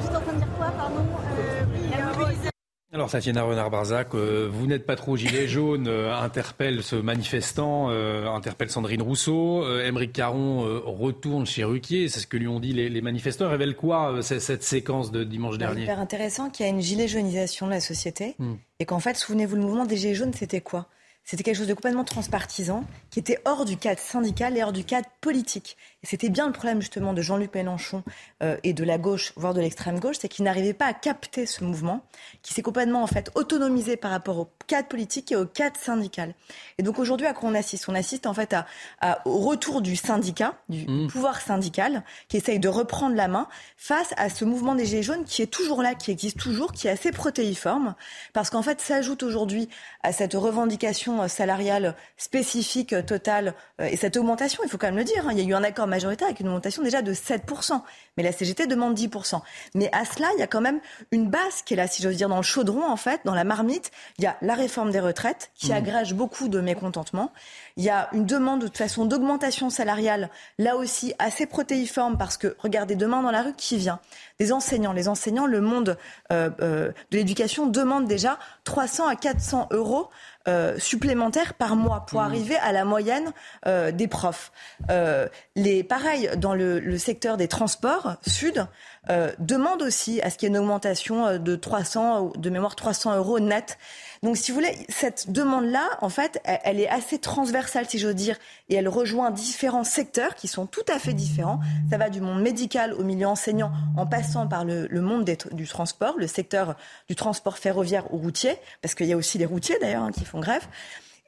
[0.00, 1.06] Juste en train de dire quoi, pardon?
[1.38, 2.50] Euh,
[2.92, 8.28] alors, Tatiana Renard-Barzac, euh, vous n'êtes pas trop gilet jaune, euh, interpelle ce manifestant, euh,
[8.28, 13.00] interpelle Sandrine Rousseau, Émeric Caron retourne chez Ruquier, c'est ce que lui ont dit les,
[13.00, 13.48] manifestants.
[13.48, 15.80] Révèle quoi cette séquence de dimanche dernier?
[15.80, 18.54] C'est hyper intéressant qu'il y a une gilet jaunisation de la société hmm.
[18.78, 20.86] et qu'en fait, souvenez-vous, le mouvement des gilets jaunes, c'était quoi?
[21.24, 24.84] C'était quelque chose de complètement transpartisan, qui était hors du cadre syndical et hors du
[24.84, 25.76] cadre politique.
[26.06, 28.02] C'était bien le problème justement de Jean-Luc Mélenchon
[28.42, 31.46] euh, et de la gauche, voire de l'extrême gauche, c'est qu'il n'arrivait pas à capter
[31.46, 32.04] ce mouvement,
[32.42, 36.34] qui s'est complètement en fait autonomisé par rapport au cadre politique et au cadre syndical.
[36.78, 37.88] Et donc aujourd'hui, à quoi on assiste?
[37.88, 38.54] On assiste en fait
[39.00, 41.08] à, au retour du syndicat, du mmh.
[41.08, 45.24] pouvoir syndical, qui essaye de reprendre la main face à ce mouvement des Gilets jaunes
[45.24, 47.94] qui est toujours là, qui existe toujours, qui est assez protéiforme,
[48.32, 49.68] parce qu'en fait s'ajoute aujourd'hui
[50.02, 55.04] à cette revendication augmentation salariale spécifique totale, et cette augmentation, il faut quand même le
[55.04, 57.80] dire, hein, il y a eu un accord majoritaire avec une augmentation déjà de 7%,
[58.16, 59.40] mais la CGT demande 10%.
[59.74, 62.16] Mais à cela, il y a quand même une base qui est là, si j'ose
[62.16, 63.90] dire, dans le chaudron, en fait, dans la marmite.
[64.18, 65.76] Il y a la réforme des retraites qui mmh.
[65.76, 67.32] agrège beaucoup de mécontentement.
[67.76, 72.36] Il y a une demande de toute façon d'augmentation salariale, là aussi assez protéiforme, parce
[72.36, 74.00] que regardez demain dans la rue qui vient?
[74.38, 74.92] Des enseignants.
[74.92, 75.96] Les enseignants, le monde
[76.30, 80.10] euh, euh, de l'éducation demande déjà 300 à 400 euros
[80.48, 82.24] euh, supplémentaires par mois pour mmh.
[82.24, 83.32] arriver à la moyenne
[83.66, 84.52] euh, des profs.
[84.90, 88.66] Euh, les, pareil, dans le, le, secteur des transports sud,
[89.10, 93.16] euh, demande aussi à ce qu'il y ait une augmentation de 300, de mémoire 300
[93.16, 93.78] euros net.
[94.22, 98.36] Donc, si vous voulez, cette demande-là, en fait, elle, est assez transversale, si j'ose dire,
[98.68, 101.60] et elle rejoint différents secteurs qui sont tout à fait différents.
[101.90, 105.68] Ça va du monde médical au milieu enseignant, en passant par le, le monde du
[105.68, 106.74] transport, le secteur
[107.08, 110.24] du transport ferroviaire ou routier, parce qu'il y a aussi les routiers d'ailleurs hein, qui
[110.24, 110.66] font grève.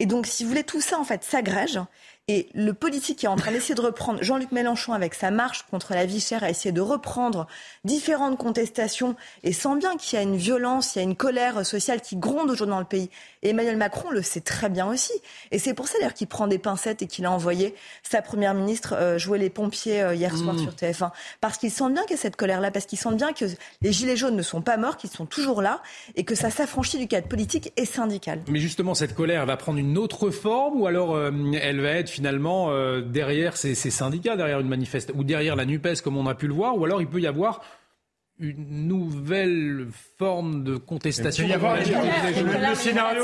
[0.01, 1.81] Et donc, si vous voulez, tout ça, en fait, s'agrège.
[2.31, 5.65] Et le politique qui est en train d'essayer de reprendre, Jean-Luc Mélenchon, avec sa marche
[5.71, 7.47] contre la vie chère, a essayé de reprendre
[7.85, 11.65] différentes contestations et sent bien qu'il y a une violence, il y a une colère
[11.65, 13.09] sociale qui gronde aujourd'hui dans le pays.
[13.43, 15.13] Et Emmanuel Macron le sait très bien aussi.
[15.53, 18.53] Et c'est pour ça d'ailleurs qu'il prend des pincettes et qu'il a envoyé sa première
[18.53, 20.59] ministre euh, jouer les pompiers euh, hier soir mmh.
[20.59, 21.11] sur TF1.
[21.41, 23.47] Parce qu'il sent bien qu'il y a cette colère-là, parce qu'il sent bien que
[23.81, 25.81] les gilets jaunes ne sont pas morts, qu'ils sont toujours là
[26.15, 28.43] et que ça s'affranchit du cadre politique et syndical.
[28.49, 31.31] Mais justement, cette colère va prendre une autre forme ou alors euh,
[31.63, 36.03] elle va être finalement euh, derrière ces, syndicats, derrière une manifeste, ou derrière la NUPES
[36.03, 37.61] comme on a pu le voir, ou alors il peut y avoir
[38.41, 39.87] une nouvelle
[40.17, 41.45] forme de contestation.
[41.45, 41.85] Il y avoir le,
[42.75, 43.23] scénario,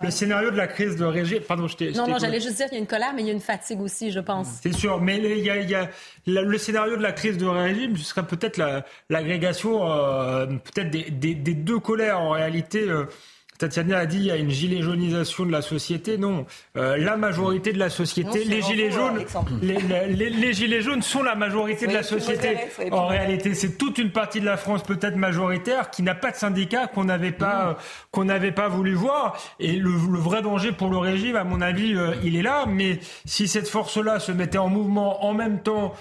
[0.00, 1.40] le, scénario de la crise de régime.
[1.46, 1.96] Pardon, je.
[1.96, 3.40] Non, non, j'allais juste dire qu'il y a une colère, mais il y a une
[3.40, 4.48] fatigue aussi, je pense.
[4.62, 5.90] C'est sûr, mais il y a, il y a
[6.26, 8.60] le scénario de la crise de régime, ce serait peut-être
[9.10, 12.88] l'agrégation, euh, peut-être des, des, des, deux colères en réalité.
[12.88, 13.04] Euh,
[13.58, 16.18] Tatiana a dit il y a une gilet jaunisation de la société.
[16.18, 19.24] Non, euh, la majorité de la société, les gilets jaunes,
[19.62, 22.56] les, gilets jaunes sont la majorité de la société.
[22.90, 26.36] En réalité, c'est toute une partie de la France peut-être majoritaire qui n'a pas de
[26.36, 27.76] syndicat qu'on n'avait pas mmh.
[28.10, 29.38] qu'on n'avait pas voulu voir.
[29.60, 32.66] Et le, vrai danger pour le régime, à mon avis, euh, il est là.
[32.68, 35.94] Mais si cette force-là se mettait en mouvement en même temps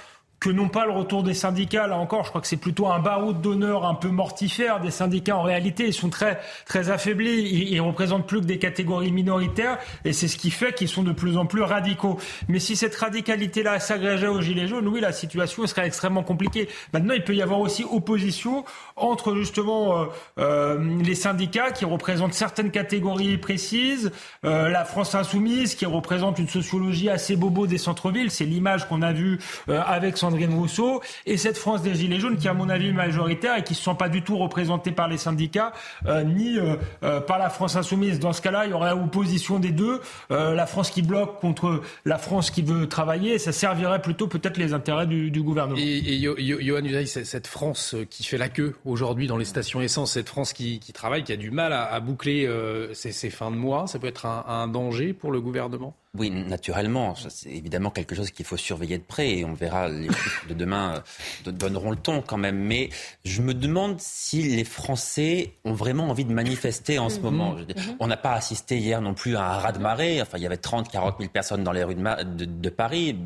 [0.44, 1.88] que non pas le retour des syndicats.
[1.88, 5.38] Là encore, je crois que c'est plutôt un baroud d'honneur un peu mortifère des syndicats.
[5.38, 7.44] En réalité, ils sont très, très affaiblis.
[7.50, 11.04] Ils, ils représentent plus que des catégories minoritaires et c'est ce qui fait qu'ils sont
[11.04, 12.20] de plus en plus radicaux.
[12.50, 16.68] Mais si cette radicalité-là s'agrégeait aux Gilets jaunes, oui, la situation serait extrêmement compliquée.
[16.92, 18.66] Maintenant, il peut y avoir aussi opposition
[18.98, 20.06] entre justement euh,
[20.40, 24.12] euh, les syndicats qui représentent certaines catégories précises,
[24.44, 28.30] euh, la France insoumise qui représente une sociologie assez bobo des centres-villes.
[28.30, 29.40] C'est l'image qu'on a vue
[29.70, 30.18] euh, avec
[30.54, 33.78] Rousseau, et cette France des Gilets jaunes qui, à mon avis, majoritaire et qui ne
[33.78, 35.74] se sent pas du tout représentée par les syndicats
[36.06, 38.20] euh, ni euh, euh, par la France insoumise.
[38.20, 42.18] Dans ce cas-là, il y aurait opposition des deux, la France qui bloque contre la
[42.18, 45.80] France qui veut travailler, ça servirait plutôt peut-être les intérêts du, gouvernement.
[45.80, 50.30] Et, et Johan cette France qui fait la queue aujourd'hui dans les stations essence, cette
[50.30, 52.50] France qui, travaille, qui a du mal à, boucler
[52.94, 55.96] ses, fins de mois, ça peut être un danger pour le gouvernement?
[56.16, 57.16] Oui, naturellement.
[57.16, 60.54] C'est évidemment quelque chose qu'il faut surveiller de près et on verra les chiffres de
[60.54, 61.02] demain
[61.48, 62.60] euh, donneront le ton quand même.
[62.60, 62.92] Mais
[63.26, 67.24] je me demande si les Français ont vraiment envie de manifester en ce mhm.
[67.24, 67.54] moment.
[67.54, 67.96] Mhm.
[68.00, 70.22] On n'a pas assisté hier non plus à un raz-de-marée.
[70.22, 73.18] Enfin, il y avait 30, 40 000 personnes dans les rues de, Paris.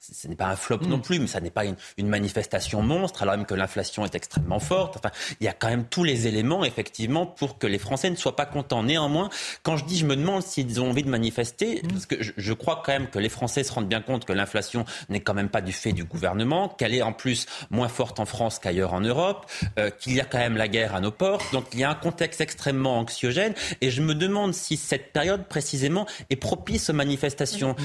[0.00, 1.02] Ce n'est pas un flop non mhm.
[1.02, 4.58] plus, mais ça n'est pas une, une, manifestation monstre, alors même que l'inflation est extrêmement
[4.58, 4.96] forte.
[4.96, 5.10] Enfin,
[5.40, 8.34] il y a quand même tous les éléments, effectivement, pour que les Français ne soient
[8.34, 8.82] pas contents.
[8.82, 9.30] Néanmoins,
[9.62, 12.52] quand je dis je me demande s'ils ont envie de manifester, parce que je, je,
[12.52, 15.48] crois quand même que les Français se rendent bien compte que l'inflation n'est quand même
[15.48, 19.00] pas du fait du gouvernement, qu'elle est en plus moins forte en France qu'ailleurs en
[19.00, 19.46] Europe,
[19.78, 21.52] euh, qu'il y a quand même la guerre à nos portes.
[21.52, 23.54] Donc il y a un contexte extrêmement anxiogène.
[23.80, 27.76] Et je me demande si cette période précisément est propice aux manifestations.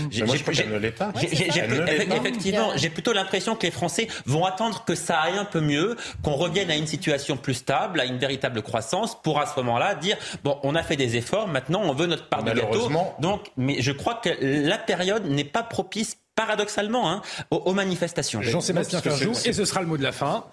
[1.21, 5.95] Effectivement, j'ai plutôt l'impression que les Français vont attendre que ça aille un peu mieux,
[6.23, 9.95] qu'on revienne à une situation plus stable, à une véritable croissance, pour à ce moment-là
[9.95, 12.89] dire bon, on a fait des efforts, maintenant on veut notre part de gâteau.
[13.19, 18.41] Donc, mais je crois que la période n'est pas propice paradoxalement hein, aux, manifestations.
[18.41, 20.45] Jean-Sébastien Ferjou, et ce sera le mot de la fin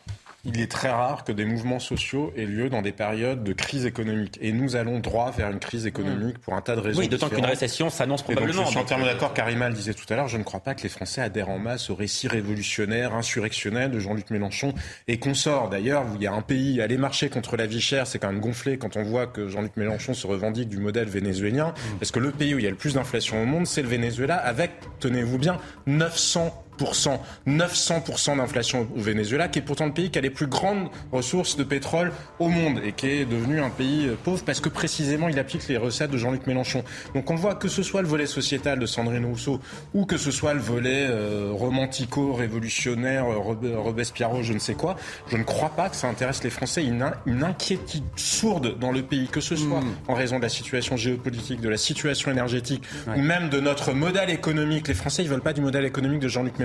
[0.44, 3.86] il est très rare que des mouvements sociaux aient lieu dans des périodes de crise
[3.86, 4.38] économique.
[4.40, 7.00] Et nous allons droit vers une crise économique pour un tas de raisons.
[7.00, 8.58] Oui, d'autant qu'une récession s'annonce probablement.
[8.58, 9.32] Donc, je suis entièrement d'accord.
[9.32, 10.28] Karima le disait tout à l'heure.
[10.28, 13.98] Je ne crois pas que les Français adhèrent en masse au récit révolutionnaire, insurrectionnel de
[13.98, 14.74] Jean-Luc Mélenchon
[15.08, 15.70] et consorts.
[15.70, 18.40] D'ailleurs, il y a un pays, aller marcher contre la vie chère, c'est quand même
[18.40, 21.74] gonflé quand on voit que Jean-Luc Mélenchon se revendique du modèle vénézuélien.
[21.98, 23.88] Parce que le pays où il y a le plus d'inflation au monde, c'est le
[23.88, 30.18] Venezuela avec, tenez-vous bien, 900 900% d'inflation au Venezuela, qui est pourtant le pays qui
[30.18, 34.06] a les plus grandes ressources de pétrole au monde et qui est devenu un pays
[34.06, 36.84] euh, pauvre parce que précisément il applique les recettes de Jean-Luc Mélenchon.
[37.14, 39.60] Donc on voit que ce soit le volet sociétal de Sandrine Rousseau
[39.94, 44.96] ou que ce soit le volet euh, romantico-révolutionnaire, euh, Robespierre, je ne sais quoi,
[45.28, 46.84] je ne crois pas que ça intéresse les Français.
[46.84, 49.94] Une, une inquiétude sourde dans le pays, que ce soit hmm.
[50.08, 52.82] en raison de la situation géopolitique, de la situation énergétique
[53.16, 54.88] ou même de notre modèle économique.
[54.88, 56.63] Les Français, ils veulent pas du modèle économique de Jean-Luc Mélenchon.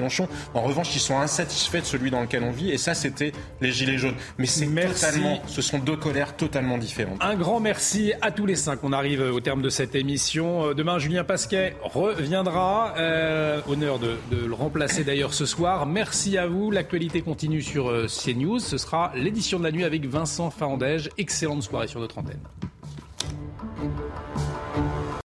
[0.54, 2.72] En revanche, ils sont insatisfaits de celui dans lequel on vit.
[2.72, 3.32] Et ça, c'était
[3.62, 4.16] les Gilets jaunes.
[4.38, 7.18] Mais c'est totalement, ce sont deux colères totalement différentes.
[7.22, 8.80] Un grand merci à tous les cinq.
[8.84, 10.70] On arrive au terme de cette émission.
[10.70, 12.94] Euh, demain, Julien Pasquet reviendra.
[12.98, 15.86] Euh, honneur de, de, le remplacer d'ailleurs ce soir.
[15.86, 16.72] Merci à vous.
[16.72, 18.60] L'actualité continue sur euh, CNews.
[18.60, 21.10] Ce sera l'édition de la nuit avec Vincent Faandège.
[21.18, 22.40] Excellente soirée sur notre antenne.